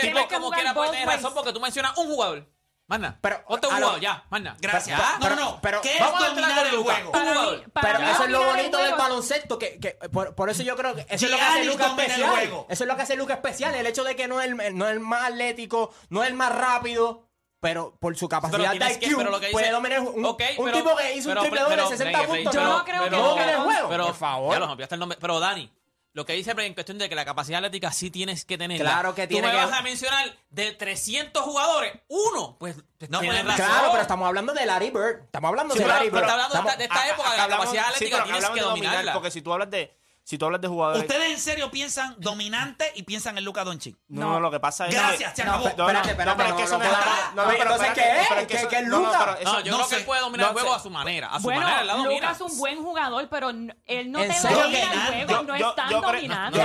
pero 0.00 0.28
como 0.28 0.50
quiera 0.50 0.74
puede 0.74 0.90
tener 0.90 1.08
razón 1.08 1.34
porque 1.34 1.52
tú 1.52 1.60
mencionas 1.60 1.96
un 1.98 2.06
jugador. 2.06 2.55
Manda. 2.88 3.18
Pero, 3.20 3.42
Ponte 3.48 3.66
un 3.66 3.80
lo- 3.80 3.98
ya, 3.98 4.24
manda. 4.30 4.56
Gracias. 4.60 5.00
Ah, 5.02 5.18
no, 5.20 5.30
no, 5.30 5.34
no. 5.36 5.58
Pero, 5.60 5.80
¿Qué 5.80 5.96
vamos 5.98 6.20
a 6.22 6.24
es 6.26 6.30
dominar 6.30 6.66
en 6.66 6.72
el 6.74 6.78
juego? 6.80 7.10
Para 7.12 7.32
mí- 7.34 7.62
para 7.72 7.98
Pero 7.98 8.10
eso 8.10 8.24
es 8.24 8.30
lo 8.30 8.44
bonito 8.44 8.78
del 8.78 8.94
baloncesto, 8.94 9.58
que, 9.58 9.80
que 9.80 9.92
por, 10.12 10.34
por 10.36 10.50
eso 10.50 10.62
yo 10.62 10.76
creo 10.76 10.94
que 10.94 11.04
eso 11.10 11.24
es 11.26 11.30
lo 11.32 11.36
que 11.36 11.42
hace 11.42 11.64
Luca 11.64 11.86
domina 11.88 12.04
el 12.04 12.10
especial. 12.12 12.30
juego. 12.30 12.66
Eso 12.70 12.84
es 12.84 12.88
lo 12.88 12.96
que 12.96 13.02
hace 13.02 13.16
Luca 13.16 13.34
especial, 13.34 13.74
el 13.74 13.86
hecho 13.86 14.04
de 14.04 14.14
que 14.14 14.28
no 14.28 14.40
es 14.40 14.46
el, 14.46 14.76
no 14.78 14.86
es 14.86 14.92
el 14.92 15.00
más 15.00 15.24
atlético, 15.30 15.92
no 16.10 16.22
es 16.22 16.28
el 16.28 16.34
más 16.34 16.54
rápido, 16.54 17.26
pero 17.58 17.96
por 17.98 18.16
su 18.16 18.28
capacidad 18.28 18.70
de 18.70 18.78
tienes 18.78 18.98
que- 18.98 19.06
IQ 19.06 19.16
pero 19.16 19.30
lo 19.32 19.40
que 19.40 19.48
puede 19.48 19.64
dice- 19.66 19.74
dominar 19.74 20.00
un, 20.00 20.24
Ok, 20.24 20.42
un 20.58 20.64
pero- 20.66 20.76
tipo 20.78 20.96
que 20.96 21.14
hizo 21.14 21.28
pero- 21.30 21.40
un 21.40 21.46
triple 21.46 21.60
doble 21.62 21.76
pero- 21.76 21.90
de 21.90 21.96
60 21.96 22.18
pero- 22.20 22.32
puntos. 22.32 22.54
Yo 22.54 22.64
no 22.64 22.84
creo 22.84 23.02
pero- 23.02 23.16
que- 23.16 23.22
domina 23.30 23.50
el 23.50 23.58
juego. 23.62 23.88
Pero, 23.88 24.06
por 24.06 24.14
favor. 24.14 24.52
Ya 24.54 24.60
los 24.60 24.92
el 24.92 24.98
nombre. 25.00 25.18
Pero 25.20 25.40
Dani, 25.40 25.72
lo 26.16 26.24
que 26.24 26.32
dice 26.32 26.54
en 26.56 26.72
cuestión 26.72 26.96
de 26.96 27.10
que 27.10 27.14
la 27.14 27.26
capacidad 27.26 27.58
atlética 27.58 27.92
sí 27.92 28.10
tienes 28.10 28.46
que 28.46 28.56
tener. 28.56 28.80
Claro 28.80 29.14
que 29.14 29.26
tiene 29.26 29.48
Tú 29.48 29.52
me 29.52 29.60
que... 29.60 29.66
vas 29.66 29.78
a 29.78 29.82
mencionar 29.82 30.34
de 30.48 30.72
300 30.72 31.42
jugadores, 31.42 31.92
uno. 32.08 32.56
Pues, 32.58 32.74
pues 32.96 33.10
no 33.10 33.20
puedes 33.20 33.44
razón. 33.44 33.66
Claro, 33.66 33.88
pero 33.90 34.00
estamos 34.00 34.26
hablando 34.26 34.54
de 34.54 34.64
Larry 34.64 34.88
Bird. 34.88 35.24
Estamos 35.24 35.50
hablando 35.50 35.74
sí, 35.74 35.80
de 35.80 35.84
pero, 35.84 35.94
Larry 35.94 36.08
Bird. 36.08 36.22
Pero, 36.22 36.26
pero, 36.26 36.42
estamos 36.42 36.56
hablando 36.56 36.78
de 36.78 36.84
esta, 36.84 36.96
de 36.96 37.04
esta 37.04 37.14
época, 37.14 37.30
de 37.32 37.36
la 37.36 37.48
capacidad 37.48 37.84
atlética 37.84 38.16
sí, 38.16 38.22
tienes 38.22 38.48
que 38.48 38.60
dominarla. 38.62 38.96
Dominar, 38.96 39.12
porque 39.12 39.30
si 39.30 39.42
tú 39.42 39.52
hablas 39.52 39.70
de 39.70 39.94
si 40.26 40.38
tú 40.38 40.44
hablas 40.44 40.60
de 40.60 40.66
jugadores. 40.66 41.02
¿Ustedes 41.02 41.30
en 41.30 41.38
serio 41.38 41.70
piensan 41.70 42.16
dominante 42.18 42.90
y 42.96 43.04
piensan 43.04 43.38
en 43.38 43.44
Luca 43.44 43.62
Doncic? 43.62 43.96
No, 44.08 44.32
no, 44.32 44.40
lo 44.40 44.50
que 44.50 44.58
pasa 44.58 44.88
es. 44.88 44.92
Gracias, 44.92 45.36
se 45.36 45.42
acabó. 45.42 45.68
espérate. 45.68 46.16
No, 46.24 46.36
pero 46.36 46.48
es 46.48 46.54
que 46.54 46.62
eso 46.64 46.78
no 46.78 46.84
es. 46.84 46.90
No, 47.36 47.44
pero 47.46 47.74
es? 47.76 48.46
¿Qué 48.48 48.56
es 48.56 48.88
Luca? 48.88 49.38
Yo 49.62 49.76
creo 49.76 49.88
que 49.88 50.04
puede 50.04 50.22
dominar 50.22 50.48
el 50.48 50.52
juego 50.52 50.74
a 50.74 50.80
su 50.80 50.90
manera. 50.90 51.28
A 51.28 51.38
su 51.38 51.46
manera. 51.46 51.84
Luca 51.94 52.32
es 52.32 52.40
un 52.40 52.58
buen 52.58 52.82
jugador, 52.82 53.28
pero 53.28 53.50
él 53.50 54.10
no 54.10 54.18
te 54.18 54.34
domina 54.40 55.20
el 55.20 55.26
juego. 55.26 55.42
No 55.44 55.54
es 55.54 55.74
tan 55.76 55.90
dominante. 55.90 56.58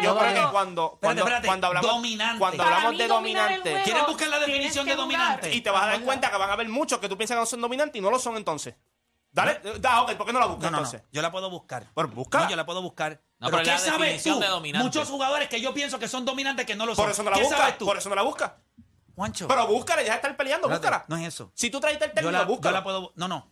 Yo 0.00 0.16
creo 0.16 0.34
que 0.34 0.52
cuando. 0.52 0.98
Cuando 1.00 1.66
hablamos. 1.66 1.90
Dominante. 1.90 2.38
Cuando 2.38 2.62
hablamos 2.62 2.98
de 2.98 3.08
dominante. 3.08 3.82
¿Quieren 3.82 4.06
buscar 4.06 4.28
la 4.28 4.38
definición 4.38 4.86
de 4.86 4.94
dominante? 4.94 5.52
Y 5.52 5.60
te 5.60 5.70
vas 5.70 5.82
a 5.82 5.86
dar 5.86 6.00
cuenta 6.02 6.30
que 6.30 6.36
van 6.36 6.50
a 6.50 6.52
haber 6.52 6.68
muchos 6.68 7.00
que 7.00 7.08
tú 7.08 7.16
piensas 7.16 7.34
que 7.34 7.40
no 7.40 7.46
son 7.46 7.60
dominantes 7.60 7.98
y 7.98 8.00
no 8.00 8.12
lo 8.12 8.20
son 8.20 8.36
entonces. 8.36 8.76
Dale, 9.36 9.60
da, 9.80 10.00
ok, 10.00 10.14
¿por 10.14 10.26
qué 10.26 10.32
no 10.32 10.40
la 10.40 10.46
buscas 10.46 10.72
No, 10.72 10.80
no, 10.80 10.90
no. 10.90 11.00
Yo 11.12 11.20
la 11.20 11.30
puedo 11.30 11.50
buscar. 11.50 11.86
Bueno, 11.94 12.10
busca. 12.10 12.38
No, 12.44 12.48
yo 12.50 12.56
la 12.56 12.64
puedo 12.64 12.80
buscar. 12.80 13.20
No, 13.38 13.50
pero 13.50 13.62
¿qué 13.64 13.78
sabes 13.78 14.22
tú? 14.22 14.40
de 14.40 14.46
dominante. 14.46 14.82
Muchos 14.82 15.10
jugadores 15.10 15.50
que 15.50 15.60
yo 15.60 15.74
pienso 15.74 15.98
que 15.98 16.08
son 16.08 16.24
dominantes 16.24 16.64
que 16.64 16.74
no 16.74 16.86
lo 16.86 16.94
son. 16.94 17.04
Por 17.04 17.12
eso 17.12 17.22
no 17.22 17.28
la 17.28 17.36
¿Qué 17.36 17.44
sabes 17.44 17.58
buscas. 17.58 17.78
tú? 17.78 17.84
Por 17.84 17.98
eso 17.98 18.08
no 18.08 18.14
la 18.14 18.22
buscas. 18.22 18.52
Juancho. 19.14 19.46
Pero 19.46 19.66
búscala, 19.66 20.02
ya 20.02 20.14
estar 20.14 20.34
peleando, 20.38 20.70
búscala. 20.70 21.04
No 21.08 21.18
es 21.18 21.28
eso. 21.28 21.52
Si 21.54 21.68
tú 21.68 21.80
trajiste 21.80 22.06
el 22.06 22.12
Yo 22.14 22.30
yo 22.30 22.70
la 22.70 22.82
puedo. 22.82 23.12
No, 23.16 23.28
no. 23.28 23.50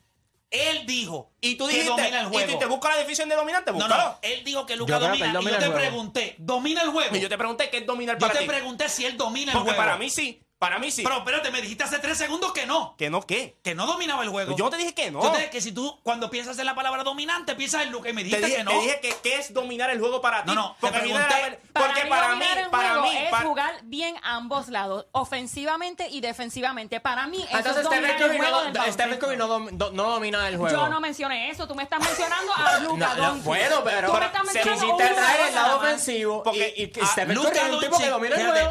Él 0.51 0.87
dijo 0.87 1.33
Y 1.41 1.57
tú 1.57 1.67
que 1.67 1.85
domina 1.85 2.21
el 2.21 2.27
y 2.27 2.31
juego. 2.31 2.53
tú 2.53 2.59
te 2.61 2.67
busca 2.67 2.89
la 2.89 2.97
definición 2.97 3.29
de 3.29 3.35
dominante, 3.35 3.73
no, 3.73 3.87
no. 3.87 4.19
Él 4.23 4.43
dijo 4.45 4.65
que 4.65 4.77
Luca 4.77 4.99
domina. 4.99 5.39
y 5.39 5.45
yo 5.45 5.59
te 5.59 5.71
pregunté, 5.71 6.37
¿domina 6.39 6.83
el 6.83 6.91
juego? 6.91 7.15
Y 7.15 7.21
yo 7.21 7.29
te 7.29 7.37
pregunté 7.37 7.69
qué 7.69 7.79
es 7.79 7.87
dominar 7.87 8.17
Yo 8.19 8.31
te 8.31 8.47
pregunté 8.47 8.89
si 8.89 9.05
él 9.05 9.19
domina 9.19 9.53
el 9.53 9.59
juego. 9.59 9.67
Porque 9.67 9.77
para 9.77 9.99
mí 9.99 10.09
sí. 10.09 10.41
Para 10.59 10.79
mí 10.79 10.91
sí. 10.91 11.03
Pero 11.03 11.19
espérate, 11.19 11.51
me 11.51 11.61
dijiste 11.61 11.85
hace 11.85 11.99
tres 11.99 12.17
segundos 12.17 12.53
que 12.53 12.67
no. 12.67 12.95
¿Que 12.97 13.11
no 13.11 13.23
qué? 13.23 13.59
Que 13.63 13.75
no 13.75 13.87
dominaba 13.87 14.23
el 14.23 14.31
juego. 14.31 14.53
Pues 14.53 14.59
yo 14.59 14.71
te 14.71 14.77
dije 14.77 14.95
que 14.95 15.11
no. 15.11 15.23
Yo 15.23 15.31
te 15.33 15.39
dije 15.39 15.51
que 15.51 15.61
si 15.61 15.73
tú, 15.73 15.99
cuando 16.03 16.31
piensas 16.31 16.59
en 16.59 16.67
la 16.67 16.75
palabra 16.75 17.03
dominante, 17.03 17.55
piensas 17.55 17.83
en 17.83 17.93
lo 17.93 18.01
que 18.01 18.13
me 18.13 18.25
dijiste 18.25 18.47
dije, 18.47 18.59
que 18.59 18.65
no. 18.65 18.71
Dije 18.81 19.01
que 19.01 19.15
qué 19.23 19.37
es 19.37 19.53
dominar 19.53 19.91
el 19.91 20.01
juego 20.01 20.21
para 20.21 20.45
ti. 20.45 20.49
No, 20.49 20.55
no, 20.55 20.77
porque, 20.81 21.01
para 21.01 22.35
mí, 22.37 22.45
para 22.71 23.01
mí, 23.03 23.17
es 23.17 23.35
jugar 23.43 23.81
bien 23.85 24.17
ambos 24.23 24.69
lados, 24.69 25.07
ofensivamente 25.13 26.09
y 26.09 26.21
defensivamente. 26.21 27.01
Para 27.01 27.27
mí 27.27 27.45
es 27.51 27.83
dominar 27.83 28.23
el 28.23 28.37
juego. 28.37 28.65
Entonces, 28.65 28.95
Stephen 28.95 29.19
Curry 29.19 29.37
no, 29.37 29.49
do, 29.49 29.91
no, 29.93 30.11
domina 30.11 30.49
el 30.49 30.57
juego. 30.57 30.77
Yo 30.77 30.89
no 30.89 31.01
mencioné 31.01 31.51
eso. 31.51 31.67
Tú 31.67 31.75
me 31.75 31.83
estás 31.83 32.01
mencionando 32.01 32.53
a 32.55 32.79
Luka 32.81 33.15
no, 33.15 33.35
no, 33.35 33.43
Bueno, 33.43 33.83
pero, 33.85 34.13
tú 34.13 34.19
me 34.19 34.27
estás 34.27 34.81
si 34.81 34.97
te 34.97 35.49
el 35.49 35.55
lado 35.55 35.77
ofensivo 35.79 36.43
porque, 36.43 36.93
Stephen 37.13 37.37
Curry 37.37 37.59
es 37.59 37.71
un 37.71 37.81
tipo. 37.81 37.99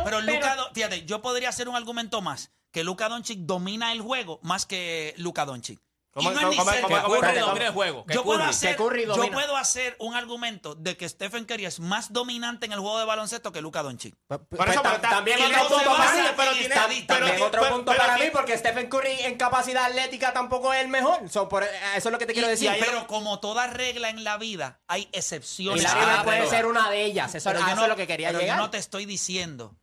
Pero 0.04 0.22
Luka, 0.22 0.58
fíjate, 0.74 1.06
yo 1.06 1.22
podría 1.22 1.52
ser 1.52 1.70
un 1.70 1.73
un 1.74 1.78
argumento 1.78 2.22
más 2.22 2.52
que 2.72 2.84
Luka 2.84 3.10
Doncic 3.10 3.40
domina 3.40 3.92
el 3.92 4.02
juego 4.02 4.40
más 4.44 4.66
que 4.66 5.14
Luka 5.18 5.46
Doncic. 5.46 5.80
Y 6.16 6.26
no 6.26 6.40
es 6.40 6.48
ni 6.48 6.64
cerca. 6.64 7.06
El 7.66 7.72
juego. 7.72 8.06
Yo 8.08 8.24
puedo, 8.24 8.44
hacer, 9.56 9.96
un 10.00 10.14
argumento 10.14 10.76
de 10.76 10.96
que 10.96 11.10
Stephen 11.10 11.46
Curry 11.46 11.66
es 11.66 11.80
más 11.80 12.14
dominante 12.14 12.66
en 12.68 12.72
el 12.72 12.80
juego 12.80 13.00
de 13.00 13.06
baloncesto 13.06 13.52
que 13.52 13.62
Luka 13.62 13.82
Doncic. 13.82 14.16
También 14.28 15.40
otro 15.56 15.78
punto 15.78 15.96
pero 16.38 16.52
tiene, 16.54 17.42
otro 17.42 17.70
punto 17.70 17.96
para 17.96 18.18
mí, 18.18 18.26
porque 18.32 18.58
Stephen 18.58 18.90
Curry 18.90 19.22
en 19.22 19.38
capacidad 19.38 19.86
atlética 19.86 20.34
tampoco 20.34 20.74
es 20.74 20.82
el 20.82 20.88
mejor. 20.88 21.20
eso 21.24 21.50
es 21.96 22.06
lo 22.06 22.20
que 22.20 22.26
te 22.26 22.34
quiero 22.34 22.48
decir. 22.48 22.72
pero 22.80 23.08
como 23.08 23.40
toda 23.40 23.68
regla 23.68 24.10
en 24.10 24.24
la 24.24 24.38
vida, 24.38 24.82
hay 24.88 25.10
excepciones. 25.14 25.82
Y 25.82 25.86
la 25.86 26.24
puede 26.24 26.48
ser 26.48 26.66
una 26.66 26.90
de 26.90 27.06
ellas. 27.06 27.34
Eso, 27.34 27.52
es 27.52 27.88
lo 27.88 27.96
que 27.96 28.08
quería 28.08 28.32
llegar. 28.32 28.58
Yo 28.58 28.64
no 28.64 28.70
te 28.70 28.78
estoy 28.78 29.06
diciendo 29.06 29.76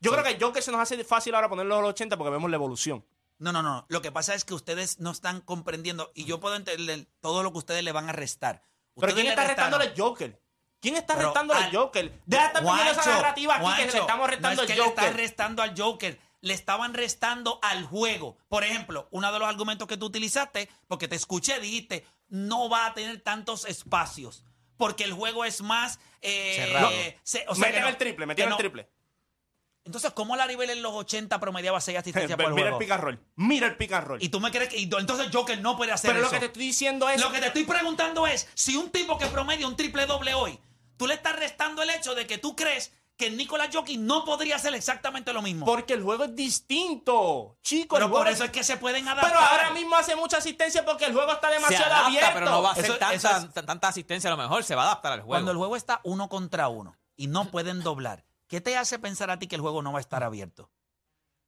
yo 0.00 0.12
creo 0.12 0.24
que 0.24 0.38
yo 0.38 0.52
que 0.52 0.62
se 0.62 0.70
nos 0.70 0.80
hace 0.80 1.02
fácil 1.04 1.34
ahora 1.34 1.48
ponerlo 1.48 1.76
a 1.76 1.80
los 1.80 1.90
80 1.90 2.16
porque 2.16 2.30
vemos 2.30 2.50
la 2.50 2.56
evolución. 2.56 3.04
No, 3.38 3.52
no, 3.52 3.62
no. 3.62 3.86
Lo 3.88 4.02
que 4.02 4.10
pasa 4.10 4.34
es 4.34 4.44
que 4.44 4.54
ustedes 4.54 4.98
no 4.98 5.10
están 5.10 5.40
comprendiendo 5.40 6.10
y 6.14 6.24
yo 6.24 6.40
puedo 6.40 6.56
entender 6.56 7.06
todo 7.20 7.42
lo 7.42 7.52
que 7.52 7.58
ustedes 7.58 7.84
le 7.84 7.92
van 7.92 8.08
a 8.08 8.12
restar. 8.12 8.62
Pero 9.00 9.14
¿quién 9.14 9.26
está 9.28 9.44
restando 9.44 9.76
al 9.76 9.94
Joker? 9.96 10.40
¿Quién 10.80 10.96
está 10.96 11.14
Pero 11.14 11.28
restando 11.28 11.54
al, 11.54 11.74
Joker? 11.74 12.20
Deja 12.26 12.46
estar 12.46 12.62
poniendo 12.62 12.92
esa 12.92 13.10
narrativa 13.10 13.56
aquí 13.56 13.82
que 13.82 13.92
le 13.92 13.98
estamos 13.98 14.30
restando 14.30 14.56
no 14.56 14.62
es 14.62 14.70
al 14.70 14.76
que 14.76 14.80
Joker. 14.80 14.94
Le 14.94 15.04
están 15.04 15.16
restando 15.16 15.62
al 15.62 15.74
Joker. 15.76 16.20
Le 16.40 16.54
estaban 16.54 16.94
restando 16.94 17.58
al 17.62 17.84
juego. 17.84 18.38
Por 18.48 18.62
ejemplo, 18.62 19.08
uno 19.10 19.32
de 19.32 19.38
los 19.40 19.48
argumentos 19.48 19.88
que 19.88 19.96
tú 19.96 20.06
utilizaste, 20.06 20.68
porque 20.86 21.08
te 21.08 21.16
escuché, 21.16 21.58
dijiste, 21.58 22.06
no 22.28 22.68
va 22.68 22.86
a 22.86 22.94
tener 22.94 23.20
tantos 23.22 23.64
espacios. 23.64 24.44
Porque 24.76 25.02
el 25.02 25.12
juego 25.12 25.44
es 25.44 25.62
más. 25.62 25.98
Eh, 26.22 26.54
Cerrado. 26.56 26.90
Se, 27.24 27.44
o 27.48 27.54
el 27.54 27.96
triple, 27.96 28.26
metieron 28.26 28.52
el 28.52 28.58
triple. 28.58 28.88
Entonces, 29.88 30.12
¿cómo 30.12 30.36
Larry 30.36 30.54
Bell 30.54 30.68
en 30.68 30.82
los 30.82 30.92
80 30.92 31.40
promediaba 31.40 31.80
6 31.80 31.96
asistencias 31.96 32.38
eh, 32.38 32.42
por 32.42 32.52
Mira 32.52 32.68
el 32.68 32.76
pick. 32.76 32.92
Mira 33.36 33.66
el 33.68 33.76
pick. 33.78 33.90
Y 34.20 34.28
tú 34.28 34.38
me 34.38 34.50
crees 34.50 34.68
que. 34.68 34.82
entonces 34.82 35.28
Joker 35.32 35.58
no 35.62 35.78
puede 35.78 35.92
hacer 35.92 36.10
Pero 36.10 36.24
lo 36.24 36.30
que 36.30 36.38
te 36.38 36.46
estoy 36.46 36.64
diciendo 36.64 37.08
es. 37.08 37.18
Lo 37.22 37.32
que 37.32 37.40
te 37.40 37.46
estoy 37.46 37.64
preguntando 37.64 38.26
es: 38.26 38.48
si 38.52 38.76
un 38.76 38.90
tipo 38.90 39.16
que 39.16 39.24
promedia 39.28 39.66
un 39.66 39.76
triple 39.76 40.04
doble 40.04 40.34
hoy, 40.34 40.60
tú 40.98 41.06
le 41.06 41.14
estás 41.14 41.36
restando 41.36 41.82
el 41.82 41.88
hecho 41.88 42.14
de 42.14 42.26
que 42.26 42.36
tú 42.36 42.54
crees 42.54 42.92
que 43.16 43.30
Nicolás 43.30 43.70
Jokic 43.72 43.98
no 43.98 44.26
podría 44.26 44.56
hacer 44.56 44.74
exactamente 44.74 45.32
lo 45.32 45.40
mismo. 45.40 45.64
Porque 45.64 45.94
el 45.94 46.02
juego 46.02 46.24
es 46.24 46.36
distinto, 46.36 47.56
chicos. 47.62 47.98
Pero 47.98 48.10
por 48.10 48.28
eso 48.28 48.44
es 48.44 48.50
que 48.50 48.62
se 48.62 48.76
pueden 48.76 49.08
adaptar. 49.08 49.32
Pero 49.32 49.40
ahora 49.40 49.70
mismo 49.70 49.96
hace 49.96 50.16
mucha 50.16 50.36
asistencia 50.36 50.84
porque 50.84 51.06
el 51.06 51.14
juego 51.14 51.32
está 51.32 51.48
demasiado 51.48 51.84
se 51.84 51.90
adapta, 51.90 52.06
abierto. 52.06 52.30
Pero 52.34 52.46
no 52.50 52.62
va 52.62 52.68
a 52.68 52.72
hacer 52.72 52.98
eso, 53.14 53.48
tanta 53.64 53.88
asistencia, 53.88 54.28
a 54.28 54.36
lo 54.36 54.42
mejor 54.42 54.64
se 54.64 54.74
va 54.74 54.82
a 54.82 54.86
adaptar 54.88 55.12
al 55.12 55.20
juego. 55.20 55.30
Cuando 55.30 55.50
el 55.50 55.56
juego 55.56 55.76
está 55.76 56.00
uno 56.04 56.28
contra 56.28 56.68
uno 56.68 56.94
y 57.16 57.28
no 57.28 57.50
pueden 57.50 57.82
doblar 57.82 58.27
¿qué 58.48 58.60
te 58.60 58.76
hace 58.76 58.98
pensar 58.98 59.30
a 59.30 59.38
ti 59.38 59.46
que 59.46 59.54
el 59.56 59.60
juego 59.62 59.82
no 59.82 59.92
va 59.92 59.98
a 59.98 60.00
estar 60.00 60.22
abierto? 60.24 60.70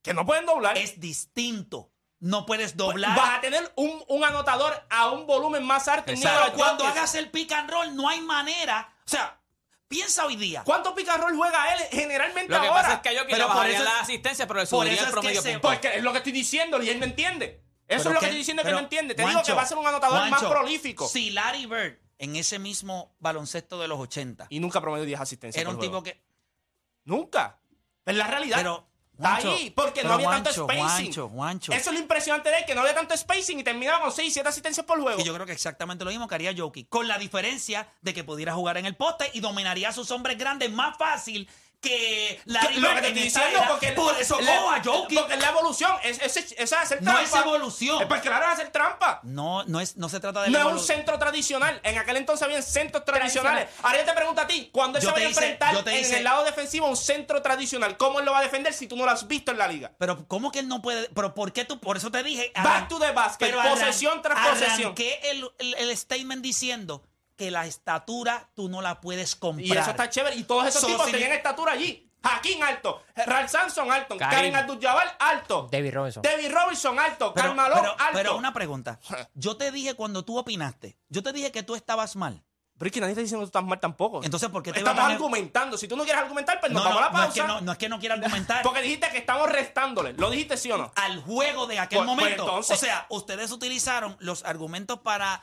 Que 0.03 0.15
no 0.15 0.25
pueden 0.25 0.47
doblar. 0.47 0.79
Es 0.79 1.01
distinto. 1.01 1.91
no 2.21 2.45
puedes 2.47 2.77
doblar. 2.77 3.17
Vas 3.17 3.39
a 3.39 3.41
tener 3.41 3.73
un, 3.77 4.05
un 4.09 4.25
anotador 4.25 4.75
a 4.91 5.11
un 5.11 5.27
volumen 5.27 5.65
más 5.65 5.89
alto. 5.89 6.13
Pero 6.23 6.53
cuando 6.55 6.87
hagas 6.87 7.15
el 7.15 7.31
pick 7.31 7.51
and 7.53 7.71
roll, 7.71 7.97
no 7.97 8.09
hay 8.11 8.21
manera. 8.21 8.95
O 9.07 9.09
sea, 9.11 9.41
piensa 9.89 10.27
hoy 10.27 10.37
día. 10.37 10.63
¿Cuánto 10.65 10.95
pick 10.95 11.09
and 11.09 11.23
roll 11.23 11.35
juega 11.37 11.75
él 11.75 11.81
generalmente 11.91 12.53
Lo 12.53 12.61
que 12.61 12.69
ahora? 12.69 12.83
pasa 12.83 12.95
es 12.97 13.01
que 13.01 13.11
le 13.15 13.25
por 13.45 13.49
bajaría 13.55 13.75
eso 13.79 13.85
es- 13.87 13.93
la 13.95 14.01
asistencia, 14.01 14.47
pero 14.47 14.61
le 14.61 14.67
por 14.67 14.79
subiría 14.81 14.93
eso 14.95 15.03
el 15.05 15.09
es 15.09 15.15
que 15.15 15.21
promedio 15.21 15.43
se- 15.43 15.53
puntual. 15.53 15.75
Porque 15.81 15.97
es 15.97 16.03
lo 16.05 16.13
que 16.13 16.19
estoy 16.19 16.33
diciendo 16.33 16.83
y 16.83 16.91
él 16.91 16.99
no 17.01 17.07
entiende. 17.07 17.47
Eso 17.47 17.63
Pero 17.87 17.97
es 17.99 18.05
lo 18.05 18.11
que 18.13 18.19
que- 18.21 18.27
estoy 18.27 18.39
diciendo 18.39 18.63
que 18.65 18.71
no 18.73 18.79
entiende. 18.79 19.15
Te 19.15 19.27
digo 19.27 19.43
que 19.43 19.53
va 19.53 19.63
a 19.63 19.67
ser 19.67 19.79
un 19.79 19.87
anotador 19.87 20.29
más 20.31 20.43
prolífico. 20.45 21.09
Si 21.09 21.31
Larry 21.31 21.65
Bird, 21.67 21.99
en 22.19 22.37
ese 22.37 22.59
mismo 22.59 23.15
baloncesto 23.19 23.79
de 23.81 23.89
los 23.89 23.99
80, 23.99 24.47
Y 24.51 24.61
nunca 24.61 24.81
promedió 24.81 25.07
10 25.07 25.21
asistencias. 25.21 25.59
era 25.61 25.71
un 25.71 25.77
juego. 25.77 26.03
tipo 26.03 26.03
que. 26.05 26.23
Nunca. 27.11 27.59
Es 28.07 28.15
la 28.15 28.27
realidad. 28.27 28.59
Pero. 28.59 28.87
Juancho, 29.19 29.51
ahí, 29.51 29.69
porque 29.69 30.03
no 30.03 30.15
había 30.15 30.31
tanto 30.31 30.51
spacing. 30.51 31.13
Juancho, 31.13 31.29
Juancho. 31.29 31.73
Eso 31.73 31.91
es 31.91 31.95
lo 31.95 32.01
impresionante 32.01 32.49
de 32.49 32.59
él, 32.59 32.65
que 32.65 32.75
no 32.75 32.81
había 32.81 32.95
tanto 32.95 33.15
spacing 33.15 33.59
y 33.61 33.63
terminaba 33.63 34.01
con 34.01 34.13
6, 34.13 34.33
7 34.33 34.49
asistencias 34.49 34.87
por 34.87 34.99
juego. 34.99 35.21
Y 35.21 35.25
yo 35.25 35.35
creo 35.35 35.45
que 35.45 35.53
exactamente 35.53 36.07
lo 36.07 36.11
mismo 36.11 36.27
que 36.27 36.37
haría 36.37 36.55
Jokic, 36.57 36.89
con 36.89 37.07
la 37.07 37.19
diferencia 37.19 37.87
de 38.01 38.15
que 38.15 38.25
pudiera 38.25 38.55
jugar 38.55 38.79
en 38.79 38.87
el 38.87 38.97
poste 38.97 39.31
y 39.35 39.41
dominaría 39.41 39.91
a 39.91 39.93
sus 39.93 40.11
hombres 40.11 40.39
grandes 40.39 40.73
más 40.73 40.97
fácil 40.97 41.51
que 41.81 42.41
Larry 42.45 42.77
lo 42.77 42.89
que 42.95 43.01
te 43.01 43.07
estoy 43.09 43.23
diciendo, 43.23 43.59
era. 43.59 43.69
porque 43.69 43.93
por 43.93 44.15
eso 44.21 44.41
la- 44.41 44.57
cojo 44.57 44.71
a 44.71 44.83
Jokic. 44.85 45.19
Porque 45.19 45.35
es 45.35 45.41
la 45.41 45.49
evolución, 45.49 45.93
es, 46.03 46.21
es, 46.21 46.37
es- 46.37 46.53
esa 46.53 46.77
es 46.77 46.83
hacer 46.83 47.03
No 47.03 47.13
trampa. 47.13 47.39
es 47.39 47.45
evolución. 47.45 48.03
Es 48.03 48.07
porque 48.07 48.29
claro, 48.29 48.45
es 48.47 48.53
hacer 48.53 48.71
trampa. 48.71 49.21
No, 49.23 49.65
no 49.65 49.81
es, 49.81 49.97
no 49.97 50.09
se 50.09 50.21
trata 50.21 50.43
de 50.43 50.51
No 50.51 50.59
la 50.59 50.67
es 50.67 50.73
un 50.73 50.79
centro 50.81 51.19
tradicional. 51.19 51.81
En 51.83 51.97
aquel 51.99 52.17
entonces 52.19 52.45
habían 52.45 52.63
centros 52.63 53.05
tradicionales. 53.05 53.69
Ahora 53.83 53.99
yo 53.99 54.05
te 54.05 54.13
pregunto 54.13 54.41
a 54.43 54.47
ti, 54.47 54.69
cuando 54.73 54.99
él 54.99 55.05
se 55.05 55.11
vaya 55.11 55.27
a 55.27 55.29
enfrentar 55.31 55.75
en 55.89 55.99
hice- 55.99 56.19
el 56.19 56.25
lado 56.25 56.45
defensivo 56.45 56.87
un 56.87 56.97
centro 56.97 57.41
tradicional, 57.43 57.97
¿cómo 57.97 58.19
él 58.21 58.27
lo 58.27 58.33
va 58.33 58.39
a 58.41 58.43
defender 58.43 58.73
si 58.75 58.87
tú 58.87 58.97
no 58.97 59.05
lo 59.05 59.11
has 59.11 59.27
visto 59.27 59.51
en 59.51 59.59
la 59.59 59.67
liga? 59.67 59.93
Pero 59.99 60.27
¿cómo 60.29 60.53
que 60.53 60.59
él 60.59 60.69
no 60.69 60.83
puede? 60.83 61.09
Pero 61.15 61.35
¿por 61.35 61.53
qué 61.53 61.65
tú? 61.65 61.81
Por 61.81 61.97
eso 61.97 62.11
te 62.11 62.23
dije. 62.23 62.53
Back 62.63 62.89
to 62.89 62.99
the 62.99 63.13
basket, 63.13 63.53
posesión 63.55 64.21
tras 64.23 64.39
posesión. 64.49 64.81
Arranqué 64.81 65.19
el, 65.31 65.49
el, 65.59 65.75
el 65.75 65.97
statement 65.97 66.43
diciendo 66.43 67.03
que 67.41 67.51
la 67.51 67.65
estatura 67.65 68.51
tú 68.55 68.69
no 68.69 68.83
la 68.83 69.01
puedes 69.01 69.35
comprar. 69.35 69.67
Y 69.67 69.73
eso 69.73 69.89
está 69.91 70.11
chévere. 70.11 70.37
Y 70.37 70.43
todos 70.45 70.67
esos 70.67 70.83
So, 70.83 70.89
tipos 70.89 71.07
si- 71.07 71.13
tenían 71.13 71.33
estatura 71.33 71.73
allí. 71.73 72.07
Hakim 72.23 72.63
alto, 72.63 73.03
Ralph 73.17 73.49
Samson 73.51 73.91
alto, 73.91 74.19
Karim. 74.19 74.37
Karen 74.37 74.57
Abdul-Jabbar 74.57 75.17
alto, 75.19 75.69
David 75.73 75.95
Robinson. 75.95 76.23
David 76.23 76.53
Robinson 76.53 76.99
alto, 76.99 77.33
Pero, 77.33 77.55
pero- 77.57 77.75
alto. 77.99 77.99
pero 78.13 78.37
una 78.37 78.53
pregunta. 78.53 79.01
Yo 79.35 79.57
te 79.57 79.71
dije 79.73 79.95
cuando 79.95 80.23
tú 80.23 80.37
opinaste, 80.37 80.99
yo 81.09 81.23
te 81.23 81.33
dije 81.33 81.51
que 81.51 81.63
tú 81.63 81.75
estabas 81.77 82.17
mal. 82.17 82.45
Pero 82.77 82.89
es 82.89 82.93
que 82.93 83.01
nadie 83.01 83.13
está 83.13 83.21
diciendo 83.23 83.41
que 83.45 83.51
tú 83.51 83.59
estás 83.59 83.69
mal 83.69 83.79
tampoco. 83.81 84.23
Entonces, 84.25 84.49
¿por 84.51 84.63
qué 84.63 84.73
te 84.73 84.79
Estamos 84.81 85.03
a- 85.03 85.07
argumentando. 85.09 85.77
Si 85.79 85.87
tú 85.89 85.97
no 85.97 86.05
quieres 86.05 86.23
argumentar, 86.23 86.61
pues 86.61 86.73
No, 86.73 86.79
nos 86.81 86.85
vamos 86.89 87.01
no, 87.01 87.07
a 87.07 87.11
la 87.11 87.13
no 87.13 87.19
es 87.23 87.27
pausa. 87.29 87.43
que 87.43 87.47
no, 87.49 87.61
no 87.63 87.73
es 87.73 87.79
que 87.79 87.89
no 87.91 87.99
quiera 88.01 88.15
argumentar. 88.17 88.63
Porque 88.65 88.81
dijiste 88.83 89.09
que 89.11 89.19
estamos 89.19 89.51
restándole. 89.51 90.13
¿Lo 90.15 90.31
dijiste 90.31 90.57
sí 90.59 90.71
o 90.73 90.77
no? 90.79 90.93
al 90.97 91.23
juego 91.23 91.67
de 91.67 91.79
aquel 91.79 91.99
Pues- 91.99 92.07
pues 92.09 92.17
momento. 92.23 92.43
entonces- 92.45 92.77
o 92.77 92.81
sea, 92.81 93.07
ustedes 93.11 93.51
utilizaron 93.51 94.17
los 94.21 94.45
argumentos 94.45 95.01
para 95.01 95.43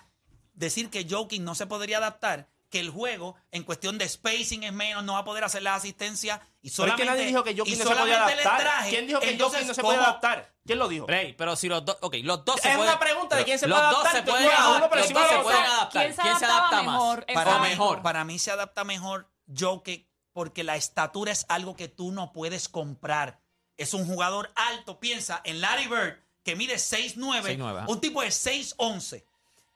decir 0.57 0.89
que 0.89 1.07
Joking 1.09 1.43
no 1.43 1.55
se 1.55 1.65
podría 1.67 1.97
adaptar, 1.99 2.49
que 2.69 2.81
el 2.81 2.89
juego 2.89 3.35
en 3.51 3.63
cuestión 3.63 3.97
de 3.97 4.09
spacing 4.09 4.63
es 4.63 4.73
menos, 4.73 5.01
no 5.05 5.13
va 5.13 5.19
a 5.19 5.23
poder 5.23 5.45
hacer 5.45 5.63
las 5.63 5.77
asistencias 5.77 6.41
y 6.61 6.69
Pero 6.69 6.69
es 6.69 6.73
solamente 6.75 7.03
que 7.03 7.09
nadie 7.09 7.25
dijo 7.25 7.43
que 7.45 7.51
y 7.51 7.57
Jokic 7.57 7.77
no 7.77 7.83
se 7.83 7.83
podía 7.85 7.97
solamente 8.03 8.35
le 8.35 8.41
adaptar. 8.41 8.61
traje. 8.61 8.89
¿Quién 8.89 9.07
dijo 9.07 9.19
que 9.21 9.39
Jokic 9.39 9.65
no 9.65 9.73
se 9.73 9.81
podía 9.81 9.97
¿cómo? 9.99 10.09
adaptar? 10.09 10.53
¿Quién 10.65 10.79
lo 10.79 10.87
dijo? 10.89 11.07
Rey, 11.07 11.31
pero 11.33 11.55
si 11.55 11.69
los 11.69 11.85
dos, 11.85 11.97
ok, 12.01 12.15
los 12.23 12.43
dos 12.43 12.59
se 12.59 12.67
Es 12.67 12.75
pueden. 12.75 12.91
una 12.91 12.99
pregunta 12.99 13.35
de 13.37 13.45
quién 13.45 13.57
se 13.57 13.67
los 13.67 13.79
puede 13.79 13.89
dos 13.91 14.01
adaptar. 14.01 14.25
se 14.25 14.29
pueden 14.29 14.49
uno 14.75 14.89
por 14.89 14.97
los 14.97 15.13
dos 15.13 15.27
se 15.29 15.37
pueden 15.39 15.63
adaptar. 15.63 16.01
¿quién 16.03 16.15
se 16.15 16.21
¿Quién 16.21 16.39
se 16.39 16.45
adapta 16.45 16.81
mejor? 16.83 17.17
más? 17.19 17.25
Es 17.29 17.35
Para 17.35 17.59
mejor. 17.59 18.25
Mí 18.25 18.39
se 18.39 18.51
adapta 18.51 18.83
mejor 18.83 19.29
Jokic 19.57 20.05
porque 20.33 20.65
la 20.65 20.75
estatura 20.75 21.31
es 21.31 21.45
algo 21.47 21.75
que 21.77 21.87
tú 21.87 22.11
no 22.11 22.33
puedes 22.33 22.67
comprar. 22.67 23.39
Es 23.77 23.93
un 23.93 24.05
jugador 24.05 24.51
alto. 24.55 24.99
Piensa 24.99 25.39
en 25.45 25.61
Larry 25.61 25.87
Bird, 25.87 26.15
que 26.43 26.55
mide 26.57 26.75
6'9", 26.75 27.15
6'9", 27.43 27.77
ajá. 27.77 27.85
un 27.87 28.01
tipo 28.01 28.21
de 28.21 28.27
6'11", 28.29 29.23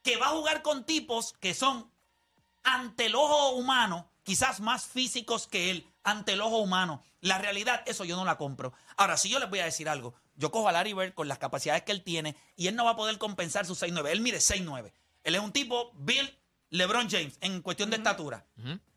que 0.04 0.18
va 0.18 0.28
a 0.28 0.32
jugar 0.32 0.62
con 0.62 0.86
tipos 0.86 1.34
que 1.40 1.54
son 1.54 1.90
ante 2.64 3.08
el 3.08 3.16
ojo 3.16 3.52
humano, 3.52 4.10
quizás 4.24 4.60
más 4.60 4.86
físicos 4.86 5.48
que 5.48 5.72
él, 5.72 5.88
ante 6.04 6.34
el 6.34 6.42
ojo 6.42 6.58
humano. 6.58 7.04
La 7.22 7.38
realidad, 7.38 7.84
eso 7.86 8.04
yo 8.04 8.16
no 8.16 8.26
la 8.26 8.38
compro. 8.38 8.74
Ahora, 8.98 9.18
si 9.18 9.30
yo 9.30 9.40
les 9.40 9.50
voy 9.50 9.60
a 9.60 9.66
decir 9.66 9.90
algo, 9.90 10.14
yo 10.36 10.52
cojo 10.52 10.68
a 10.68 10.72
Larry 10.72 10.94
Bird 10.94 11.14
con 11.14 11.28
las 11.28 11.38
capacidades 11.38 11.84
que 11.84 11.92
él 11.92 12.04
tiene 12.04 12.36
y 12.56 12.68
él 12.68 12.76
no 12.76 12.86
va 12.86 12.92
a 12.92 12.96
poder 12.96 13.18
compensar 13.18 13.66
su 13.66 13.76
6'9". 13.76 14.10
Él 14.10 14.22
mide 14.22 14.38
6'9". 14.38 14.92
Él 15.24 15.36
es 15.36 15.42
un 15.42 15.52
tipo 15.52 15.92
Bill 15.94 16.36
LeBron 16.70 17.10
James 17.10 17.38
en 17.42 17.62
cuestión 17.62 17.90
de 17.90 17.98
estatura. 17.98 18.46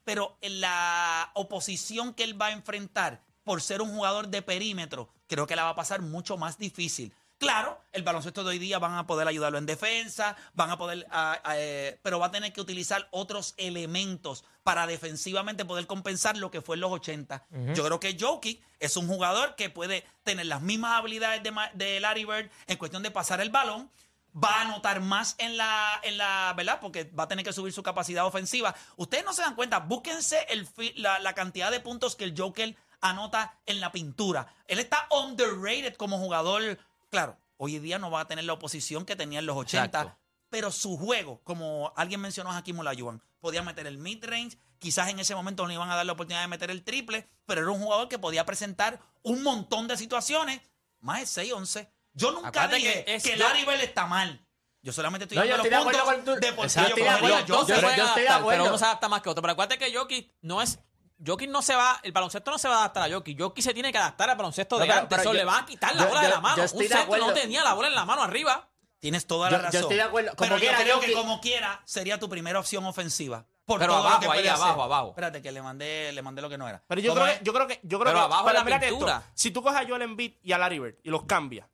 Pero 0.04 0.38
en 0.40 0.60
la 0.60 1.30
oposición 1.34 2.14
que 2.14 2.24
él 2.24 2.40
va 2.40 2.46
a 2.46 2.52
enfrentar 2.52 3.22
por 3.42 3.60
ser 3.60 3.82
un 3.82 3.94
jugador 3.94 4.28
de 4.28 4.42
perímetro, 4.42 5.10
creo 5.26 5.46
que 5.46 5.56
la 5.56 5.64
va 5.64 5.70
a 5.70 5.74
pasar 5.74 6.00
mucho 6.00 6.38
más 6.38 6.56
difícil. 6.56 7.12
Claro, 7.44 7.78
el 7.92 8.02
baloncesto 8.02 8.42
de 8.42 8.50
hoy 8.50 8.58
día 8.58 8.78
van 8.78 8.94
a 8.94 9.06
poder 9.06 9.28
ayudarlo 9.28 9.58
en 9.58 9.66
defensa, 9.66 10.34
van 10.54 10.70
a 10.70 10.78
poder, 10.78 11.06
ah, 11.10 11.38
ah, 11.44 11.58
eh, 11.58 12.00
pero 12.02 12.18
va 12.18 12.26
a 12.26 12.30
tener 12.30 12.54
que 12.54 12.62
utilizar 12.62 13.06
otros 13.10 13.52
elementos 13.58 14.44
para 14.62 14.86
defensivamente 14.86 15.66
poder 15.66 15.86
compensar 15.86 16.38
lo 16.38 16.50
que 16.50 16.62
fue 16.62 16.76
en 16.76 16.80
los 16.80 16.90
80. 16.92 17.44
Yo 17.74 17.84
creo 17.84 18.00
que 18.00 18.16
Jokic 18.18 18.62
es 18.80 18.96
un 18.96 19.08
jugador 19.08 19.56
que 19.56 19.68
puede 19.68 20.06
tener 20.22 20.46
las 20.46 20.62
mismas 20.62 20.98
habilidades 20.98 21.42
de, 21.42 22.00
Larry 22.00 22.24
Bird 22.24 22.50
en 22.66 22.78
cuestión 22.78 23.02
de 23.02 23.10
pasar 23.10 23.42
el 23.42 23.50
balón, 23.50 23.90
va 24.34 24.60
a 24.60 24.62
anotar 24.62 25.02
más 25.02 25.34
en 25.36 25.58
la, 25.58 26.00
en 26.02 26.16
la, 26.16 26.54
¿verdad? 26.56 26.78
Porque 26.80 27.04
va 27.04 27.24
a 27.24 27.28
tener 27.28 27.44
que 27.44 27.52
subir 27.52 27.74
su 27.74 27.82
capacidad 27.82 28.24
ofensiva. 28.24 28.74
Ustedes 28.96 29.22
no 29.22 29.34
se 29.34 29.42
dan 29.42 29.54
cuenta, 29.54 29.80
búsquense 29.80 30.46
el, 30.48 30.66
la 30.96 31.34
cantidad 31.34 31.70
de 31.70 31.80
puntos 31.80 32.16
que 32.16 32.24
el 32.24 32.34
Joker 32.34 32.74
anota 33.04 33.58
en 33.66 33.80
la 33.80 33.92
pintura. 33.92 34.46
Él 34.66 34.78
está 34.78 35.06
underrated 35.10 35.94
como 35.94 36.18
jugador. 36.18 36.78
Claro, 37.14 37.38
hoy 37.58 37.76
en 37.76 37.82
día 37.84 37.98
no 38.00 38.10
va 38.10 38.20
a 38.22 38.26
tener 38.26 38.44
la 38.44 38.54
oposición 38.54 39.04
que 39.04 39.14
tenía 39.14 39.38
en 39.38 39.46
los 39.46 39.56
80, 39.56 39.84
Exacto. 39.84 40.18
pero 40.48 40.72
su 40.72 40.96
juego, 40.98 41.40
como 41.44 41.92
alguien 41.94 42.20
mencionó 42.20 42.50
a 42.50 42.56
Hakim 42.56 42.76
Olajuwon, 42.80 43.22
podía 43.38 43.62
meter 43.62 43.86
el 43.86 43.98
mid-range, 43.98 44.58
quizás 44.80 45.08
en 45.10 45.20
ese 45.20 45.32
momento 45.36 45.62
no 45.62 45.68
le 45.68 45.74
iban 45.74 45.88
a 45.92 45.94
dar 45.94 46.04
la 46.04 46.12
oportunidad 46.14 46.42
de 46.42 46.48
meter 46.48 46.72
el 46.72 46.82
triple, 46.82 47.28
pero 47.46 47.60
era 47.60 47.70
un 47.70 47.78
jugador 47.80 48.08
que 48.08 48.18
podía 48.18 48.44
presentar 48.44 48.98
un 49.22 49.44
montón 49.44 49.86
de 49.86 49.96
situaciones, 49.96 50.60
más 50.98 51.20
de 51.20 51.26
6-11. 51.26 51.88
Yo 52.14 52.32
nunca 52.32 52.48
Acuérdate 52.48 52.76
dije 52.78 53.04
que 53.04 53.04
que, 53.22 53.32
es- 53.32 53.38
Larry 53.38 53.64
Bell 53.64 53.80
está 53.82 54.06
mal. 54.06 54.44
Yo 54.82 54.92
solamente 54.92 55.24
estoy 55.24 55.38
No, 55.38 55.44
yo 55.44 55.56
los 55.56 55.66
puntos 55.68 56.40
de 56.40 56.52
por 56.52 56.66
qué 56.66 56.80
yo 56.80 56.88
yo- 56.88 56.94
pueden 56.94 57.96
yo 57.96 58.04
estoy 58.04 58.22
de 58.24 58.28
acuerdo. 58.28 58.48
pero 58.50 58.64
uno 58.64 58.78
se 58.78 58.84
adapta 58.84 59.08
más 59.08 59.22
que 59.22 59.28
otro. 59.30 59.40
Pero 59.40 59.52
acuérdate 59.52 59.78
que 59.78 59.96
Jokic 59.96 60.32
no 60.42 60.60
es. 60.60 60.80
Jokic 61.26 61.48
no 61.50 61.62
se 61.62 61.74
va, 61.74 62.00
el 62.02 62.12
baloncesto 62.12 62.50
no 62.50 62.58
se 62.58 62.68
va 62.68 62.74
a 62.76 62.78
adaptar 62.80 63.10
a 63.10 63.14
Jokic. 63.14 63.38
Jokic 63.40 63.64
se 63.64 63.72
tiene 63.74 63.90
que 63.92 63.98
adaptar 63.98 64.28
al 64.30 64.36
baloncesto 64.36 64.76
No, 64.76 64.80
de 64.82 64.86
pero- 64.86 65.00
antes. 65.00 65.08
pero 65.10 65.22
Eso 65.22 65.32
yo- 65.32 65.38
le 65.38 65.44
va 65.44 65.58
a 65.58 65.66
quitar 65.66 65.94
la 65.96 66.02
yo- 66.02 66.08
bola 66.08 66.20
de 66.20 66.26
yo- 66.28 66.34
la 66.34 66.40
mano. 66.40 66.56
yo 66.56 66.62
Un 66.62 66.68
centro 66.88 67.16
no 67.16 67.32
tenía 67.32 67.62
la 67.64 67.72
bola 67.74 67.88
en 67.88 67.94
la 67.94 68.04
mano 68.04 68.22
arriba. 68.22 68.68
Tienes 69.00 69.26
toda 69.26 69.50
Yo- 69.50 69.56
la 69.56 69.62
yo 69.62 69.64
razón. 69.66 69.80
estoy 69.82 69.96
de 69.96 70.02
acuerdo. 70.02 70.30
Como 70.34 70.48
pero 70.48 70.58
quiera, 70.60 70.78
yo 70.78 70.84
creo 70.84 70.94
yo 70.96 71.00
que 71.06 71.12
como 71.12 71.40
quiera 71.40 71.82
sería 71.84 72.18
tu 72.18 72.28
primera 72.28 72.58
opción 72.58 72.84
ofensiva. 72.86 73.46
Por 73.66 73.78
Pero 73.78 73.92
todo 73.92 74.02
lo 74.02 74.08
abajo, 74.08 74.20
que 74.20 74.26
ahí 74.26 74.32
puede 74.38 74.50
abajo, 74.50 74.64
hacer. 74.72 74.82
abajo. 74.82 75.08
Espérate, 75.10 75.40
que 75.42 75.52
le 75.52 75.62
mandé, 75.62 76.12
le 76.12 76.20
mandé 76.22 76.42
lo 76.42 76.48
que 76.50 76.58
no 76.58 76.68
era. 76.68 76.82
Pero 76.86 77.00
yo 77.00 77.10
¿Cómo 77.12 77.22
creo, 77.22 77.32
es? 77.34 77.38
que, 77.38 77.44
yo 77.46 77.52
creo 77.54 77.66
que, 77.66 77.80
yo 77.82 77.98
creo 77.98 78.12
Pero 78.12 78.12
que, 78.18 78.24
abajo 78.24 78.44
pero 78.46 78.64
la 78.64 78.76
esto. 78.76 78.88
pintura. 78.88 79.22
Si 79.34 79.50
tú 79.50 79.62
coges 79.62 79.80
a 79.80 79.86
Joel 79.88 80.02
Embiid 80.02 80.34
y 80.42 80.52
a 80.52 80.58
Larry 80.58 80.78
Bird 80.78 80.96
y 81.02 81.08
los 81.10 81.24
cambias, 81.24 81.66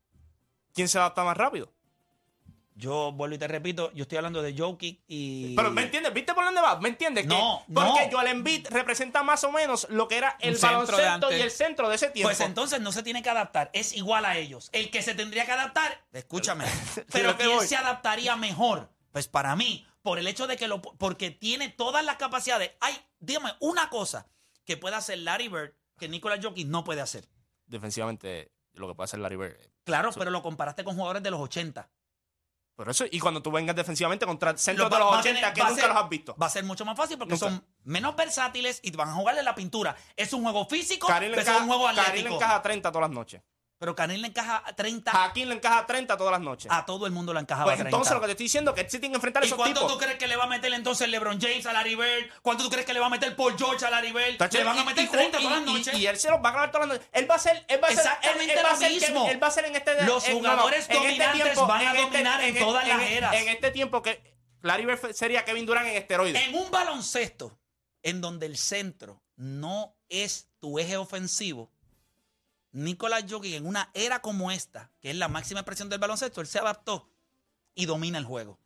¿quién 0.72 0.88
se 0.88 0.98
adapta 0.98 1.24
más 1.24 1.36
rápido? 1.36 1.72
Yo 2.80 3.12
vuelvo 3.12 3.34
y 3.34 3.38
te 3.38 3.46
repito, 3.46 3.92
yo 3.92 4.02
estoy 4.02 4.16
hablando 4.16 4.40
de 4.40 4.56
Jokic 4.56 5.02
y... 5.06 5.54
Pero 5.54 5.70
¿me 5.70 5.82
entiendes? 5.82 6.14
¿Viste 6.14 6.32
por 6.32 6.44
dónde 6.46 6.62
va? 6.62 6.80
¿Me 6.80 6.88
entiendes? 6.88 7.24
Que- 7.24 7.28
No, 7.28 7.62
Porque 7.72 8.06
no. 8.06 8.10
Joel 8.12 8.28
Embiid 8.28 8.68
representa 8.70 9.22
más 9.22 9.44
o 9.44 9.52
menos 9.52 9.86
lo 9.90 10.08
que 10.08 10.16
era 10.16 10.38
el 10.40 10.56
baloncesto 10.56 11.30
y 11.30 11.40
el 11.42 11.50
centro 11.50 11.90
de 11.90 11.96
ese 11.96 12.08
tiempo. 12.08 12.28
Pues 12.28 12.40
entonces 12.40 12.80
no 12.80 12.90
se 12.90 13.02
tiene 13.02 13.22
que 13.22 13.28
adaptar, 13.28 13.70
es 13.74 13.94
igual 13.94 14.24
a 14.24 14.38
ellos. 14.38 14.70
El 14.72 14.90
que 14.90 15.02
se 15.02 15.14
tendría 15.14 15.44
que 15.44 15.52
adaptar, 15.52 16.06
escúchame, 16.12 16.64
pero 17.12 17.36
que 17.36 17.44
¿quién 17.44 17.56
voy. 17.58 17.66
se 17.68 17.76
adaptaría 17.76 18.34
mejor? 18.36 18.88
Pues 19.12 19.28
para 19.28 19.54
mí, 19.56 19.86
por 20.00 20.18
el 20.18 20.26
hecho 20.26 20.46
de 20.46 20.56
que 20.56 20.66
lo, 20.66 20.80
porque 20.80 21.30
tiene 21.30 21.68
todas 21.68 22.02
las 22.02 22.16
capacidades. 22.16 22.70
Hay, 22.80 22.96
dígame, 23.18 23.52
una 23.60 23.90
cosa 23.90 24.26
que 24.64 24.78
puede 24.78 24.96
hacer 24.96 25.18
Larry 25.18 25.48
Bird 25.48 25.72
que 25.98 26.08
Nicolas 26.08 26.40
Jokic 26.42 26.66
no 26.66 26.82
puede 26.82 27.02
hacer. 27.02 27.28
Defensivamente, 27.66 28.52
lo 28.72 28.88
que 28.88 28.94
puede 28.94 29.04
hacer 29.04 29.20
Larry 29.20 29.36
Bird. 29.36 29.56
Claro, 29.84 30.10
pero 30.16 30.30
lo 30.30 30.42
comparaste 30.42 30.82
con 30.84 30.94
jugadores 30.94 31.22
de 31.22 31.30
los 31.30 31.40
80. 31.40 31.90
Por 32.80 32.88
eso, 32.88 33.04
y 33.10 33.18
cuando 33.20 33.42
tú 33.42 33.50
vengas 33.50 33.76
defensivamente 33.76 34.24
contra 34.24 34.56
centros 34.56 34.88
de 34.88 34.98
los 34.98 35.06
va 35.10 35.16
a 35.16 35.20
80 35.20 35.38
tener- 35.38 35.52
que 35.52 35.60
nunca 35.60 35.74
ser- 35.82 35.88
los 35.90 36.02
has 36.02 36.08
visto. 36.08 36.34
Va 36.40 36.46
a 36.46 36.48
ser 36.48 36.64
mucho 36.64 36.86
más 36.86 36.96
fácil 36.96 37.18
porque 37.18 37.34
Nunca. 37.34 37.46
son 37.50 37.62
menos 37.84 38.16
versátiles 38.16 38.80
y 38.82 38.90
van 38.92 39.10
a 39.10 39.12
jugarle 39.12 39.42
la 39.42 39.54
pintura. 39.54 39.94
Es 40.16 40.32
un 40.32 40.42
juego 40.44 40.64
físico, 40.64 41.06
pero 41.06 41.38
es 41.38 41.46
un 41.46 41.66
juego 41.66 41.86
atlético. 41.88 42.36
encaja 42.36 42.62
30 42.62 42.90
todas 42.90 43.10
las 43.10 43.14
noches. 43.14 43.42
Pero 43.80 43.96
Karim 43.96 44.20
le 44.20 44.26
encaja 44.28 44.62
30 44.76 45.10
Hakim 45.24 45.48
le 45.48 45.54
encaja 45.54 45.86
30 45.86 46.14
todas 46.18 46.32
las 46.32 46.40
noches. 46.42 46.70
a 46.70 46.84
todo 46.84 47.06
el 47.06 47.12
mundo 47.12 47.32
le 47.32 47.40
encajaba 47.40 47.64
pues 47.64 47.76
30. 47.78 47.88
entonces 47.96 48.12
lo 48.14 48.20
que 48.20 48.26
te 48.26 48.32
estoy 48.32 48.44
diciendo 48.44 48.74
es 48.76 48.84
que 48.84 48.90
sí 48.90 48.98
tiene 48.98 49.14
que 49.14 49.16
enfrentar 49.16 49.42
a 49.42 49.46
¿Y 49.46 49.48
esos 49.48 49.56
cuánto 49.56 49.80
tipos. 49.80 49.92
tú 49.94 49.98
crees 49.98 50.18
que 50.18 50.26
le 50.26 50.36
va 50.36 50.44
a 50.44 50.48
meter 50.48 50.70
entonces 50.74 51.08
LeBron 51.08 51.40
James 51.40 51.64
a 51.64 51.72
Larry 51.72 51.94
Bird? 51.94 52.30
¿Cuánto 52.42 52.64
tú 52.64 52.68
crees 52.70 52.84
que 52.84 52.92
le 52.92 53.00
va 53.00 53.06
a 53.06 53.08
meter 53.08 53.34
Paul 53.34 53.56
George 53.56 53.82
a 53.86 53.88
Larry 53.90 54.12
Bird? 54.12 54.38
Le 54.52 54.64
van 54.64 54.78
a 54.78 54.84
meter 54.84 55.04
y- 55.04 55.08
30 55.08 55.40
y- 55.40 55.42
todas 55.42 55.58
las 55.58 55.66
noches. 55.66 55.94
Y, 55.98 56.06
él 56.06 56.16
se 56.18 56.28
los 56.30 56.44
va 56.44 56.50
a 56.50 56.52
grabar 56.52 56.70
todas 56.70 56.88
las 56.88 56.98
noches. 56.98 57.10
Él 57.14 57.30
va 57.30 57.34
a 57.36 57.38
ser, 57.38 57.64
él 57.68 57.80
va 57.82 57.88
a 57.88 57.90
ser, 57.90 57.98
Exactamente 58.00 58.44
él, 58.52 58.58
él 58.58 58.64
va 58.64 58.68
a 58.68 58.72
lo 58.74 58.78
ser 58.78 58.90
mismo. 58.92 59.28
él 59.30 59.42
va 59.42 59.46
a 59.46 59.50
ser 59.50 59.64
en 59.64 59.76
este 59.76 60.04
Los 60.04 60.28
en- 60.28 60.34
jugadores 60.36 60.74
en 60.74 60.80
este 60.80 60.94
dominantes 60.94 61.56
van 61.66 61.86
a 61.86 61.94
dominar 61.94 62.40
en 62.42 62.58
todas 62.58 62.86
las 62.86 63.00
en- 63.00 63.12
eras. 63.12 63.34
En 63.34 63.48
este 63.48 63.70
tiempo 63.70 64.02
que 64.02 64.22
Larry 64.60 64.84
Bird 64.84 65.12
sería 65.14 65.46
Kevin 65.46 65.64
Durant 65.64 65.88
en 65.88 65.96
esteroides. 65.96 66.42
En 66.48 66.54
un 66.54 66.70
baloncesto 66.70 67.58
en 68.02 68.20
donde 68.20 68.44
el 68.44 68.58
centro 68.58 69.22
no 69.36 69.96
es 70.10 70.50
tu 70.58 70.78
eje 70.78 70.98
ofensivo, 70.98 71.72
Nicolás 72.72 73.24
Jokic 73.28 73.54
en 73.54 73.66
una 73.66 73.90
era 73.94 74.20
como 74.22 74.50
esta, 74.50 74.90
que 75.00 75.10
es 75.10 75.16
la 75.16 75.28
máxima 75.28 75.60
expresión 75.60 75.88
del 75.88 75.98
baloncesto, 75.98 76.40
él 76.40 76.46
se 76.46 76.58
adaptó 76.58 77.08
y 77.74 77.86
domina 77.86 78.18
el 78.18 78.24
juego. 78.24 78.58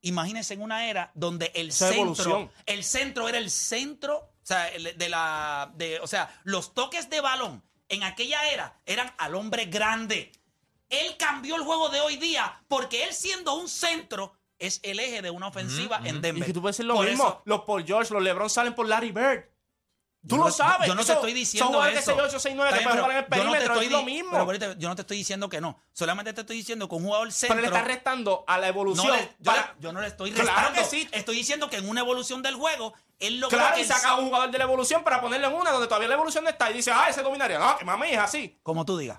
Imagínense 0.00 0.54
en 0.54 0.62
una 0.62 0.88
era 0.88 1.10
donde 1.14 1.52
el 1.54 1.68
Esa 1.68 1.88
centro, 1.88 2.02
evolución. 2.02 2.50
el 2.66 2.82
centro 2.84 3.28
era 3.28 3.38
el 3.38 3.50
centro, 3.50 4.16
o 4.18 4.30
sea, 4.46 4.64
de 4.70 5.08
la, 5.08 5.72
de, 5.76 6.00
o 6.00 6.06
sea, 6.06 6.28
los 6.44 6.74
toques 6.74 7.08
de 7.08 7.20
balón 7.20 7.62
en 7.88 8.02
aquella 8.02 8.48
era 8.50 8.80
eran 8.86 9.12
al 9.18 9.34
hombre 9.36 9.66
grande. 9.66 10.32
Él 10.88 11.16
cambió 11.18 11.56
el 11.56 11.62
juego 11.62 11.88
de 11.88 12.00
hoy 12.00 12.16
día 12.16 12.62
porque 12.68 13.04
él 13.04 13.14
siendo 13.14 13.54
un 13.54 13.68
centro 13.68 14.34
es 14.58 14.80
el 14.82 14.98
eje 15.00 15.22
de 15.22 15.30
una 15.30 15.48
ofensiva 15.48 16.00
en 16.04 16.16
Y 16.36 16.42
que 16.42 16.52
tú 16.52 16.60
puedes 16.60 16.76
decir 16.76 16.86
lo 16.86 16.94
Por 16.94 17.06
mismo. 17.06 17.24
eso- 17.24 17.42
los 17.44 17.60
Paul 17.62 17.84
George, 17.84 18.12
los 18.12 18.22
LeBron 18.22 18.50
salen 18.50 18.74
por 18.74 18.86
Larry 18.88 19.10
Bird. 19.12 19.44
Tú 20.22 20.36
Yo 20.36 20.36
no- 20.36 20.44
lo 20.46 20.52
sabes. 20.52 20.86
Yo 20.86 20.94
no 20.94 21.04
te 21.04 21.12
estoy 21.12 21.32
diciendo 21.32 21.72
Son 21.72 21.88
eso. 21.88 22.14
de 22.14 22.22
6'8", 22.22 22.38
6'9", 22.38 22.68
Está 22.68 22.78
que 22.78 22.84
pueden 22.84 22.84
pero 22.84 23.02
jugar 23.02 23.10
en 23.10 23.16
el 23.16 23.24
yo 23.24 23.44
no 23.44 23.50
te 23.52 23.58
perímetro. 23.58 23.72
estoy 23.74 23.86
es 23.86 23.92
lo 23.92 24.02
mismo. 24.04 24.46
pero 24.46 24.72
yo 24.74 24.88
no 24.88 24.94
te 24.94 25.00
estoy 25.02 25.16
diciendo 25.16 25.48
que 25.48 25.60
no. 25.60 25.80
Solamente 25.92 26.32
te 26.32 26.40
estoy 26.42 26.56
diciendo 26.58 26.88
que 26.88 26.94
un 26.94 27.02
jugador 27.04 27.32
centro... 27.32 27.56
Pero 27.56 27.60
le 27.62 27.66
estás 27.76 27.84
restando 27.88 28.44
a 28.46 28.58
la 28.58 28.68
evolución. 28.68 29.06
No 29.08 29.14
le- 29.14 29.22
yo, 29.40 29.44
para- 29.52 29.62
le- 29.62 29.82
yo 29.82 29.92
no 29.92 30.00
le 30.00 30.06
estoy 30.06 30.30
Claro 30.30 30.48
restando. 30.48 30.78
que 30.80 30.84
sí. 30.84 31.08
Estoy 31.10 31.34
diciendo 31.36 31.68
que 31.68 31.76
en 31.78 31.88
una 31.88 32.02
evolución 32.02 32.40
del 32.40 32.54
juego, 32.54 32.94
él 33.18 33.40
logró 33.40 33.58
Claro, 33.58 33.78
y 33.78 33.84
saca 33.84 34.10
a 34.10 34.14
un 34.16 34.26
jugador 34.26 34.50
de 34.52 34.58
la 34.58 34.64
evolución 34.64 35.02
para 35.02 35.20
ponerle 35.20 35.48
en 35.48 35.54
una 35.54 35.72
donde 35.72 35.88
todavía 35.88 36.06
la 36.08 36.14
evolución 36.14 36.44
no 36.44 36.50
está. 36.50 36.70
Y 36.70 36.74
dice, 36.74 36.92
ah, 36.92 37.06
ese 37.08 37.22
dominaría. 37.22 37.58
No, 37.58 37.76
que 37.76 37.84
mami 37.84 38.10
es 38.10 38.18
así. 38.18 38.58
Como 38.62 38.84
tú 38.84 38.96
digas. 38.98 39.18